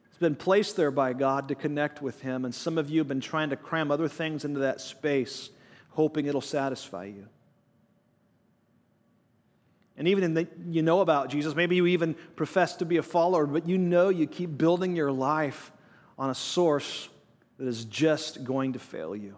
has 0.09 0.19
been 0.19 0.37
placed 0.37 0.77
there 0.77 0.91
by 0.91 1.13
God 1.13 1.49
to 1.49 1.55
connect 1.55 2.03
with 2.03 2.21
Him, 2.21 2.45
and 2.45 2.55
some 2.55 2.79
of 2.79 2.91
you 2.91 3.01
have 3.01 3.09
been 3.09 3.21
trying 3.21 3.51
to 3.51 3.57
cram 3.57 3.91
other 3.91 4.09
things 4.09 4.45
into 4.45 4.61
that 4.61 4.81
space, 4.81 5.51
hoping 5.97 6.27
it'll 6.27 6.41
satisfy 6.41 7.07
you. 7.07 7.27
And 9.97 10.09
even 10.09 10.25
in 10.25 10.35
the, 10.35 10.47
you 10.69 10.83
know 10.83 11.01
about 11.01 11.31
Jesus, 11.31 11.55
maybe 11.55 11.77
you 11.77 11.87
even 11.87 12.15
profess 12.37 12.77
to 12.77 12.85
be 12.85 12.99
a 12.99 13.03
follower, 13.03 13.47
but 13.47 13.67
you 13.67 13.79
know 13.79 14.11
you 14.11 14.27
keep 14.27 14.59
building 14.59 14.95
your 14.95 15.11
life 15.11 15.73
on 16.19 16.29
a 16.29 16.35
source 16.35 17.09
that 17.59 17.67
is 17.67 17.87
just 17.87 18.45
going 18.45 18.75
to 18.75 18.79
fail 18.79 19.17
you. 19.17 19.37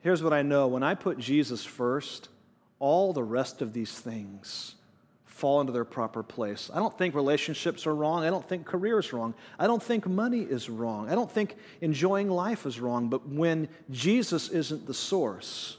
Here's 0.00 0.22
what 0.22 0.32
I 0.32 0.40
know 0.40 0.66
when 0.66 0.82
I 0.82 0.94
put 0.94 1.18
Jesus 1.18 1.62
first, 1.62 2.30
all 2.78 3.12
the 3.12 3.22
rest 3.22 3.60
of 3.60 3.74
these 3.74 3.92
things 3.92 4.75
fall 5.36 5.60
into 5.60 5.70
their 5.70 5.84
proper 5.84 6.22
place. 6.22 6.70
I 6.72 6.78
don't 6.78 6.96
think 6.96 7.14
relationships 7.14 7.86
are 7.86 7.94
wrong. 7.94 8.24
I 8.24 8.30
don't 8.30 8.48
think 8.48 8.64
career 8.64 8.98
is 8.98 9.12
wrong. 9.12 9.34
I 9.58 9.66
don't 9.66 9.82
think 9.82 10.06
money 10.06 10.40
is 10.40 10.70
wrong. 10.70 11.10
I 11.10 11.14
don't 11.14 11.30
think 11.30 11.56
enjoying 11.82 12.30
life 12.30 12.64
is 12.64 12.80
wrong. 12.80 13.10
But 13.10 13.28
when 13.28 13.68
Jesus 13.90 14.48
isn't 14.48 14.86
the 14.86 14.94
source, 14.94 15.76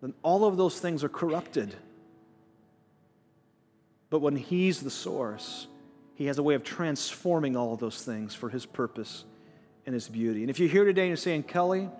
then 0.00 0.14
all 0.22 0.46
of 0.46 0.56
those 0.56 0.80
things 0.80 1.04
are 1.04 1.10
corrupted. 1.10 1.74
But 4.08 4.20
when 4.20 4.36
He's 4.36 4.80
the 4.80 4.90
source, 4.90 5.66
He 6.14 6.24
has 6.24 6.38
a 6.38 6.42
way 6.42 6.54
of 6.54 6.64
transforming 6.64 7.54
all 7.54 7.74
of 7.74 7.80
those 7.80 8.02
things 8.02 8.34
for 8.34 8.48
His 8.48 8.64
purpose 8.64 9.26
and 9.84 9.92
His 9.92 10.08
beauty. 10.08 10.40
And 10.40 10.48
if 10.48 10.58
you're 10.58 10.70
here 10.70 10.86
today 10.86 11.02
and 11.02 11.10
you're 11.10 11.16
saying, 11.18 11.42
Kelly, 11.42 11.90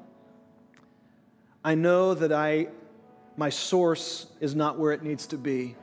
I 1.63 1.75
know 1.75 2.15
that 2.15 2.33
I 2.33 2.69
my 3.37 3.51
source 3.51 4.27
is 4.41 4.55
not 4.55 4.79
where 4.79 4.93
it 4.93 5.03
needs 5.03 5.27
to 5.29 5.37
be. 5.37 5.77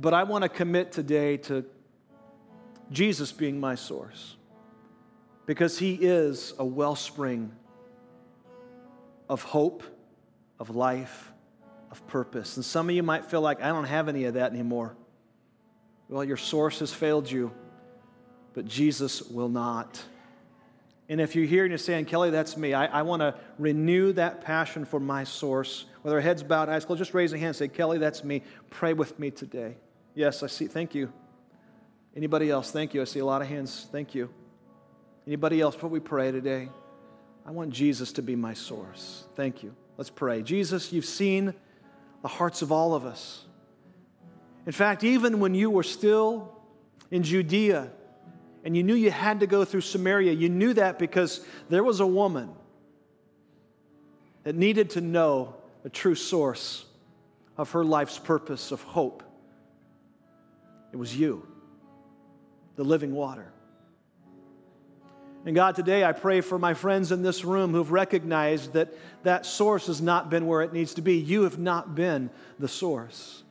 But 0.00 0.14
I 0.14 0.22
want 0.22 0.44
to 0.44 0.48
commit 0.48 0.92
today 0.92 1.36
to 1.36 1.66
Jesus 2.90 3.32
being 3.32 3.60
my 3.60 3.74
source 3.74 4.36
because 5.44 5.78
he 5.78 5.92
is 5.94 6.54
a 6.58 6.64
wellspring 6.64 7.52
of 9.28 9.42
hope, 9.42 9.82
of 10.58 10.74
life, 10.74 11.30
of 11.90 12.06
purpose. 12.06 12.56
And 12.56 12.64
some 12.64 12.88
of 12.88 12.94
you 12.94 13.02
might 13.02 13.26
feel 13.26 13.42
like, 13.42 13.62
I 13.62 13.68
don't 13.68 13.84
have 13.84 14.08
any 14.08 14.24
of 14.24 14.34
that 14.34 14.52
anymore. 14.52 14.96
Well, 16.08 16.24
your 16.24 16.38
source 16.38 16.78
has 16.78 16.94
failed 16.94 17.30
you, 17.30 17.52
but 18.54 18.64
Jesus 18.64 19.20
will 19.20 19.50
not. 19.50 20.02
And 21.10 21.20
if 21.20 21.36
you're 21.36 21.44
here 21.44 21.64
and 21.64 21.70
you're 21.70 21.78
saying, 21.78 22.06
Kelly, 22.06 22.30
that's 22.30 22.56
me, 22.56 22.72
I, 22.72 22.86
I 22.86 23.02
want 23.02 23.20
to 23.20 23.34
renew 23.58 24.12
that 24.14 24.40
passion 24.40 24.86
for 24.86 24.98
my 24.98 25.24
source. 25.24 25.84
Whether 26.00 26.16
our 26.16 26.22
heads 26.22 26.42
bowed, 26.42 26.70
eyes 26.70 26.86
closed, 26.86 27.00
just 27.00 27.12
raise 27.12 27.34
a 27.34 27.36
hand 27.36 27.48
and 27.48 27.56
say, 27.56 27.68
Kelly, 27.68 27.98
that's 27.98 28.24
me. 28.24 28.42
Pray 28.70 28.94
with 28.94 29.18
me 29.18 29.30
today. 29.30 29.76
Yes, 30.14 30.42
I 30.42 30.48
see. 30.48 30.66
Thank 30.66 30.94
you. 30.94 31.12
Anybody 32.16 32.50
else? 32.50 32.70
Thank 32.70 32.94
you. 32.94 33.00
I 33.00 33.04
see 33.04 33.20
a 33.20 33.24
lot 33.24 33.42
of 33.42 33.48
hands. 33.48 33.86
Thank 33.92 34.14
you. 34.14 34.30
Anybody 35.26 35.60
else 35.60 35.74
before 35.74 35.90
we 35.90 36.00
pray 36.00 36.32
today? 36.32 36.68
I 37.46 37.52
want 37.52 37.70
Jesus 37.70 38.12
to 38.12 38.22
be 38.22 38.36
my 38.36 38.54
source. 38.54 39.24
Thank 39.36 39.62
you. 39.62 39.74
Let's 39.96 40.10
pray. 40.10 40.42
Jesus, 40.42 40.92
you've 40.92 41.04
seen 41.04 41.54
the 42.22 42.28
hearts 42.28 42.62
of 42.62 42.72
all 42.72 42.94
of 42.94 43.04
us. 43.04 43.44
In 44.66 44.72
fact, 44.72 45.04
even 45.04 45.40
when 45.40 45.54
you 45.54 45.70
were 45.70 45.82
still 45.82 46.60
in 47.10 47.22
Judea 47.22 47.90
and 48.64 48.76
you 48.76 48.82
knew 48.82 48.94
you 48.94 49.10
had 49.10 49.40
to 49.40 49.46
go 49.46 49.64
through 49.64 49.80
Samaria, 49.80 50.32
you 50.32 50.48
knew 50.48 50.74
that 50.74 50.98
because 50.98 51.44
there 51.68 51.82
was 51.82 52.00
a 52.00 52.06
woman 52.06 52.50
that 54.42 54.54
needed 54.54 54.90
to 54.90 55.00
know 55.00 55.54
the 55.82 55.90
true 55.90 56.14
source 56.14 56.84
of 57.56 57.70
her 57.72 57.84
life's 57.84 58.18
purpose 58.18 58.72
of 58.72 58.82
hope. 58.82 59.22
It 60.92 60.96
was 60.96 61.16
you, 61.16 61.46
the 62.76 62.84
living 62.84 63.14
water. 63.14 63.52
And 65.46 65.54
God, 65.54 65.74
today 65.74 66.04
I 66.04 66.12
pray 66.12 66.42
for 66.42 66.58
my 66.58 66.74
friends 66.74 67.12
in 67.12 67.22
this 67.22 67.44
room 67.44 67.72
who've 67.72 67.90
recognized 67.90 68.74
that 68.74 68.92
that 69.22 69.46
source 69.46 69.86
has 69.86 70.02
not 70.02 70.28
been 70.28 70.46
where 70.46 70.60
it 70.62 70.72
needs 70.72 70.94
to 70.94 71.02
be. 71.02 71.16
You 71.16 71.44
have 71.44 71.58
not 71.58 71.94
been 71.94 72.30
the 72.58 72.68
source. 72.68 73.42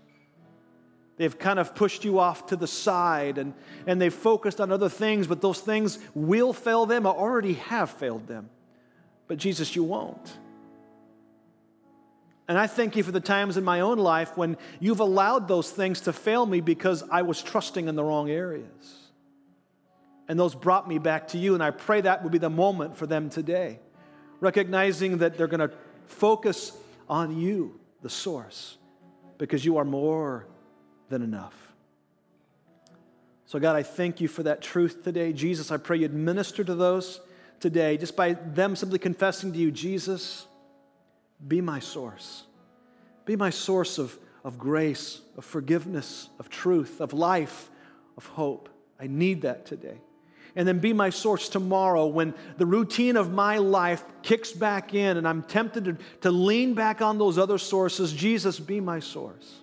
They've 1.18 1.38
kind 1.38 1.60
of 1.60 1.76
pushed 1.76 2.06
you 2.06 2.20
off 2.20 2.48
to 2.48 2.56
the 2.56 2.68
side 2.68 3.38
and, 3.38 3.54
and 3.88 4.00
they've 4.00 4.14
focused 4.14 4.62
on 4.62 4.72
other 4.72 4.88
things, 4.88 5.26
but 5.26 5.42
those 5.42 5.60
things 5.60 5.98
will 6.14 6.54
fail 6.54 6.86
them 6.86 7.06
or 7.06 7.14
already 7.14 7.54
have 7.54 7.90
failed 7.90 8.28
them. 8.28 8.50
But 9.28 9.38
Jesus, 9.38 9.76
you 9.76 9.84
won't. 9.84 10.38
And 12.50 12.58
I 12.58 12.66
thank 12.66 12.96
you 12.96 13.04
for 13.04 13.12
the 13.12 13.20
times 13.20 13.58
in 13.58 13.64
my 13.64 13.82
own 13.82 14.00
life 14.00 14.36
when 14.36 14.58
you've 14.80 15.02
allowed 15.02 15.48
those 15.48 15.70
things 15.70 16.02
to 16.02 16.14
fail 16.14 16.48
me 16.48 16.62
because 16.62 17.04
I 17.12 17.22
was 17.22 17.44
trusting 17.44 17.88
in 17.88 17.96
the 17.96 18.04
wrong 18.04 18.28
areas 18.28 19.00
and 20.28 20.40
those 20.40 20.56
brought 20.56 20.88
me 20.88 20.98
back 20.98 21.28
to 21.30 21.38
you. 21.38 21.54
And 21.54 21.62
I 21.62 21.70
pray 21.70 22.02
that 22.02 22.24
would 22.24 22.32
be 22.32 22.40
the 22.40 22.50
moment 22.50 22.98
for 22.98 23.06
them 23.06 23.30
today, 23.30 23.80
recognizing 24.40 25.20
that 25.20 25.38
they're 25.38 25.46
going 25.46 25.70
to 25.70 25.72
focus 26.08 26.72
on 27.08 27.38
you, 27.38 27.80
the 28.02 28.10
source, 28.10 28.78
because 29.38 29.64
you 29.64 29.78
are 29.78 29.86
more 29.86 30.48
than 31.10 31.22
enough. 31.22 31.54
So, 33.46 33.60
God, 33.60 33.76
I 33.76 33.84
thank 33.84 34.22
you 34.22 34.28
for 34.28 34.42
that 34.42 34.64
truth 34.64 35.04
today. 35.04 35.34
Jesus, 35.34 35.72
I 35.72 35.78
pray 35.78 35.98
you'd 35.98 36.16
minister 36.16 36.64
to 36.64 36.74
those 36.74 37.22
today 37.60 37.96
just 37.98 38.16
by 38.16 38.34
them 38.34 38.76
simply 38.76 38.98
confessing 38.98 39.54
to 39.54 39.60
you, 39.60 39.70
Jesus, 39.70 40.48
be 41.48 41.62
my 41.62 41.80
source. 41.80 42.44
Be 43.26 43.36
my 43.36 43.50
source 43.50 43.98
of, 43.98 44.18
of 44.44 44.58
grace, 44.58 45.22
of 45.38 45.46
forgiveness, 45.46 46.30
of 46.40 46.50
truth, 46.50 47.00
of 47.02 47.14
life, 47.14 47.70
of 48.18 48.26
hope. 48.26 48.70
I 49.00 49.08
need 49.08 49.44
that 49.44 49.66
today 49.66 50.00
and 50.56 50.68
then 50.68 50.80
be 50.80 50.94
my 50.94 51.10
source 51.10 51.50
tomorrow 51.50 52.08
when 52.08 52.34
the 52.58 52.66
routine 52.66 53.16
of 53.16 53.32
my 53.32 53.58
life 53.58 54.04
kicks 54.24 54.52
back 54.52 54.94
in 54.94 55.18
and 55.18 55.28
I'm 55.28 55.44
tempted 55.44 55.86
to, 55.86 55.98
to 56.22 56.32
lean 56.32 56.74
back 56.74 57.02
on 57.02 57.18
those 57.18 57.38
other 57.38 57.58
sources. 57.58 58.12
Jesus, 58.12 58.60
be 58.60 58.80
my 58.80 59.00
source. 59.00 59.60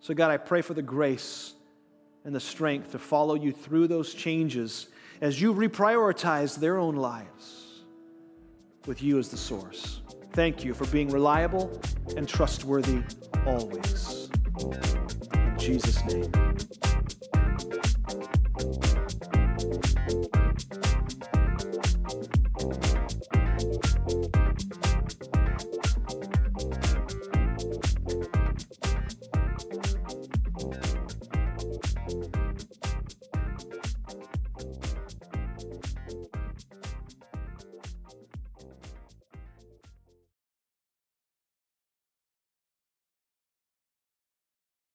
So, 0.00 0.14
God, 0.14 0.30
I 0.30 0.38
pray 0.38 0.62
for 0.62 0.74
the 0.74 0.82
grace 0.82 1.52
and 2.24 2.34
the 2.34 2.40
strength 2.40 2.92
to 2.92 2.98
follow 2.98 3.34
you 3.34 3.52
through 3.52 3.86
those 3.86 4.12
changes 4.12 4.88
as 5.20 5.40
you 5.40 5.54
reprioritize 5.54 6.56
their 6.56 6.78
own 6.78 6.96
lives 6.96 7.59
with 8.86 9.02
you 9.02 9.18
as 9.18 9.28
the 9.28 9.36
source. 9.36 10.02
Thank 10.32 10.64
you 10.64 10.74
for 10.74 10.86
being 10.86 11.08
reliable 11.08 11.80
and 12.16 12.28
trustworthy 12.28 13.02
always. 13.46 14.30
In 15.34 15.54
Jesus' 15.58 16.04
name. 16.04 16.30